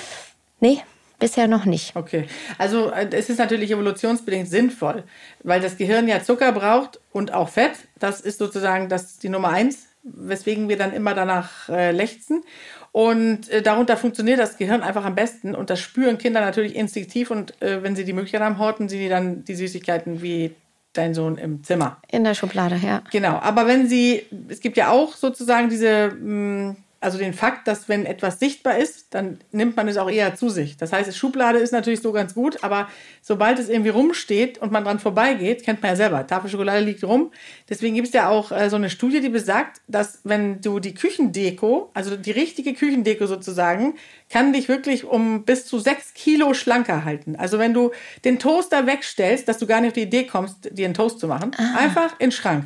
Nee, 0.61 0.83
bisher 1.25 1.49
noch 1.49 1.65
nicht. 1.65 1.97
Okay, 1.97 2.27
also 2.59 2.91
äh, 2.91 3.09
es 3.13 3.31
ist 3.31 3.39
natürlich 3.39 3.71
evolutionsbedingt 3.71 4.47
sinnvoll, 4.47 5.05
weil 5.43 5.61
das 5.63 5.79
Gehirn 5.79 6.07
ja 6.07 6.23
Zucker 6.23 6.53
braucht 6.53 7.01
und 7.13 7.33
auch 7.33 7.49
Fett. 7.49 7.73
Das 7.99 8.21
ist 8.21 8.39
sozusagen 8.39 8.91
das 8.91 9.19
die 9.19 9.31
Nummer 9.31 9.49
eins, 9.49 9.87
weswegen 10.03 10.69
wir 10.69 10.77
dann 10.77 10.93
immer 10.93 11.15
danach 11.15 11.71
äh, 11.71 11.93
lechzen. 11.93 12.45
Und 12.93 13.49
äh, 13.49 13.63
darunter 13.63 13.97
funktioniert 13.97 14.39
das 14.39 14.59
Gehirn 14.59 14.83
einfach 14.83 15.07
am 15.07 15.15
besten 15.15 15.55
und 15.55 15.71
das 15.71 15.81
spüren 15.81 16.19
Kinder 16.19 16.43
natürlich 16.43 16.77
instinktiv 16.77 17.31
und 17.31 17.61
äh, 17.63 17.83
wenn 17.83 17.97
sie 17.97 18.05
die 18.05 18.13
Möglichkeit 18.13 18.43
haben, 18.43 18.59
horten 18.59 18.91
sie 18.91 19.09
dann 19.09 19.45
die 19.47 19.55
Süßigkeiten 19.55 20.21
wie 20.21 20.55
dein 20.93 21.15
Sohn 21.15 21.39
im 21.39 21.65
Zimmer. 21.65 21.97
In 22.11 22.25
der 22.25 22.35
Schublade, 22.35 22.77
ja. 22.77 23.03
Genau, 23.11 23.39
aber 23.39 23.67
wenn 23.67 23.89
Sie, 23.89 24.27
es 24.49 24.61
gibt 24.61 24.77
ja 24.77 24.91
auch 24.91 25.17
sozusagen 25.17 25.69
diese, 25.69 26.11
mh, 26.11 26.77
also 27.05 27.19
den 27.19 27.35
Fakt, 27.35 27.69
dass 27.69 27.89
wenn 27.89 28.07
etwas 28.07 28.39
sichtbar 28.39 28.79
ist, 28.79 29.13
dann 29.13 29.39
nimmt 29.53 29.77
man 29.77 29.87
es 29.89 29.99
auch 29.99 30.11
eher 30.11 30.35
zu 30.35 30.49
sich. 30.49 30.79
Das 30.79 30.91
heißt, 30.91 31.15
Schublade 31.15 31.59
ist 31.59 31.71
natürlich 31.71 32.01
so 32.01 32.13
ganz 32.13 32.35
gut, 32.35 32.65
aber 32.65 32.89
sobald 33.21 33.59
es 33.59 33.69
irgendwie 33.69 33.91
rumsteht 33.91 34.57
und 34.59 34.73
man 34.73 34.85
dran 34.85 34.99
vorbeigeht, 34.99 35.65
kennt 35.65 35.83
man 35.83 35.91
ja 35.91 35.97
selber, 35.97 36.27
Tafel 36.27 36.49
Schokolade 36.49 36.83
liegt 36.83 37.05
rum. 37.05 37.31
Deswegen 37.69 37.95
gibt 37.95 38.09
es 38.09 38.15
ja 38.15 38.31
auch 38.31 38.51
äh, 38.51 38.71
so 38.71 38.77
eine 38.77 38.89
Studie, 38.89 39.21
die 39.21 39.29
besagt, 39.29 39.83
dass 39.87 40.21
wenn 40.25 40.63
du 40.63 40.81
die 40.81 40.95
Küchendeko, 40.95 41.91
also 41.93 42.17
die 42.17 42.31
richtige 42.31 42.73
Küchendeko 42.73 43.27
sozusagen, 43.27 43.97
kann 44.31 44.55
dich 44.55 44.69
wirklich 44.69 45.05
um 45.05 45.45
bis 45.45 45.67
zu 45.67 45.79
sechs 45.79 46.15
Kilo 46.15 46.55
schlanker 46.55 47.05
halten. 47.05 47.37
Also 47.37 47.59
wenn 47.59 47.75
du 47.75 47.91
den 48.25 48.39
Toaster 48.39 48.87
wegstellst, 48.87 49.47
dass 49.47 49.59
du 49.59 49.67
gar 49.67 49.83
nicht 49.83 49.89
auf 49.89 49.95
die 49.95 50.03
Idee 50.03 50.25
kommst, 50.25 50.71
dir 50.73 50.87
einen 50.87 50.95
Toast 50.95 51.21
zu 51.21 51.29
machen, 51.29 51.55
einfach 51.77 52.13
in 52.15 52.31
den 52.31 52.33
Schrank. 52.33 52.65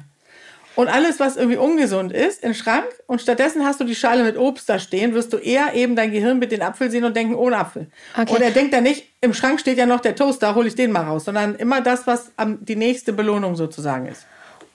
Und 0.78 0.86
alles, 0.86 1.18
was 1.18 1.36
irgendwie 1.36 1.56
ungesund 1.56 2.12
ist, 2.12 2.44
in 2.44 2.50
den 2.50 2.54
Schrank. 2.54 2.86
Und 3.08 3.20
stattdessen 3.20 3.64
hast 3.64 3.80
du 3.80 3.84
die 3.84 3.96
Schale 3.96 4.22
mit 4.22 4.38
Obst 4.38 4.68
da 4.68 4.78
stehen, 4.78 5.12
wirst 5.12 5.32
du 5.32 5.38
eher 5.38 5.74
eben 5.74 5.96
dein 5.96 6.12
Gehirn 6.12 6.38
mit 6.38 6.52
den 6.52 6.62
Apfel 6.62 6.88
sehen 6.88 7.02
und 7.02 7.16
denken, 7.16 7.34
ohne 7.34 7.56
Apfel. 7.56 7.88
Okay. 8.16 8.32
Und 8.32 8.40
er 8.40 8.52
denkt 8.52 8.72
dann 8.72 8.84
nicht, 8.84 9.08
im 9.20 9.34
Schrank 9.34 9.58
steht 9.58 9.76
ja 9.76 9.86
noch 9.86 9.98
der 9.98 10.14
Toaster, 10.14 10.54
hole 10.54 10.68
ich 10.68 10.76
den 10.76 10.92
mal 10.92 11.02
raus, 11.02 11.24
sondern 11.24 11.56
immer 11.56 11.80
das, 11.80 12.06
was 12.06 12.30
die 12.60 12.76
nächste 12.76 13.12
Belohnung 13.12 13.56
sozusagen 13.56 14.06
ist. 14.06 14.24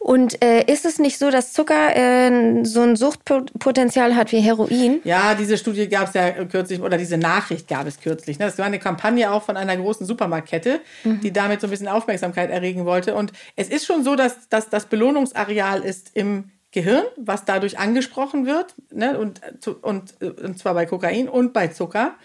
Und 0.03 0.43
äh, 0.43 0.65
ist 0.69 0.83
es 0.83 0.99
nicht 0.99 1.17
so, 1.17 1.31
dass 1.31 1.53
Zucker 1.53 1.95
äh, 1.95 2.65
so 2.65 2.81
ein 2.81 2.97
Suchtpotenzial 2.97 4.17
hat 4.17 4.33
wie 4.33 4.41
Heroin? 4.41 4.99
Ja, 5.05 5.33
diese 5.33 5.57
Studie 5.57 5.87
gab 5.87 6.09
es 6.09 6.13
ja 6.13 6.29
kürzlich, 6.43 6.81
oder 6.81 6.97
diese 6.97 7.17
Nachricht 7.17 7.69
gab 7.69 7.87
es 7.87 8.01
kürzlich. 8.01 8.37
ne? 8.37 8.45
Das 8.45 8.57
war 8.57 8.65
eine 8.65 8.79
Kampagne 8.79 9.31
auch 9.31 9.43
von 9.43 9.55
einer 9.55 9.77
großen 9.77 10.05
Supermarktkette, 10.05 10.81
die 11.05 11.31
damit 11.31 11.61
so 11.61 11.67
ein 11.67 11.69
bisschen 11.69 11.87
Aufmerksamkeit 11.87 12.51
erregen 12.51 12.83
wollte. 12.83 13.15
Und 13.15 13.31
es 13.55 13.69
ist 13.69 13.85
schon 13.85 14.03
so, 14.03 14.17
dass, 14.17 14.49
dass 14.49 14.69
das 14.69 14.87
Belohnungsareal 14.87 15.81
ist 15.83 16.11
im 16.13 16.51
Gehirn, 16.73 17.03
was 17.17 17.45
dadurch 17.45 17.79
angesprochen 17.79 18.45
wird, 18.45 18.75
ne? 18.91 19.17
und, 19.17 19.41
zu- 19.59 19.77
und, 19.81 20.15
und 20.21 20.57
zwar 20.57 20.73
bei 20.73 20.85
Kokain 20.85 21.29
und 21.29 21.53
bei 21.53 21.67
Zucker. 21.67 22.15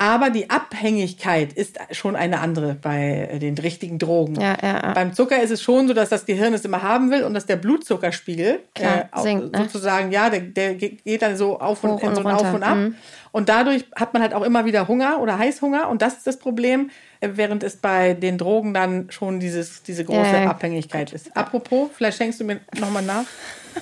Aber 0.00 0.30
die 0.30 0.48
Abhängigkeit 0.48 1.52
ist 1.52 1.78
schon 1.90 2.14
eine 2.14 2.38
andere 2.38 2.74
bei 2.74 3.28
äh, 3.32 3.38
den 3.40 3.58
richtigen 3.58 3.98
Drogen. 3.98 4.40
Ja, 4.40 4.56
ja, 4.62 4.82
ja. 4.82 4.92
Beim 4.92 5.12
Zucker 5.12 5.42
ist 5.42 5.50
es 5.50 5.60
schon 5.60 5.88
so, 5.88 5.94
dass 5.94 6.08
das 6.08 6.24
Gehirn 6.24 6.54
es 6.54 6.64
immer 6.64 6.84
haben 6.84 7.10
will 7.10 7.24
und 7.24 7.34
dass 7.34 7.46
der 7.46 7.56
Blutzuckerspiegel 7.56 8.60
Klar, 8.74 9.08
auch 9.10 9.24
sinkt, 9.24 9.52
ne? 9.52 9.64
sozusagen, 9.64 10.12
ja, 10.12 10.30
der, 10.30 10.40
der 10.42 10.74
geht 10.76 11.22
dann 11.22 11.36
so 11.36 11.58
auf 11.58 11.82
und, 11.82 12.00
und 12.00 12.14
so 12.14 12.22
auf 12.22 12.54
und 12.54 12.62
ab. 12.62 12.76
Mhm. 12.76 12.94
Und 13.32 13.48
dadurch 13.48 13.86
hat 13.96 14.12
man 14.12 14.22
halt 14.22 14.34
auch 14.34 14.42
immer 14.42 14.64
wieder 14.64 14.86
Hunger 14.86 15.20
oder 15.20 15.36
Heißhunger 15.36 15.88
und 15.88 16.00
das 16.00 16.18
ist 16.18 16.26
das 16.28 16.38
Problem, 16.38 16.90
äh, 17.20 17.30
während 17.34 17.64
es 17.64 17.76
bei 17.76 18.14
den 18.14 18.38
Drogen 18.38 18.74
dann 18.74 19.10
schon 19.10 19.40
dieses, 19.40 19.82
diese 19.82 20.04
große. 20.04 20.48
Abhängigkeit 20.48 21.12
ist. 21.12 21.36
Apropos, 21.36 21.90
vielleicht 21.92 22.18
schenkst 22.18 22.38
du 22.38 22.44
mir 22.44 22.60
nochmal 22.78 23.02
nach. 23.02 23.24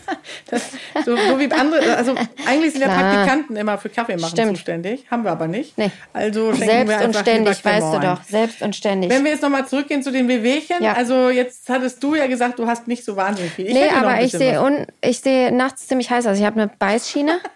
Das, 0.50 0.62
so, 1.04 1.16
so 1.16 1.38
wie 1.40 1.50
andere, 1.50 1.96
also 1.96 2.14
eigentlich 2.46 2.72
sind 2.72 2.82
ja 2.82 2.88
Klar. 2.88 3.00
Praktikanten 3.14 3.56
immer 3.56 3.78
für 3.78 3.88
Kaffee 3.88 4.16
machen 4.16 4.30
Stimmt. 4.30 4.50
zuständig, 4.56 5.04
haben 5.11 5.24
wir 5.24 5.32
aber 5.32 5.48
nicht. 5.48 5.76
Nee. 5.76 5.90
Also 6.12 6.52
schenken 6.52 6.66
Selbst 6.68 6.88
wir 6.88 6.96
und 6.98 7.02
einfach 7.04 7.20
ständig, 7.22 7.56
lieber 7.64 7.70
weißt 7.70 7.94
du 7.94 7.98
doch. 8.00 8.22
Selbst 8.24 8.62
und 8.62 8.76
ständig. 8.76 9.11
Wenn 9.11 9.24
wir 9.24 9.32
jetzt 9.32 9.42
nochmal 9.42 9.66
zurückgehen 9.66 10.02
zu 10.04 10.12
den 10.12 10.28
Wehwehchen, 10.28 10.76
Ja. 10.82 10.92
also 10.92 11.30
jetzt 11.30 11.68
hattest 11.68 12.00
du 12.02 12.14
ja 12.14 12.26
gesagt, 12.28 12.59
du 12.61 12.66
hast 12.68 12.87
nicht 12.87 13.04
so 13.04 13.16
wahnsinnig 13.16 13.52
viel. 13.52 13.66
Ich 13.66 13.74
nee, 13.74 13.88
aber 13.88 14.20
ich 14.20 14.30
sehe 14.32 14.62
un- 14.62 14.87
ich 15.00 15.20
sehe 15.20 15.50
nachts 15.52 15.88
ziemlich 15.88 16.11
heiß 16.11 16.26
aus. 16.28 16.38
Ich 16.38 16.44
habe 16.44 16.61
eine 16.61 16.70
Beißschiene. 16.78 17.38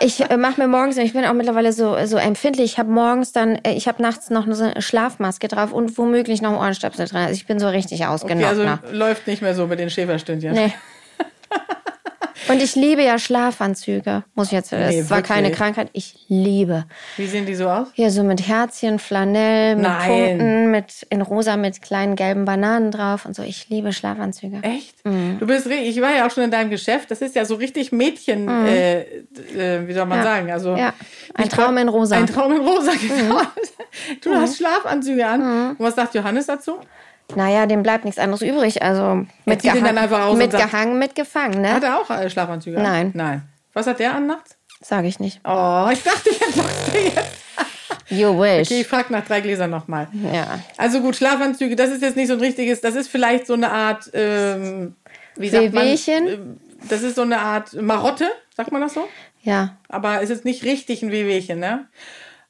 Ich 0.00 0.20
äh, 0.30 0.38
mache 0.38 0.58
mir 0.58 0.68
morgens, 0.68 0.96
ich 0.96 1.12
bin 1.12 1.26
auch 1.26 1.34
mittlerweile 1.34 1.70
so, 1.70 1.96
so 2.06 2.16
empfindlich. 2.16 2.64
Ich 2.72 2.78
habe 2.78 2.90
morgens 2.90 3.32
dann, 3.32 3.56
äh, 3.56 3.72
ich 3.74 3.86
habe 3.88 4.00
nachts 4.00 4.30
noch 4.30 4.46
so 4.54 4.64
eine 4.64 4.80
Schlafmaske 4.80 5.48
drauf 5.48 5.70
und 5.72 5.98
womöglich 5.98 6.40
noch 6.40 6.50
einen 6.52 6.58
Ohrenstöpsel 6.58 7.06
drin. 7.06 7.18
Also 7.18 7.32
ich 7.34 7.46
bin 7.46 7.58
so 7.58 7.68
richtig 7.68 8.00
Okay, 8.00 8.08
ausgenockt. 8.08 8.46
also 8.46 8.62
ne? 8.64 8.78
läuft 8.92 9.26
nicht 9.26 9.42
mehr 9.42 9.54
so 9.54 9.66
mit 9.66 9.78
den 9.78 9.90
Schäferstündchen. 9.90 10.52
Nee. 10.54 10.72
Und 12.48 12.62
ich 12.62 12.76
liebe 12.76 13.02
ja 13.02 13.18
Schlafanzüge. 13.18 14.22
Muss 14.36 14.48
ich 14.48 14.52
jetzt, 14.52 14.70
das 14.70 14.94
Nee, 14.94 15.04
war 15.10 15.22
keine 15.22 15.44
wirklich? 15.48 15.58
Krankheit. 15.58 15.88
Ich 15.94 16.14
liebe. 16.28 16.84
Wie 17.16 17.26
sehen 17.26 17.44
die 17.44 17.56
so 17.56 17.68
aus? 17.68 17.88
Hier 17.94 18.10
so 18.12 18.22
mit 18.22 18.46
Herzchen, 18.46 19.00
Flanell, 19.00 19.74
mit 19.74 19.82
Nein. 19.84 20.06
Punkten, 20.38 20.70
mit 20.70 21.06
in 21.10 21.22
rosa 21.22 21.56
mit 21.56 21.82
kleinen 21.82 22.14
gelben 22.14 22.44
Bananen 22.44 22.92
drauf 22.92 23.24
und 23.26 23.34
so. 23.34 23.42
Ich 23.42 23.68
liebe 23.68 23.92
Schlafanzüge. 23.92 24.58
Echt? 24.62 25.04
Mhm. 25.04 25.38
Du 25.40 25.46
bist 25.46 25.66
richtig, 25.66 25.88
ich 25.96 26.00
war 26.00 26.14
ja 26.14 26.24
auch 26.26 26.30
schon 26.30 26.44
in 26.44 26.50
deinem 26.52 26.70
Geschäft. 26.70 27.10
Das 27.10 27.20
ist 27.20 27.34
ja 27.34 27.44
so 27.44 27.56
richtig 27.56 27.90
Mädchen, 27.90 28.48
äh, 28.48 29.00
äh, 29.00 29.88
wie 29.88 29.92
soll 29.92 30.06
man 30.06 30.18
Mhm. 30.20 30.24
Ja. 30.24 30.30
sagen? 30.30 30.52
Also 30.52 30.76
Ja. 30.76 30.92
Ein 31.34 31.48
Traum 31.48 31.76
in 31.78 31.88
rosa. 31.88 32.16
Mhm. 32.16 32.22
Ein 32.22 32.26
Traum 32.28 32.52
in 32.52 32.60
rosa, 32.60 32.92
genau. 32.92 33.40
Du 34.22 34.32
hast 34.34 34.58
Schlafanzüge 34.58 35.26
an. 35.26 35.70
Und 35.70 35.80
was 35.80 35.96
sagt 35.96 36.14
Johannes 36.14 36.46
dazu? 36.46 36.76
Naja, 37.34 37.66
dem 37.66 37.82
bleibt 37.82 38.04
nichts 38.04 38.18
anderes 38.20 38.42
übrig. 38.42 38.82
Also 38.82 39.26
mit 39.44 39.60
zieht 39.62 39.74
ihn 39.74 39.84
dann 39.84 39.98
einfach 39.98 40.24
aus 40.26 40.34
und 40.34 40.40
sagt- 40.40 40.52
mitgehangen, 40.52 40.98
mitgefangen, 40.98 41.66
Hat 41.68 41.82
ne? 41.82 41.88
er 41.88 42.00
auch 42.00 42.10
äh, 42.10 42.30
Schlafanzüge 42.30 42.76
an? 42.78 42.82
Nein. 42.82 43.10
Nein. 43.14 43.42
Was 43.72 43.86
hat 43.86 43.98
der 43.98 44.14
an 44.14 44.26
nachts? 44.26 44.56
Sage 44.80 45.08
ich 45.08 45.18
nicht. 45.20 45.40
Oh, 45.44 45.88
ich 45.92 46.02
dachte, 46.02 46.30
jetzt 46.30 46.56
machst 46.56 46.88
du 46.92 46.98
jetzt. 46.98 47.38
You 48.08 48.38
wish. 48.40 48.68
Okay, 48.68 48.80
ich 48.82 48.86
frage 48.86 49.12
nach 49.12 49.24
drei 49.26 49.40
Gläsern 49.40 49.70
nochmal. 49.70 50.06
Ja. 50.32 50.60
Also 50.76 51.00
gut, 51.00 51.16
Schlafanzüge, 51.16 51.74
das 51.74 51.90
ist 51.90 52.02
jetzt 52.02 52.16
nicht 52.16 52.28
so 52.28 52.34
ein 52.34 52.40
richtiges, 52.40 52.80
das 52.80 52.94
ist 52.94 53.08
vielleicht 53.08 53.46
so 53.48 53.54
eine 53.54 53.72
Art, 53.72 54.08
ähm, 54.14 54.94
wie 55.34 55.48
sagt 55.48 55.72
man? 55.72 55.84
Wehwehchen? 55.84 56.26
Ähm, 56.28 56.60
Das 56.88 57.02
ist 57.02 57.16
so 57.16 57.22
eine 57.22 57.40
Art 57.40 57.72
Marotte, 57.74 58.28
sagt 58.56 58.70
man 58.70 58.80
das 58.80 58.94
so? 58.94 59.08
Ja. 59.42 59.76
Aber 59.88 60.22
es 60.22 60.30
ist 60.30 60.44
nicht 60.44 60.62
richtig 60.64 61.02
ein 61.02 61.10
Wehwehchen, 61.10 61.58
ne? 61.58 61.86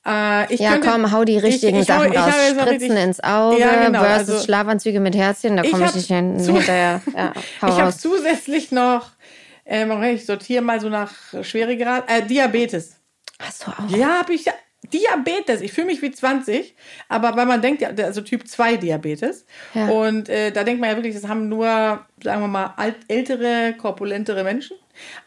Äh, 0.07 0.55
ich 0.55 0.61
Ja, 0.61 0.73
könnte- 0.73 0.89
komm, 0.89 1.11
hau 1.13 1.25
die 1.25 1.39
richtigen 1.39 1.77
ich, 1.77 1.83
ich, 1.83 1.87
Sachen 1.89 2.13
ich 2.13 2.19
raus. 2.19 2.33
Spritzen 2.51 2.69
richtig- 2.69 2.91
ins 3.03 3.25
Auge 3.25 3.59
Ja, 3.61 3.87
genau, 3.87 4.01
versus 4.05 4.29
also- 4.35 4.45
Schlafanzüge 4.45 5.01
mit 5.01 5.17
Herzchen. 5.17 5.57
Da 5.57 5.63
komme 5.65 5.87
ich 5.87 5.95
nicht 5.95 6.07
hin, 6.09 6.39
hinterher. 6.39 7.01
Ja, 7.15 7.33
Ich 7.69 7.81
habe 7.81 7.93
zusätzlich 7.97 8.71
noch, 8.71 9.09
äh, 9.65 9.85
Moment, 9.85 10.15
ich 10.21 10.27
sortiere 10.27 10.63
mal 10.63 10.81
so 10.81 10.89
nach 10.89 11.13
Schweregrad, 11.43 12.05
äh, 12.09 12.23
Diabetes. 12.23 12.97
Hast 13.43 13.67
du 13.67 13.71
auch? 13.73 13.91
Ja, 13.97 14.21
habe 14.21 14.33
ich 14.35 14.45
ja. 14.45 14.53
Diabetes. 14.93 15.63
Ich 15.63 15.73
fühle 15.73 15.89
mich 15.89 16.01
wie 16.01 16.13
20, 16.13 16.77
aber 17.09 17.35
weil 17.37 17.47
man 17.47 17.61
denkt 17.61 17.83
ja, 17.83 17.89
also 18.05 18.21
Typ 18.21 18.47
2 18.47 18.77
Diabetes. 18.77 19.45
Ja. 19.75 19.89
Und 19.89 20.29
äh, 20.29 20.53
da 20.53 20.63
denkt 20.63 20.81
man 20.81 20.91
ja 20.91 20.97
wirklich, 20.97 21.15
das 21.15 21.27
haben 21.29 21.49
nur, 21.49 21.67
sagen 22.23 22.41
wir 22.41 22.47
mal, 22.47 22.73
alt, 22.77 22.95
ältere, 23.09 23.75
korpulentere 23.77 24.45
Menschen. 24.45 24.77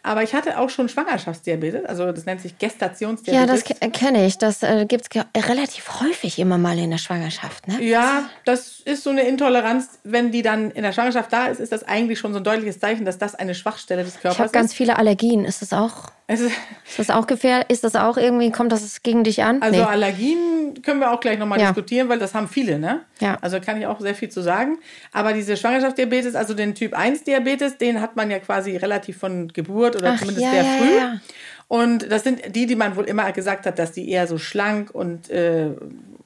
Aber 0.03 0.23
ich 0.23 0.33
hatte 0.33 0.57
auch 0.59 0.69
schon 0.69 0.89
Schwangerschaftsdiabetes, 0.89 1.85
also 1.85 2.11
das 2.11 2.25
nennt 2.25 2.41
sich 2.41 2.53
Ja, 2.59 2.67
Gestationsdiabetes. 2.67 3.63
das 3.63 3.79
ke- 3.79 3.89
kenne 3.91 4.25
ich. 4.25 4.37
Das 4.37 4.63
äh, 4.63 4.85
gibt 4.87 5.05
es 5.15 5.23
relativ 5.47 6.01
häufig 6.01 6.39
immer 6.39 6.57
mal 6.57 6.77
in 6.79 6.89
der 6.91 6.97
Schwangerschaft. 6.97 7.67
Ne? 7.67 7.81
Ja, 7.83 8.29
das 8.45 8.79
ist 8.85 9.03
so 9.03 9.09
eine 9.09 9.21
Intoleranz. 9.23 9.99
Wenn 10.03 10.31
die 10.31 10.41
dann 10.41 10.71
in 10.71 10.83
der 10.83 10.91
Schwangerschaft 10.91 11.31
da 11.33 11.47
ist, 11.47 11.59
ist 11.59 11.71
das 11.71 11.83
eigentlich 11.83 12.19
schon 12.19 12.33
so 12.33 12.39
ein 12.39 12.43
deutliches 12.43 12.79
Zeichen, 12.79 13.05
dass 13.05 13.17
das 13.17 13.35
eine 13.35 13.55
Schwachstelle 13.55 14.03
des 14.03 14.13
Körpers 14.15 14.33
Ich 14.35 14.39
habe 14.39 14.51
ganz 14.51 14.71
ist. 14.71 14.77
viele 14.77 14.97
Allergien. 14.97 15.45
Ist 15.45 15.61
das 15.61 15.73
auch? 15.73 16.11
Es 16.31 16.41
ist. 16.41 16.51
Das 16.97 17.09
auch 17.09 17.25
gefährlich? 17.25 17.65
Ist 17.71 17.83
das 17.83 17.95
auch 17.95 18.15
irgendwie, 18.15 18.51
kommt 18.51 18.71
das 18.71 19.01
gegen 19.01 19.23
dich 19.23 19.41
an? 19.41 19.63
Also 19.63 19.79
Nee. 19.79 19.83
Allergien 19.85 20.79
können 20.83 20.99
wir 20.99 21.11
auch 21.11 21.19
gleich 21.19 21.39
nochmal 21.39 21.59
Ja. 21.59 21.67
diskutieren, 21.69 22.07
weil 22.07 22.19
das 22.19 22.35
haben 22.35 22.47
viele, 22.47 22.77
ne? 22.77 23.01
Ja. 23.19 23.39
Also 23.41 23.59
kann 23.59 23.79
ich 23.79 23.87
auch 23.87 23.99
sehr 23.99 24.13
viel 24.13 24.29
zu 24.29 24.41
sagen. 24.41 24.77
Aber 25.11 25.33
diese 25.33 25.57
Schwangerschaftsdiabetes, 25.57 26.35
also 26.35 26.53
den 26.53 26.75
Typ 26.75 26.93
1 26.93 27.23
Diabetes, 27.23 27.79
den 27.79 27.99
hat 27.99 28.15
man 28.15 28.29
ja 28.29 28.37
quasi 28.37 28.77
relativ 28.77 29.17
von 29.17 29.47
Geburt 29.47 29.95
oder 29.95 30.11
Ach, 30.13 30.19
zumindest 30.19 30.45
ja, 30.45 30.51
sehr 30.51 30.63
früh. 30.65 30.97
ja. 30.97 31.19
Und 31.67 32.11
das 32.11 32.23
sind 32.23 32.55
die, 32.55 32.67
die 32.67 32.75
man 32.75 32.95
wohl 32.95 33.05
immer 33.05 33.31
gesagt 33.31 33.65
hat, 33.65 33.79
dass 33.79 33.91
die 33.91 34.07
eher 34.09 34.27
so 34.27 34.37
schlank 34.37 34.91
und, 34.93 35.31
äh, 35.31 35.69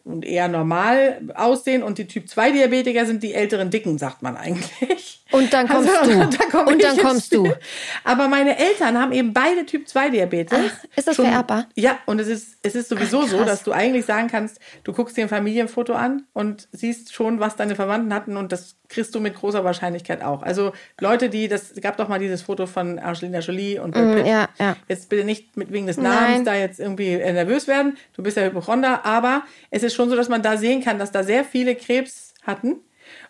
und 0.03 0.25
eher 0.25 0.47
normal 0.47 1.21
aussehen. 1.35 1.81
Und 1.81 1.97
die 1.97 2.07
Typ 2.07 2.27
2 2.29 2.51
Diabetiker 2.51 3.05
sind 3.05 3.23
die 3.23 3.33
älteren 3.33 3.69
Dicken, 3.69 3.97
sagt 3.97 4.21
man 4.21 4.35
eigentlich. 4.35 5.23
Und 5.31 5.53
dann 5.53 5.67
kommst 5.67 5.89
Also, 5.89 6.11
du. 6.11 6.29
da 6.37 6.43
komm 6.51 6.67
Und 6.67 6.83
dann 6.83 6.97
kommst 6.97 7.33
du. 7.33 7.51
Aber 8.03 8.27
meine 8.27 8.57
Eltern 8.57 8.99
haben 8.99 9.13
eben 9.13 9.33
beide 9.33 9.65
Typ 9.65 9.87
2 9.87 10.09
Diabetes. 10.09 10.59
Ach, 10.61 10.97
ist 10.97 11.07
das 11.07 11.15
vererbbar? 11.15 11.67
Ja, 11.75 11.99
und 12.05 12.19
es 12.19 12.27
ist, 12.27 12.57
es 12.63 12.75
ist 12.75 12.89
sowieso 12.89 13.21
Ach, 13.21 13.27
so, 13.27 13.43
dass 13.45 13.63
du 13.63 13.71
eigentlich 13.71 14.05
sagen 14.05 14.27
kannst, 14.27 14.59
du 14.83 14.91
guckst 14.93 15.15
dir 15.15 15.23
ein 15.23 15.29
Familienfoto 15.29 15.93
an 15.93 16.25
und 16.33 16.67
siehst 16.71 17.13
schon, 17.13 17.39
was 17.39 17.55
deine 17.55 17.75
Verwandten 17.75 18.13
hatten 18.13 18.35
und 18.37 18.51
das 18.51 18.75
kriegst 18.93 19.13
du 19.15 19.19
mit 19.19 19.35
großer 19.35 19.63
Wahrscheinlichkeit 19.63 20.23
auch. 20.23 20.43
Also 20.43 20.71
Leute, 20.99 21.29
die, 21.29 21.47
das 21.47 21.73
gab 21.81 21.97
doch 21.97 22.07
mal 22.07 22.19
dieses 22.19 22.41
Foto 22.41 22.65
von 22.65 22.99
Angelina 22.99 23.39
Jolie 23.39 23.79
und 23.79 23.91
Brad 23.91 24.15
Pitt. 24.15 24.25
Mm, 24.25 24.27
ja, 24.27 24.49
ja. 24.59 24.75
Jetzt 24.87 25.09
bitte 25.09 25.25
nicht 25.25 25.57
mit 25.57 25.71
wegen 25.71 25.87
des 25.87 25.97
Namens 25.97 26.29
Nein. 26.29 26.45
da 26.45 26.55
jetzt 26.55 26.79
irgendwie 26.79 27.13
äh, 27.13 27.33
nervös 27.33 27.67
werden. 27.67 27.97
Du 28.13 28.23
bist 28.23 28.37
ja 28.37 28.43
Hypochonder, 28.43 29.05
aber 29.05 29.43
es 29.69 29.83
ist 29.83 29.93
schon 29.95 30.09
so, 30.09 30.15
dass 30.15 30.29
man 30.29 30.41
da 30.41 30.57
sehen 30.57 30.83
kann, 30.83 30.99
dass 30.99 31.11
da 31.11 31.23
sehr 31.23 31.43
viele 31.43 31.75
Krebs 31.75 32.33
hatten. 32.43 32.77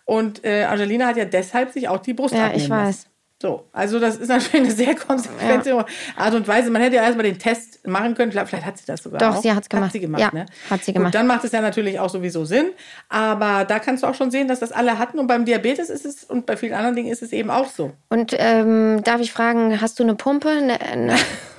Und 0.04 0.44
äh, 0.44 0.64
Angelina 0.64 1.06
hat 1.06 1.16
ja 1.16 1.24
deshalb 1.24 1.72
sich 1.72 1.88
auch 1.88 1.98
die 1.98 2.14
Brust 2.14 2.34
Ja, 2.34 2.52
ich 2.54 2.68
lassen. 2.68 3.06
So, 3.44 3.62
also 3.74 3.98
das 4.00 4.16
ist 4.16 4.28
natürlich 4.28 4.54
eine 4.54 4.70
sehr 4.70 4.94
konsequente 4.94 5.84
Art 6.16 6.32
und 6.34 6.48
Weise. 6.48 6.70
Man 6.70 6.80
hätte 6.80 6.96
ja 6.96 7.02
erstmal 7.02 7.24
den 7.24 7.38
Test 7.38 7.86
machen 7.86 8.14
können. 8.14 8.32
Vielleicht, 8.32 8.48
vielleicht 8.48 8.64
hat 8.64 8.78
sie 8.78 8.86
das 8.86 9.02
sogar 9.02 9.20
Doch, 9.20 9.36
auch. 9.36 9.42
sie 9.42 9.52
hat's 9.52 9.68
gemacht. 9.68 9.88
Hat 9.88 9.92
sie 9.92 10.00
gemacht, 10.00 10.22
Ja, 10.22 10.30
ne? 10.32 10.46
hat 10.70 10.82
sie 10.82 10.92
Gut, 10.92 11.00
gemacht. 11.00 11.14
dann 11.14 11.26
macht 11.26 11.44
es 11.44 11.52
ja 11.52 11.60
natürlich 11.60 12.00
auch 12.00 12.08
sowieso 12.08 12.46
Sinn. 12.46 12.68
Aber 13.10 13.66
da 13.66 13.80
kannst 13.80 14.02
du 14.02 14.06
auch 14.06 14.14
schon 14.14 14.30
sehen, 14.30 14.48
dass 14.48 14.60
das 14.60 14.72
alle 14.72 14.98
hatten. 14.98 15.18
Und 15.18 15.26
beim 15.26 15.44
Diabetes 15.44 15.90
ist 15.90 16.06
es, 16.06 16.24
und 16.24 16.46
bei 16.46 16.56
vielen 16.56 16.72
anderen 16.72 16.96
Dingen 16.96 17.12
ist 17.12 17.22
es 17.22 17.32
eben 17.32 17.50
auch 17.50 17.68
so. 17.68 17.92
Und 18.08 18.34
ähm, 18.38 19.02
darf 19.04 19.20
ich 19.20 19.30
fragen, 19.30 19.78
hast 19.78 19.98
du 19.98 20.04
eine 20.04 20.14
Pumpe? 20.14 20.48
Ne, 20.62 20.78
ne, 20.96 21.14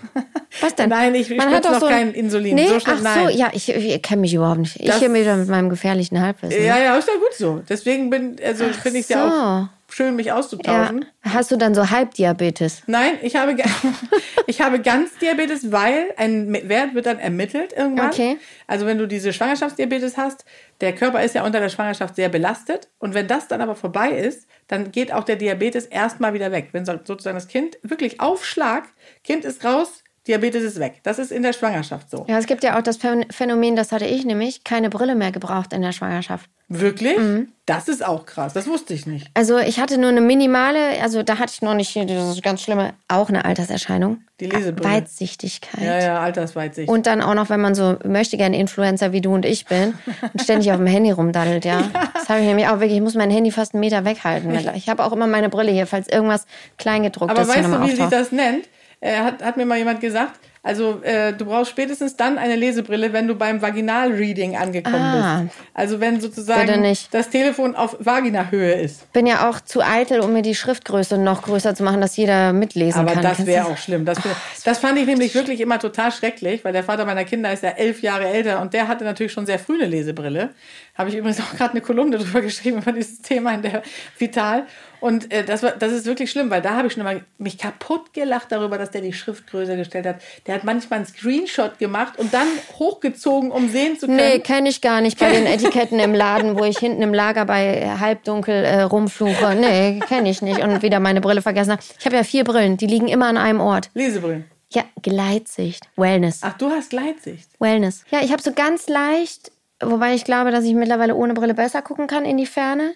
was 0.62 0.74
denn? 0.74 0.90
Nein, 0.90 1.14
ich- 1.14 1.30
ich 1.30 1.38
Man 1.38 1.52
hat 1.54 1.66
doch 1.66 1.72
noch 1.74 1.80
so 1.82 1.86
ein- 1.86 1.92
kein 1.94 2.14
Insulin. 2.16 2.56
Nee, 2.56 2.68
So 2.70 2.80
schlimm, 2.80 2.96
ach 2.98 3.04
nein. 3.04 3.28
so, 3.28 3.30
ja, 3.30 3.50
ich, 3.54 3.70
ich 3.70 4.02
kenne 4.02 4.22
mich 4.22 4.34
überhaupt 4.34 4.58
nicht. 4.60 4.80
Ich 4.80 4.88
Das- 4.88 4.98
hier 4.98 5.14
wieder 5.14 5.36
mit 5.38 5.50
meinem 5.50 5.70
gefährlichen 5.70 6.20
Halbwissen. 6.20 6.64
Ja, 6.66 6.80
ja, 6.80 6.98
ist 6.98 7.08
ja 7.08 7.14
gut 7.14 7.34
so. 7.38 7.62
Deswegen 7.70 8.10
bin, 8.10 8.38
also 8.44 8.66
finde 8.66 8.98
ich 8.98 9.04
es 9.04 9.10
ja 9.10 9.30
so. 9.30 9.36
auch 9.36 9.68
schön, 9.90 10.16
mich 10.16 10.28
Ja. 10.28 10.36
auszutauschen. 10.38 11.06
Hast 11.22 11.52
du 11.52 11.58
dann 11.58 11.74
so 11.76 11.90
Halbdiabetes? 11.90 12.84
Nein, 12.88 13.14
ich 13.22 13.36
habe, 13.36 13.56
ich 14.48 14.62
habe 14.62 14.80
ganz 14.82 15.18
Diabetes, 15.18 15.72
weil 15.72 16.14
ein 16.18 16.52
Wert 16.70 16.96
wird 16.96 17.06
dann 17.06 17.20
ermittelt 17.20 17.74
irgendwann. 17.74 18.10
Okay. 18.10 18.38
Also 18.68 18.86
wenn 18.86 18.98
du 18.98 19.08
diese 19.08 19.34
Schwangerschaftsdiabetes 19.34 20.18
hast, 20.18 20.46
der 20.82 20.94
Körper 20.94 21.24
ist 21.24 21.36
ja 21.36 21.44
unter 21.46 21.60
der 21.60 21.70
Schwangerschaft 21.70 22.16
sehr 22.16 22.30
belastet. 22.30 22.90
Und 23.00 23.14
wenn 23.14 23.28
das 23.28 23.48
dann 23.48 23.62
aber 23.62 23.76
vorbei 23.76 24.10
ist, 24.12 24.48
dann 24.68 24.92
geht 24.92 25.12
auch 25.12 25.24
der 25.24 25.36
Diabetes 25.36 25.86
erstmal 25.86 26.34
wieder 26.34 26.52
weg. 26.52 26.70
Wenn 26.72 26.86
so- 26.86 27.00
sozusagen 27.04 27.36
das 27.38 27.48
Kind 27.48 27.78
wirklich 27.84 28.20
Aufschlag, 28.20 28.86
Kind 29.24 29.46
ist 29.46 29.64
raus, 29.64 30.04
Diabetes 30.28 30.64
ist 30.64 30.80
weg. 30.80 31.02
Das 31.04 31.20
ist 31.20 31.32
in 31.32 31.44
der 31.44 31.54
Schwangerschaft 31.54 32.10
so. 32.10 32.26
Ja, 32.28 32.38
es 32.40 32.48
gibt 32.48 32.64
ja 32.64 32.78
auch 32.78 32.82
das 32.82 33.00
Phän- 33.00 33.32
Phänomen, 33.32 33.76
das 33.76 33.92
hatte 33.92 34.06
ich 34.06 34.26
nämlich, 34.26 34.64
keine 34.64 34.90
Brille 34.90 35.16
mehr 35.16 35.32
gebraucht 35.32 35.72
in 35.74 35.82
der 35.82 35.92
Schwangerschaft. 35.92 36.50
Wirklich? 36.68 37.16
Mhm. 37.18 37.50
Das 37.68 37.88
ist 37.88 38.04
auch 38.04 38.26
krass. 38.26 38.54
Das 38.54 38.66
wusste 38.66 38.96
ich 38.96 39.06
nicht. 39.06 39.28
Also 39.36 39.60
ich 39.60 39.80
hatte 39.80 40.00
nur 40.00 40.10
eine 40.10 40.22
minimale, 40.22 41.00
also 41.02 41.22
da 41.22 41.38
hatte 41.38 41.52
ich 41.54 41.62
noch 41.62 41.76
nicht 41.76 41.90
hier 41.90 42.06
dieses 42.06 42.42
ganz 42.42 42.62
schlimme, 42.64 42.94
auch 43.08 43.30
eine 43.30 43.46
Alterserscheinung. 43.46 44.18
Die 44.40 44.48
Lesebrille. 44.48 44.90
Weitsichtigkeit. 44.96 45.82
Ja, 45.84 46.00
ja, 46.00 46.20
Altersweitsicht. 46.22 46.90
Und 46.90 47.06
dann 47.06 47.22
auch 47.22 47.36
noch, 47.36 47.50
wenn 47.50 47.62
man 47.62 47.76
so 47.76 47.98
möchte, 48.04 48.38
gerne 48.38 48.58
Influencer 48.58 49.12
wie 49.12 49.22
du 49.22 49.34
und 49.34 49.46
ich 49.46 49.66
bin 49.66 49.94
und 50.34 50.42
ständig 50.42 50.72
auf 50.72 50.78
dem 50.78 50.88
Handy 50.88 51.12
rumdaddelt, 51.12 51.66
ja. 51.66 51.84
Das 52.16 52.30
habe 52.30 52.40
ich 52.40 52.48
nämlich 52.48 52.68
auch 52.68 52.80
wirklich, 52.80 52.94
ich 52.98 53.02
muss 53.02 53.14
mein 53.16 53.30
Handy 53.30 53.52
fast 53.52 53.74
einen 53.76 53.82
Meter 53.82 54.04
weghalten. 54.06 54.52
Ich 54.76 54.90
habe 54.90 55.04
auch 55.04 55.12
immer 55.14 55.28
meine 55.28 55.50
Brille 55.50 55.72
hier, 55.72 55.86
falls 55.86 56.08
irgendwas 56.08 56.46
kleingedruckt 56.80 57.30
Aber 57.32 57.44
ist. 57.44 57.54
hier 57.54 57.64
weißt 57.64 57.74
du, 57.74 57.80
wie 57.88 57.92
auftaucht. 57.92 58.12
das 58.14 58.32
nennt? 58.32 58.68
Äh, 59.02 59.18
hat, 59.18 59.44
hat 59.44 59.58
mir 59.58 59.66
mal 59.66 59.78
jemand 59.78 60.00
gesagt, 60.02 60.40
Also 60.68 61.00
äh, 61.04 61.32
du 61.34 61.46
brauchst 61.46 61.70
spätestens 61.70 62.16
dann 62.16 62.40
eine 62.40 62.56
Lesebrille, 62.56 63.14
wenn 63.14 63.28
du 63.28 63.36
beim 63.36 63.62
Vaginalreading 63.62 64.56
angekommen 64.58 64.96
Ah. 64.96 65.42
bist. 65.44 65.56
Also 65.76 66.00
wenn 66.00 66.20
sozusagen 66.20 66.82
nicht. 66.82 67.14
das 67.14 67.30
Telefon 67.30 67.76
auf 67.76 67.96
Vaginahöhe 68.00 68.74
ist. 68.74 69.12
Bin 69.14 69.28
ja 69.28 69.48
auch 69.48 69.62
zu 69.62 69.82
eitel, 69.84 70.22
um 70.22 70.34
mir 70.34 70.42
die 70.42 70.56
Schriftgröße 70.56 71.20
noch 71.20 71.44
größer 71.44 71.76
zu 71.76 71.84
machen, 71.84 72.02
dass 72.02 72.18
jeder 72.18 72.52
mitlesen 72.52 73.02
Aber 73.02 73.14
kann. 73.14 73.22
das 73.22 73.36
Kennst 73.38 73.48
wäre 73.52 73.66
auch 73.68 73.78
schlimm. 73.78 74.06
Das, 74.06 74.18
das 74.64 74.80
fand 74.80 74.98
ich 74.98 75.06
nämlich 75.06 75.36
wirklich 75.36 75.62
immer 75.62 75.78
total 75.78 76.12
schrecklich, 76.12 76.66
weil 76.66 76.74
der 76.74 76.84
Vater 76.84 77.06
meiner 77.06 77.26
Kinder 77.26 77.54
ist 77.54 77.62
ja 77.62 77.70
elf 77.70 78.02
Jahre 78.02 78.28
älter 78.28 78.60
und 78.62 78.74
der 78.74 78.88
hatte 78.88 79.04
natürlich 79.04 79.34
schon 79.34 79.46
sehr 79.46 79.60
früh 79.60 79.76
eine 79.76 79.86
Lesebrille. 79.86 80.50
Habe 80.98 81.10
ich 81.10 81.16
übrigens 81.16 81.40
auch 81.42 81.56
gerade 81.56 81.72
eine 81.74 81.82
Kolumne 81.82 82.18
drüber 82.18 82.42
geschrieben 82.42 82.78
über 82.80 82.92
dieses 82.92 83.22
Thema 83.22 83.54
in 83.54 83.62
der 83.62 83.84
Vital. 84.18 84.64
Und 85.06 85.32
äh, 85.32 85.44
das, 85.44 85.62
war, 85.62 85.74
das 85.74 85.92
ist 85.92 86.08
wirklich 86.08 86.32
schlimm, 86.32 86.50
weil 86.50 86.64
da 86.64 86.72
habe 86.72 86.88
ich 86.88 86.94
schon 86.94 87.06
immer 87.06 87.22
mich 87.38 87.60
kaputt 87.60 88.12
gelacht 88.12 88.52
darüber, 88.52 88.80
dass 88.80 88.90
der 88.90 89.02
die 89.02 89.14
Schrift 89.14 89.46
größer 89.46 89.76
gestellt 89.76 90.08
hat. 90.08 90.16
Der 90.48 90.56
hat 90.56 90.64
manchmal 90.64 90.98
einen 90.98 91.06
Screenshot 91.06 91.78
gemacht 91.78 92.18
und 92.18 92.34
dann 92.34 92.48
hochgezogen, 92.80 93.52
um 93.52 93.70
sehen 93.70 94.00
zu 94.00 94.08
können. 94.08 94.18
Nee, 94.18 94.40
kenne 94.40 94.68
ich 94.68 94.82
gar 94.82 95.02
nicht 95.02 95.20
bei 95.20 95.32
den 95.32 95.46
Etiketten 95.46 96.00
im 96.00 96.16
Laden, 96.16 96.58
wo 96.58 96.64
ich 96.64 96.80
hinten 96.80 97.04
im 97.04 97.14
Lager 97.14 97.46
bei 97.46 97.88
halbdunkel 98.00 98.66
äh, 98.66 98.82
rumfluche. 98.82 99.54
Nee, 99.54 100.00
kenne 100.08 100.28
ich 100.28 100.42
nicht 100.42 100.64
und 100.64 100.82
wieder 100.82 101.00
meine 101.00 101.22
Brille 101.22 101.44
vergessen 101.44 101.74
habe. 101.74 101.84
Ich 102.00 102.06
habe 102.08 102.16
ja 102.16 102.24
vier 102.24 102.44
Brillen, 102.44 102.78
die 102.78 102.88
liegen 102.88 103.08
immer 103.08 103.28
an 103.28 103.38
einem 103.38 103.60
Ort. 103.60 103.92
Lesebrillen. 103.94 104.46
Ja, 104.72 104.86
Gleitsicht, 105.04 105.88
Wellness, 105.98 106.40
Ach, 106.42 106.58
du 106.58 106.72
hast 106.72 106.90
Gleitsicht. 106.90 107.48
Wellness. 107.60 108.06
Ja, 108.10 108.22
ich 108.24 108.32
habe 108.32 108.42
so 108.42 108.54
ganz 108.54 108.90
leicht, 108.90 109.52
wobei 109.82 110.16
ich 110.16 110.26
glaube, 110.26 110.50
dass 110.50 110.66
ich 110.66 110.74
mittlerweile 110.74 111.14
ohne 111.14 111.36
Brille 111.36 111.54
besser 111.54 111.84
gucken 111.84 112.08
kann 112.08 112.26
in 112.26 112.38
die 112.38 112.48
Ferne. 112.48 112.96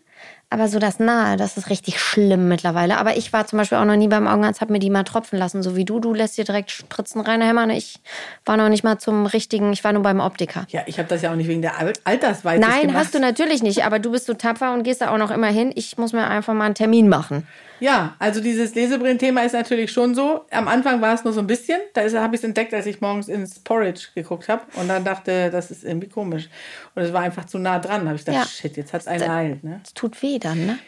Aber 0.51 0.67
so 0.67 0.79
das 0.79 0.97
Nahe, 0.97 1.38
das 1.38 1.57
ist 1.57 1.69
richtig 1.69 1.99
schlimm 1.99 2.47
mittlerweile. 2.47 2.97
Aber 2.97 3.15
ich 3.15 3.31
war 3.31 3.45
zum 3.45 3.59
Beispiel 3.59 3.77
auch 3.77 3.85
noch 3.85 3.95
nie 3.95 4.07
beim 4.07 4.27
Augenarzt, 4.27 4.62
habe 4.62 4.73
mir 4.73 4.79
die 4.79 4.89
mal 4.89 5.03
tropfen 5.03 5.38
lassen, 5.38 5.62
so 5.62 5.75
wie 5.75 5.85
du. 5.85 5.99
Du 5.99 6.13
lässt 6.13 6.38
dir 6.39 6.43
direkt 6.43 6.71
Spritzen 6.71 7.21
reinhämmern. 7.21 7.69
Ich 7.69 8.00
war 8.45 8.58
noch 8.58 8.69
nicht 8.69 8.83
mal 8.83 8.97
zum 8.97 9.27
richtigen, 9.27 9.71
ich 9.73 9.83
war 9.83 9.93
nur 9.93 10.02
beim 10.02 10.19
Optiker. 10.19 10.65
Ja, 10.69 10.81
ich 10.87 10.97
habe 10.97 11.08
das 11.08 11.21
ja 11.21 11.31
auch 11.31 11.35
nicht 11.35 11.47
wegen 11.47 11.62
der 11.62 11.77
Al 11.77 11.93
Altersweise 12.04 12.62
Nein, 12.62 12.87
gemacht. 12.87 12.97
hast 12.97 13.13
du 13.13 13.19
natürlich 13.19 13.62
nicht, 13.62 13.85
aber 13.85 14.00
du 14.00 14.12
bist 14.12 14.25
so 14.25 14.33
tapfer 14.33 14.73
und 14.73 14.81
gehst 14.81 15.02
da 15.02 15.12
auch 15.12 15.19
noch 15.19 15.29
immer 15.29 15.47
hin. 15.47 15.71
Ich 15.75 16.00
muss 16.00 16.13
mir 16.13 16.27
einfach 16.27 16.56
mal 16.56 16.65
einen 16.65 16.75
Termin 16.75 17.10
machen. 17.10 17.45
Ja, 17.80 18.15
also 18.19 18.42
dieses 18.42 18.75
Lesebrillenthema 18.75 19.42
ist 19.42 19.54
natürlich 19.54 19.92
schon 19.92 20.15
so. 20.15 20.46
Am 20.52 20.67
Anfang 20.67 21.02
war 21.02 21.13
es 21.13 21.23
nur 21.23 21.34
so 21.34 21.40
ein 21.40 21.48
bisschen. 21.48 21.80
Da 21.94 22.02
habe 22.21 22.36
ich 22.36 22.42
es 22.42 22.44
entdeckt, 22.44 22.73
als 22.73 22.86
ich 22.86 23.02
morgens 23.02 23.27
ins 23.27 23.60
Porridge 23.60 24.08
geguckt 24.15 24.50
habe 24.50 24.63
und 24.75 24.88
dann 24.88 25.04
dachte, 25.04 25.50
das 25.52 25.71
ist 25.71 25.84
irgendwie 25.84 26.10
komisch. 26.10 26.50
Und 26.96 27.04
es 27.04 27.13
war 27.13 27.21
einfach 27.21 27.46
zu 27.46 27.58
nah 27.58 27.80
dran. 27.80 28.02
Da 28.02 28.08
habe 28.08 28.15
ich 28.15 28.25
gedacht, 28.25 28.44
Ja. 28.44 28.48
shit, 28.48 28.77
jetzt 28.77 28.94
hat 28.94 29.02
es 29.02 29.08
einen 29.08 29.23
ereilt. 29.23 29.63
Ne? 29.63 29.82
Es 29.84 29.94
tut 29.94 30.21
weh 30.21 30.40
dann, 30.40 30.65
ne? 30.65 30.80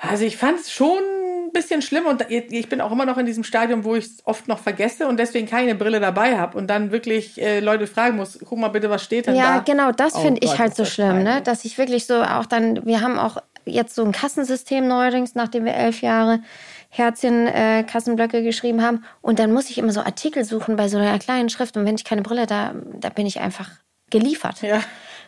Also 0.00 0.24
ich 0.24 0.36
fand 0.38 0.58
es 0.60 0.72
schon 0.72 0.98
ein 1.50 1.52
bisschen 1.52 1.82
schlimm 1.82 2.06
und 2.06 2.24
ich 2.30 2.68
bin 2.68 2.80
auch 2.80 2.92
immer 2.92 3.04
noch 3.04 3.18
in 3.18 3.26
diesem 3.26 3.44
Stadium, 3.44 3.84
wo 3.84 3.96
ich 3.96 4.04
es 4.06 4.18
oft 4.24 4.48
noch 4.48 4.58
vergesse 4.60 5.06
und 5.08 5.18
deswegen 5.18 5.46
keine 5.46 5.74
Brille 5.74 6.00
dabei 6.00 6.38
habe 6.38 6.56
und 6.56 6.68
dann 6.68 6.92
wirklich 6.92 7.40
äh, 7.40 7.60
Leute 7.60 7.86
fragen 7.86 8.16
muss, 8.16 8.38
guck 8.44 8.58
mal 8.58 8.68
bitte, 8.68 8.88
was 8.88 9.02
steht 9.02 9.26
denn 9.26 9.34
da? 9.34 9.56
Ja, 9.56 9.58
genau, 9.58 9.92
das 9.92 10.14
Oh 10.14 10.20
finde 10.20 10.40
ich 10.44 10.58
halt 10.58 10.74
so 10.74 10.84
schlimm, 10.84 11.22
ne? 11.22 11.42
Dass 11.42 11.64
ich 11.64 11.76
wirklich 11.76 12.06
so 12.06 12.22
auch 12.22 12.46
dann, 12.46 12.84
wir 12.86 13.00
haben 13.00 13.18
auch 13.18 13.38
jetzt 13.64 13.94
so 13.94 14.04
ein 14.04 14.12
Kassensystem 14.12 14.86
neuerdings, 14.86 15.34
nachdem 15.34 15.64
wir 15.64 15.74
elf 15.74 16.02
Jahre 16.02 16.40
Herzchen 16.88 17.46
äh, 17.46 17.84
geschrieben 18.42 18.82
haben. 18.82 19.04
Und 19.22 19.38
dann 19.38 19.52
muss 19.52 19.70
ich 19.70 19.78
immer 19.78 19.92
so 19.92 20.00
Artikel 20.00 20.44
suchen 20.44 20.76
bei 20.76 20.88
so 20.88 20.98
einer 20.98 21.18
kleinen 21.18 21.48
Schrift. 21.48 21.76
Und 21.76 21.86
wenn 21.86 21.94
ich 21.94 22.04
keine 22.04 22.22
Brille, 22.22 22.46
da, 22.46 22.74
da 22.98 23.08
bin 23.10 23.26
ich 23.26 23.40
einfach 23.40 23.70
geliefert. 24.10 24.62
Ja. 24.62 24.80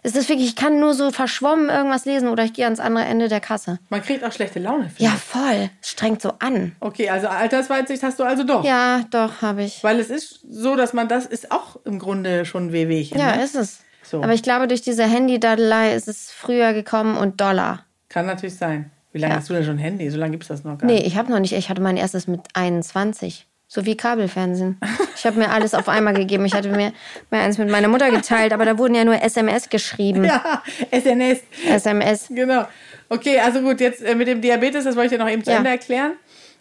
Es 0.04 0.16
ist 0.16 0.28
wirklich, 0.28 0.48
ich 0.48 0.56
kann 0.56 0.80
nur 0.80 0.94
so 0.94 1.12
verschwommen 1.12 1.68
irgendwas 1.68 2.04
lesen 2.04 2.28
oder 2.28 2.42
ich 2.42 2.52
gehe 2.52 2.64
ans 2.64 2.80
andere 2.80 3.04
Ende 3.04 3.28
der 3.28 3.38
Kasse. 3.38 3.78
Man 3.88 4.02
kriegt 4.02 4.24
auch 4.24 4.32
schlechte 4.32 4.58
Laune. 4.58 4.90
Ja, 4.98 5.10
voll. 5.10 5.70
Es 5.80 5.90
strengt 5.90 6.20
so 6.20 6.32
an. 6.40 6.74
Okay, 6.80 7.08
also 7.08 7.28
Altersweitsicht 7.28 8.02
hast 8.02 8.18
du 8.18 8.24
also 8.24 8.42
doch. 8.42 8.64
Ja, 8.64 9.04
doch, 9.10 9.42
habe 9.42 9.62
ich. 9.62 9.84
Weil 9.84 10.00
es 10.00 10.10
ist 10.10 10.40
so, 10.50 10.74
dass 10.74 10.92
man 10.92 11.06
das 11.06 11.26
ist 11.26 11.52
auch 11.52 11.76
im 11.84 12.00
Grunde 12.00 12.44
schon 12.44 12.66
ein 12.66 12.72
Wehwehchen. 12.72 13.16
Ja, 13.16 13.36
ne? 13.36 13.44
ist 13.44 13.54
es. 13.54 13.78
So. 14.02 14.20
Aber 14.20 14.34
ich 14.34 14.42
glaube, 14.42 14.66
durch 14.66 14.82
diese 14.82 15.04
Handy-Dadelei 15.04 15.94
ist 15.94 16.08
es 16.08 16.32
früher 16.32 16.72
gekommen 16.72 17.16
und 17.16 17.40
Dollar. 17.40 17.86
Kann 18.12 18.26
natürlich 18.26 18.56
sein. 18.56 18.90
Wie 19.12 19.18
lange 19.18 19.34
Ja. 19.34 19.40
hast 19.40 19.50
du 19.50 19.54
denn 19.54 19.64
schon 19.64 19.78
Handy? 19.78 20.08
So 20.10 20.18
lange 20.18 20.32
gibt 20.32 20.44
es 20.44 20.48
das 20.48 20.64
noch 20.64 20.78
gar 20.78 20.86
Nee, 20.86 20.94
nicht. 20.94 21.06
ich 21.06 21.16
habe 21.16 21.30
noch 21.30 21.38
nicht. 21.40 21.52
Ich 21.52 21.68
hatte 21.68 21.80
mein 21.82 21.96
erstes 21.96 22.26
mit 22.28 22.40
21. 22.54 23.46
So 23.68 23.86
wie 23.86 23.96
Kabelfernsehen. 23.96 24.78
Ich 25.16 25.24
habe 25.24 25.38
mir 25.38 25.50
alles 25.50 25.72
auf 25.74 25.88
einmal 25.88 26.12
gegeben. 26.12 26.44
Ich 26.44 26.52
hatte 26.54 26.68
mir, 26.68 26.92
mir 27.30 27.40
eins 27.40 27.56
mit 27.56 27.70
meiner 27.70 27.88
Mutter 27.88 28.10
geteilt, 28.10 28.52
aber 28.52 28.66
da 28.66 28.76
wurden 28.76 28.94
ja 28.94 29.04
nur 29.04 29.20
SMS 29.22 29.70
geschrieben. 29.70 30.24
Ja, 30.26 30.62
SNS. 30.90 31.40
SMS. 31.66 32.26
Genau. 32.28 32.66
Okay, 33.08 33.38
also 33.40 33.60
gut, 33.62 33.80
jetzt 33.80 34.02
äh, 34.02 34.14
mit 34.14 34.28
dem 34.28 34.40
Diabetes, 34.42 34.84
das 34.84 34.94
wollte 34.96 35.14
ich 35.14 35.18
dir 35.18 35.24
noch 35.24 35.30
eben 35.30 35.42
zu 35.44 35.50
Ja. 35.50 35.56
Ende 35.58 35.70
erklären. 35.70 36.12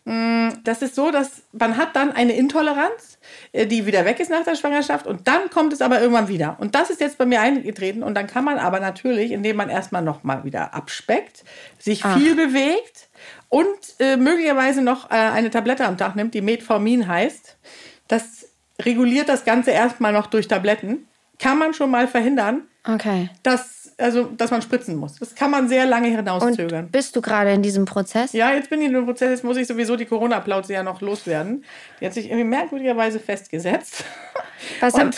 Mm, 0.05 0.49
Das 0.63 0.81
ist 0.81 0.95
so, 0.95 1.11
dass 1.11 1.43
man 1.51 1.77
hat 1.77 1.95
dann 1.95 2.11
eine 2.11 2.33
Intoleranz, 2.33 3.19
äh, 3.51 3.67
die 3.67 3.85
wieder 3.85 4.03
weg 4.05 4.19
ist 4.19 4.31
nach 4.31 4.43
der 4.43 4.55
Schwangerschaft 4.55 5.05
und 5.07 5.27
dann 5.27 5.49
kommt 5.51 5.73
es 5.73 5.81
aber 5.81 6.01
irgendwann 6.01 6.27
wieder. 6.27 6.57
Und 6.59 6.73
das 6.75 6.89
ist 6.89 7.01
jetzt 7.01 7.17
bei 7.17 7.25
mir 7.25 7.41
eingetreten 7.41 8.01
und 8.03 8.15
dann 8.15 8.27
kann 8.27 8.43
man 8.43 8.57
aber 8.57 8.79
natürlich, 8.79 9.31
indem 9.31 9.57
man 9.57 9.69
erstmal 9.69 10.01
noch 10.01 10.23
mal 10.23 10.43
wieder 10.43 10.73
abspeckt, 10.73 11.43
sich 11.77 12.03
viel 12.03 12.35
bewegt 12.35 13.09
und 13.49 13.67
äh, 13.99 14.17
möglicherweise 14.17 14.81
noch 14.81 15.11
äh, 15.11 15.15
eine 15.15 15.51
Tablette 15.51 15.85
am 15.85 15.97
Tag 15.97 16.15
nimmt, 16.15 16.33
die 16.33 16.41
Metformin 16.41 17.07
heißt. 17.07 17.57
Das 18.07 18.47
reguliert 18.81 19.29
das 19.29 19.45
Ganze 19.45 19.71
erstmal 19.71 20.13
noch 20.13 20.27
durch 20.27 20.47
Tabletten. 20.47 21.07
Kann 21.41 21.57
man 21.57 21.73
schon 21.73 21.89
mal 21.91 22.07
verhindern, 22.07 22.61
Okay. 22.87 23.29
dass, 23.43 23.91
also, 23.97 24.25
dass 24.25 24.49
man 24.51 24.61
spritzen 24.61 24.95
muss. 24.95 25.15
Das 25.19 25.35
kann 25.35 25.51
man 25.51 25.67
sehr 25.67 25.85
lange 25.85 26.07
Und 26.09 26.15
hinauszögern. 26.15 26.89
bist 26.89 27.15
du 27.15 27.21
gerade 27.21 27.51
in 27.51 27.61
diesem 27.61 27.85
Prozess? 27.85 28.31
Ja, 28.33 28.51
jetzt 28.53 28.69
bin 28.69 28.79
ich 28.81 28.87
in 28.87 28.93
dem 28.93 29.05
Prozess, 29.05 29.29
jetzt 29.31 29.43
muss 29.43 29.57
ich 29.57 29.67
sowieso 29.67 29.95
die 29.95 30.05
Corona-Plauze 30.05 30.73
ja 30.73 30.83
noch 30.83 31.01
loswerden. 31.01 31.63
Die 31.99 32.05
hat 32.05 32.13
sich 32.13 32.25
irgendwie 32.27 32.43
merkwürdigerweise 32.45 33.19
festgesetzt. 33.19 34.03
Was, 34.79 34.93
Und- 34.95 35.15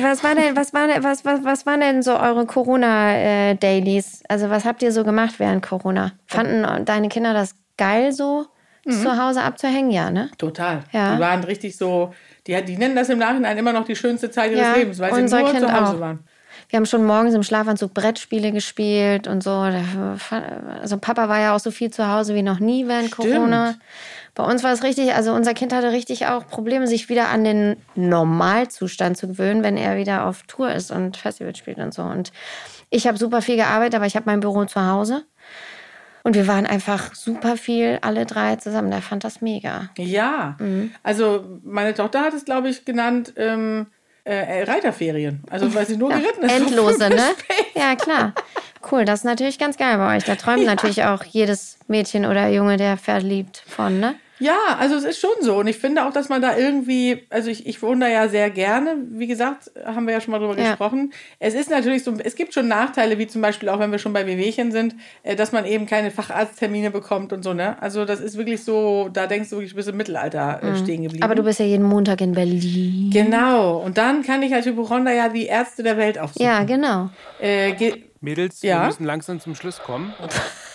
was, 0.00 0.22
war 0.24 0.34
denn, 0.34 0.56
was, 0.56 0.72
war, 0.72 0.86
denn- 0.88 1.02
was, 1.04 1.24
was, 1.24 1.44
was 1.44 1.66
waren 1.66 1.80
denn 1.80 2.02
so 2.02 2.16
eure 2.18 2.46
Corona-Dailies? 2.46 4.22
Also 4.28 4.50
was 4.50 4.64
habt 4.64 4.82
ihr 4.82 4.92
so 4.92 5.04
gemacht 5.04 5.34
während 5.38 5.64
Corona? 5.64 6.12
Fanden 6.26 6.84
deine 6.84 7.08
Kinder 7.08 7.32
das 7.34 7.54
geil 7.76 8.12
so, 8.12 8.46
zu 8.88 9.20
Hause 9.20 9.42
abzuhängen? 9.42 9.90
Ja, 9.90 10.10
ne? 10.10 10.30
Total. 10.38 10.80
Ja. 10.92 11.16
Die 11.16 11.20
waren 11.20 11.42
richtig 11.44 11.76
so, 11.76 12.12
die, 12.46 12.64
die 12.64 12.76
nennen 12.76 12.96
das 12.96 13.08
im 13.08 13.18
Nachhinein 13.18 13.58
immer 13.58 13.72
noch 13.72 13.84
die 13.84 13.96
schönste 13.96 14.30
Zeit 14.30 14.52
ihres 14.52 14.62
Ja, 14.62 14.74
Lebens, 14.74 14.98
weil 14.98 15.14
sie 15.14 15.36
nur 15.36 15.50
Kind 15.50 15.60
zu 15.60 15.72
Hause 15.72 15.96
auch. 15.96 16.00
waren. 16.00 16.20
Wir 16.68 16.78
haben 16.78 16.86
schon 16.86 17.04
morgens 17.04 17.34
im 17.34 17.42
Schlafanzug 17.44 17.94
Brettspiele 17.94 18.50
gespielt 18.50 19.28
und 19.28 19.42
so. 19.42 19.50
Also 19.50 20.98
Papa 20.98 21.28
war 21.28 21.38
ja 21.38 21.54
auch 21.54 21.60
so 21.60 21.70
viel 21.70 21.90
zu 21.90 22.10
Hause 22.10 22.34
wie 22.34 22.42
noch 22.42 22.58
nie 22.58 22.88
während 22.88 23.12
Corona. 23.12 23.74
Bei 24.34 24.42
uns 24.44 24.64
war 24.64 24.72
es 24.72 24.82
richtig, 24.82 25.14
also 25.14 25.32
unser 25.32 25.54
Kind 25.54 25.72
hatte 25.72 25.92
richtig 25.92 26.26
auch 26.26 26.46
Probleme, 26.46 26.86
sich 26.86 27.08
wieder 27.08 27.28
an 27.28 27.44
den 27.44 27.76
Normalzustand 27.94 29.16
zu 29.16 29.28
gewöhnen, 29.28 29.62
wenn 29.62 29.76
er 29.76 29.96
wieder 29.96 30.26
auf 30.26 30.42
Tour 30.42 30.72
ist 30.72 30.90
und 30.90 31.16
Festival 31.16 31.54
spielt 31.54 31.78
und 31.78 31.94
so. 31.94 32.02
Und 32.02 32.32
ich 32.90 33.06
habe 33.06 33.16
super 33.16 33.42
viel 33.42 33.56
gearbeitet, 33.56 33.94
aber 33.94 34.06
ich 34.06 34.16
habe 34.16 34.26
mein 34.26 34.40
Büro 34.40 34.64
zu 34.64 34.84
Hause. 34.84 35.24
Und 36.26 36.34
wir 36.34 36.48
waren 36.48 36.66
einfach 36.66 37.14
super 37.14 37.56
viel, 37.56 37.98
alle 38.02 38.26
drei 38.26 38.56
zusammen. 38.56 38.90
Der 38.90 39.00
fand 39.00 39.22
das 39.22 39.40
mega. 39.42 39.90
Ja, 39.96 40.56
Mhm. 40.58 40.90
also 41.04 41.44
meine 41.62 41.94
Tochter 41.94 42.22
hat 42.22 42.34
es, 42.34 42.44
glaube 42.44 42.68
ich, 42.68 42.84
genannt 42.84 43.32
ähm, 43.36 43.86
äh, 44.24 44.64
Reiterferien. 44.64 45.44
Also 45.48 45.72
weil 45.72 45.86
sie 45.86 45.96
nur 45.96 46.08
geritten 46.18 46.42
ist. 46.42 46.52
Endlose, 46.52 47.08
ne? 47.10 47.22
Ja, 47.76 47.94
klar. 47.94 48.32
Cool, 48.90 49.04
das 49.04 49.20
ist 49.20 49.24
natürlich 49.24 49.56
ganz 49.56 49.76
geil 49.76 49.96
bei 49.98 50.16
euch. 50.16 50.24
Da 50.24 50.34
träumt 50.34 50.64
natürlich 50.72 51.04
auch 51.04 51.22
jedes 51.22 51.78
Mädchen 51.86 52.26
oder 52.26 52.48
Junge, 52.48 52.76
der 52.76 52.96
Pferd 52.96 53.22
liebt, 53.22 53.58
von, 53.64 54.00
ne? 54.00 54.16
Ja, 54.38 54.56
also 54.78 54.96
es 54.96 55.04
ist 55.04 55.18
schon 55.20 55.30
so. 55.40 55.56
Und 55.56 55.66
ich 55.66 55.78
finde 55.78 56.04
auch, 56.04 56.12
dass 56.12 56.28
man 56.28 56.42
da 56.42 56.56
irgendwie, 56.56 57.26
also 57.30 57.48
ich, 57.50 57.66
ich 57.66 57.80
wundere 57.82 58.12
ja 58.12 58.28
sehr 58.28 58.50
gerne, 58.50 58.96
wie 59.12 59.26
gesagt, 59.26 59.70
haben 59.84 60.06
wir 60.06 60.12
ja 60.14 60.20
schon 60.20 60.32
mal 60.32 60.38
drüber 60.38 60.58
Ja. 60.60 60.70
gesprochen. 60.70 61.12
Es 61.38 61.54
ist 61.54 61.70
natürlich 61.70 62.04
so, 62.04 62.12
es 62.22 62.34
gibt 62.36 62.52
schon 62.52 62.68
Nachteile, 62.68 63.18
wie 63.18 63.26
zum 63.26 63.40
Beispiel 63.40 63.68
auch, 63.70 63.78
wenn 63.78 63.90
wir 63.92 63.98
schon 63.98 64.12
bei 64.12 64.26
Wehwehchen 64.26 64.72
sind, 64.72 64.94
äh, 65.22 65.36
dass 65.36 65.52
man 65.52 65.64
eben 65.64 65.86
keine 65.86 66.10
Facharzttermine 66.10 66.90
bekommt 66.90 67.32
und 67.32 67.42
so, 67.42 67.54
ne? 67.54 67.80
Also 67.82 68.04
das 68.04 68.20
ist 68.20 68.36
wirklich 68.36 68.62
so, 68.62 69.08
da 69.12 69.26
denkst 69.26 69.48
du 69.50 69.56
wirklich, 69.56 69.70
du 69.70 69.76
bist 69.76 69.88
im 69.88 69.96
Mittelalter 69.96 70.60
äh, 70.62 70.76
stehen 70.76 71.02
geblieben. 71.02 71.16
Mhm. 71.18 71.22
Aber 71.22 71.34
du 71.34 71.42
bist 71.42 71.58
ja 71.58 71.64
jeden 71.66 71.84
Montag 71.86 72.20
in 72.20 72.32
Berlin. 72.32 73.10
Genau. 73.12 73.78
Und 73.78 73.96
dann 73.96 74.22
kann 74.22 74.42
ich 74.42 74.52
als 74.54 74.66
Hypochonder 74.66 75.12
ja 75.14 75.28
die 75.30 75.46
Ärzte 75.46 75.82
der 75.82 75.96
Welt 75.96 76.18
aufsuchen. 76.18 76.44
Ja, 76.44 76.62
genau. 76.64 77.08
Äh, 77.40 77.72
ge- 77.72 78.02
Mädels, 78.20 78.60
Ja? 78.62 78.80
wir 78.82 78.86
müssen 78.88 79.04
langsam 79.04 79.40
zum 79.40 79.54
Schluss 79.54 79.78
kommen. 79.78 80.12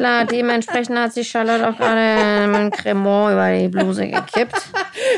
Klar, 0.00 0.24
dementsprechend 0.24 0.98
hat 0.98 1.12
sich 1.12 1.28
Charlotte 1.28 1.68
auch 1.68 1.76
gerade 1.76 2.00
ein 2.00 2.70
Cremant 2.70 3.32
über 3.34 3.52
die 3.52 3.68
Bluse 3.68 4.08
gekippt. 4.08 4.56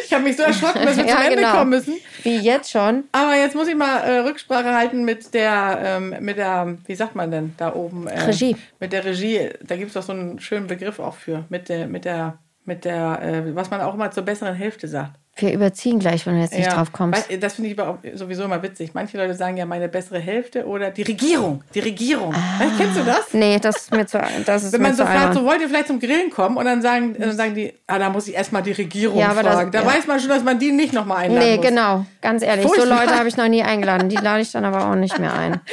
ich 0.05 0.13
habe 0.13 0.25
mich 0.25 0.37
so 0.37 0.43
erschrocken, 0.43 0.85
dass 0.85 0.97
wir 0.97 1.05
Ja, 1.07 1.19
zum 1.19 1.25
Ende 1.25 1.37
genau. 1.37 1.53
kommen 1.53 1.71
müssen. 1.71 1.95
Wie 2.25 2.39
jetzt 2.39 2.73
schon. 2.73 3.05
Aber 3.13 3.37
jetzt 3.37 3.55
muss 3.55 3.69
ich 3.69 3.77
mal 3.77 3.99
äh, 3.99 4.19
Rücksprache 4.19 4.75
halten 4.75 5.05
mit 5.05 5.35
der, 5.35 5.79
ähm, 5.85 6.17
mit 6.19 6.37
der, 6.37 6.79
wie 6.85 6.97
sagt 6.97 7.15
man 7.15 7.31
denn 7.31 7.55
da 7.59 7.73
oben? 7.73 8.09
Äh, 8.09 8.23
Regie. 8.23 8.57
Mit 8.81 8.93
der 8.93 9.05
Regie. 9.05 9.51
Da 9.63 9.77
gibt 9.77 9.91
es 9.91 9.95
doch 9.95 10.03
so 10.03 10.15
einen 10.15 10.41
schönen 10.41 10.67
Begriff 10.67 10.99
auch 10.99 11.15
für. 11.15 11.45
Mit 11.49 11.69
der, 11.69 11.87
mit 11.87 12.05
der, 12.05 12.41
mit 12.65 12.85
der, 12.85 13.23
äh, 13.23 13.55
was 13.55 13.71
man 13.71 13.83
auch 13.83 13.95
immer 13.95 14.11
zur 14.11 14.25
besseren 14.25 14.57
Hälfte 14.57 14.89
sagt. 14.89 15.13
Wir 15.37 15.55
überziehen 15.55 15.99
gleich, 15.99 16.27
wenn 16.27 16.35
du 16.35 16.43
jetzt 16.43 16.53
nicht 16.55 16.71
drauf 16.71 16.93
kommst. 16.93 17.27
Das 17.41 17.55
finde 17.55 17.71
ich 17.71 17.79
aber 17.81 17.99
sowieso 18.15 18.45
immer 18.45 18.63
witzig. 18.63 18.91
Manche 18.93 19.17
Leute 19.17 19.35
sagen 19.35 19.57
ja 19.57 19.65
meine 19.65 19.89
bessere 19.89 20.19
Hälfte 20.19 20.67
oder 20.67 20.91
die 20.91 21.03
Regierung. 21.03 21.65
Die 21.75 21.81
Regierung. 21.81 22.35
Weißt, 22.35 22.77
kennst 22.77 22.99
du 22.99 23.03
das? 23.05 23.33
Nee, 23.33 23.59
das 23.59 23.77
ist 23.77 23.93
mir 23.93 24.07
zu, 24.07 24.21
das 24.45 24.65
ist 24.65 24.73
Wenn 24.75 24.83
man 24.83 24.95
so 24.95 25.07
fragt, 25.07 25.33
so 25.35 25.45
wollt 25.45 25.63
ihr 25.63 25.69
vielleicht 25.69 25.87
zum 25.87 26.01
Grillen 26.01 26.29
kommen 26.31 26.59
und 26.59 26.67
dann 26.67 26.83
sagen, 26.83 27.17
dann 27.19 27.35
sagen 27.35 27.55
die, 27.55 27.73
ah, 27.87 27.99
da 27.99 28.11
muss 28.11 28.29
ich 28.29 28.35
erstmal 28.35 28.63
die 28.63 28.73
Regierung 28.73 29.19
Ja, 29.19 29.31
aber 29.31 29.43
das- 29.43 29.55
fragen. 29.55 29.71
da 29.73 29.81
ja. 29.81 29.87
weiß 29.87 30.07
man 30.07 30.21
schon, 30.21 30.29
dass 30.29 30.45
man 30.45 30.59
die 30.59 30.71
nicht 30.71 30.93
nochmal 30.93 31.25
einladen 31.25 31.49
Nee, 31.49 31.57
muss. 31.57 31.67
genau. 31.67 32.05
Ganz 32.21 32.43
ehrlich, 32.43 32.67
so 32.67 32.75
Furchtbar. 32.75 33.01
Leute 33.01 33.19
habe 33.19 33.29
ich 33.29 33.37
noch 33.39 33.49
nie 33.49 33.63
eingeladen. 33.63 34.11
Die 34.11 34.17
lade 34.17 34.43
ich 34.43 34.53
dann 34.53 34.67
aber 34.67 34.87
auch 34.91 34.97
nicht 34.97 35.19
mehr 35.19 35.33
ein. 35.33 35.61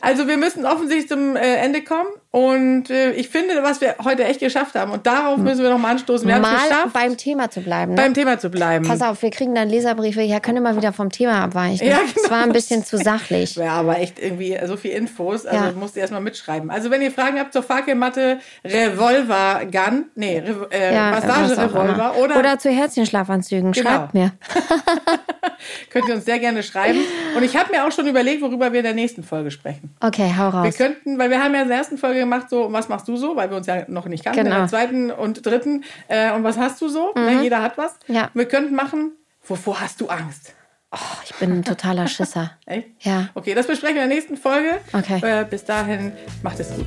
Also 0.00 0.28
wir 0.28 0.36
müssen 0.36 0.66
offensichtlich 0.66 1.08
zum 1.08 1.34
äh, 1.34 1.54
Ende 1.56 1.82
kommen 1.82 2.08
und 2.34 2.90
äh, 2.90 3.12
ich 3.12 3.28
finde, 3.28 3.62
was 3.62 3.80
wir 3.80 3.94
heute 4.02 4.24
echt 4.24 4.40
geschafft 4.40 4.74
haben 4.74 4.90
und 4.90 5.06
darauf 5.06 5.36
müssen 5.38 5.62
wir 5.62 5.70
nochmal 5.70 5.92
anstoßen. 5.92 6.26
Wir 6.26 6.34
haben 6.34 6.42
es 6.42 6.50
Mal 6.50 6.68
geschafft, 6.68 6.92
beim 6.92 7.16
Thema 7.16 7.48
zu 7.48 7.60
bleiben. 7.60 7.92
Ne? 7.94 7.96
beim 8.02 8.12
Thema 8.12 8.40
zu 8.40 8.50
bleiben. 8.50 8.84
Pass 8.84 9.02
auf, 9.02 9.22
wir 9.22 9.30
kriegen 9.30 9.54
dann 9.54 9.68
Leserbriefe. 9.68 10.20
Ja, 10.20 10.40
können 10.40 10.56
wir 10.56 10.62
mal 10.62 10.76
wieder 10.76 10.92
vom 10.92 11.10
Thema 11.10 11.44
abweichen. 11.44 11.86
Ja, 11.86 12.00
Es 12.04 12.14
genau. 12.14 12.30
war 12.30 12.42
ein 12.42 12.50
bisschen 12.52 12.84
zu 12.84 12.96
sachlich. 12.98 13.54
Ja, 13.54 13.74
aber 13.74 14.00
echt 14.00 14.18
irgendwie 14.18 14.58
so 14.66 14.76
viel 14.76 14.90
Infos, 14.90 15.46
also 15.46 15.64
Ja. 15.64 15.70
musst 15.78 15.94
du 15.94 16.00
erstmal 16.00 16.22
mitschreiben. 16.22 16.72
Also 16.72 16.90
wenn 16.90 17.02
ihr 17.02 17.12
Fragen 17.12 17.38
habt 17.38 17.52
zur 17.52 17.62
Fackelmatte, 17.62 18.40
Revolver 18.64 19.60
Gun, 19.70 20.06
nee, 20.16 20.40
Re 20.44 20.66
äh, 20.72 20.92
Ja, 20.92 21.10
auch 21.16 21.22
Massage-Revolver 21.22 22.16
oder, 22.20 22.36
oder 22.36 22.58
zu 22.58 22.68
Herzchenschlafanzügen. 22.70 23.70
Genau. 23.70 23.88
Schreibt 23.90 24.14
mir. 24.14 24.32
könnt 25.90 26.08
ihr 26.08 26.14
uns 26.14 26.24
sehr 26.24 26.38
gerne 26.38 26.62
schreiben. 26.62 26.98
Und 27.36 27.42
ich 27.42 27.56
habe 27.56 27.70
mir 27.70 27.86
auch 27.86 27.92
schon 27.92 28.06
überlegt, 28.06 28.42
worüber 28.42 28.72
wir 28.72 28.80
in 28.80 28.84
der 28.84 28.94
nächsten 28.94 29.22
Folge 29.22 29.50
sprechen. 29.50 29.94
Okay, 30.00 30.32
hau 30.36 30.52
Wir 30.52 30.58
raus. 30.60 30.76
könnten, 30.76 31.18
weil 31.18 31.30
wir 31.30 31.42
haben 31.42 31.54
ja 31.54 31.62
in 31.62 31.68
der 31.68 31.78
ersten 31.78 31.98
Folge 31.98 32.23
gemacht, 32.24 32.50
so, 32.50 32.72
was 32.72 32.88
machst 32.88 33.06
du 33.08 33.16
so, 33.16 33.36
weil 33.36 33.50
wir 33.50 33.56
uns 33.56 33.66
ja 33.66 33.84
noch 33.88 34.06
nicht 34.06 34.24
kannten, 34.24 34.40
in 34.40 34.44
Genau. 34.46 34.58
der 34.58 34.68
zweiten 34.68 35.10
und 35.10 35.44
dritten, 35.46 35.84
äh, 36.08 36.32
und 36.32 36.44
was 36.44 36.58
hast 36.58 36.80
du 36.80 36.88
so? 36.88 37.12
Ne, 37.14 37.42
jeder 37.42 37.62
hat 37.62 37.78
was. 37.78 37.96
Mhm. 38.08 38.14
Ja. 38.14 38.30
Wir 38.34 38.46
könnten 38.46 38.74
machen, 38.74 39.12
wovor 39.42 39.80
hast 39.80 40.00
du 40.00 40.08
Angst? 40.08 40.54
Oh, 40.92 40.98
ich 41.24 41.34
bin 41.36 41.50
ein 41.52 41.64
totaler 41.64 42.06
Schisser. 42.06 42.52
Echt? 42.66 42.88
Ja. 43.00 43.28
Okay, 43.34 43.54
das 43.54 43.66
besprechen 43.66 43.96
wir 43.96 44.02
in 44.04 44.08
der 44.08 44.16
nächsten 44.16 44.36
Folge. 44.36 44.80
Okay. 44.92 45.20
Äh, 45.22 45.44
bis 45.44 45.64
dahin, 45.64 46.12
macht 46.42 46.60
es 46.60 46.74
gut. 46.74 46.86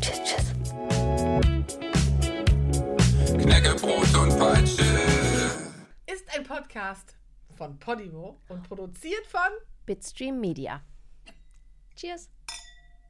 Tschüss, 0.00 0.20
tschüss. 0.22 0.44
Knäckebrot 3.40 4.14
und 4.16 4.38
Peitsche. 4.38 4.82
Ist 6.06 6.24
ein 6.36 6.44
Podcast 6.44 7.16
von 7.56 7.78
Podimo 7.78 8.38
und 8.48 8.62
produziert 8.68 9.26
von 9.26 9.40
Bitstream 9.86 10.38
Media. 10.40 10.80
Cheers. 11.96 12.28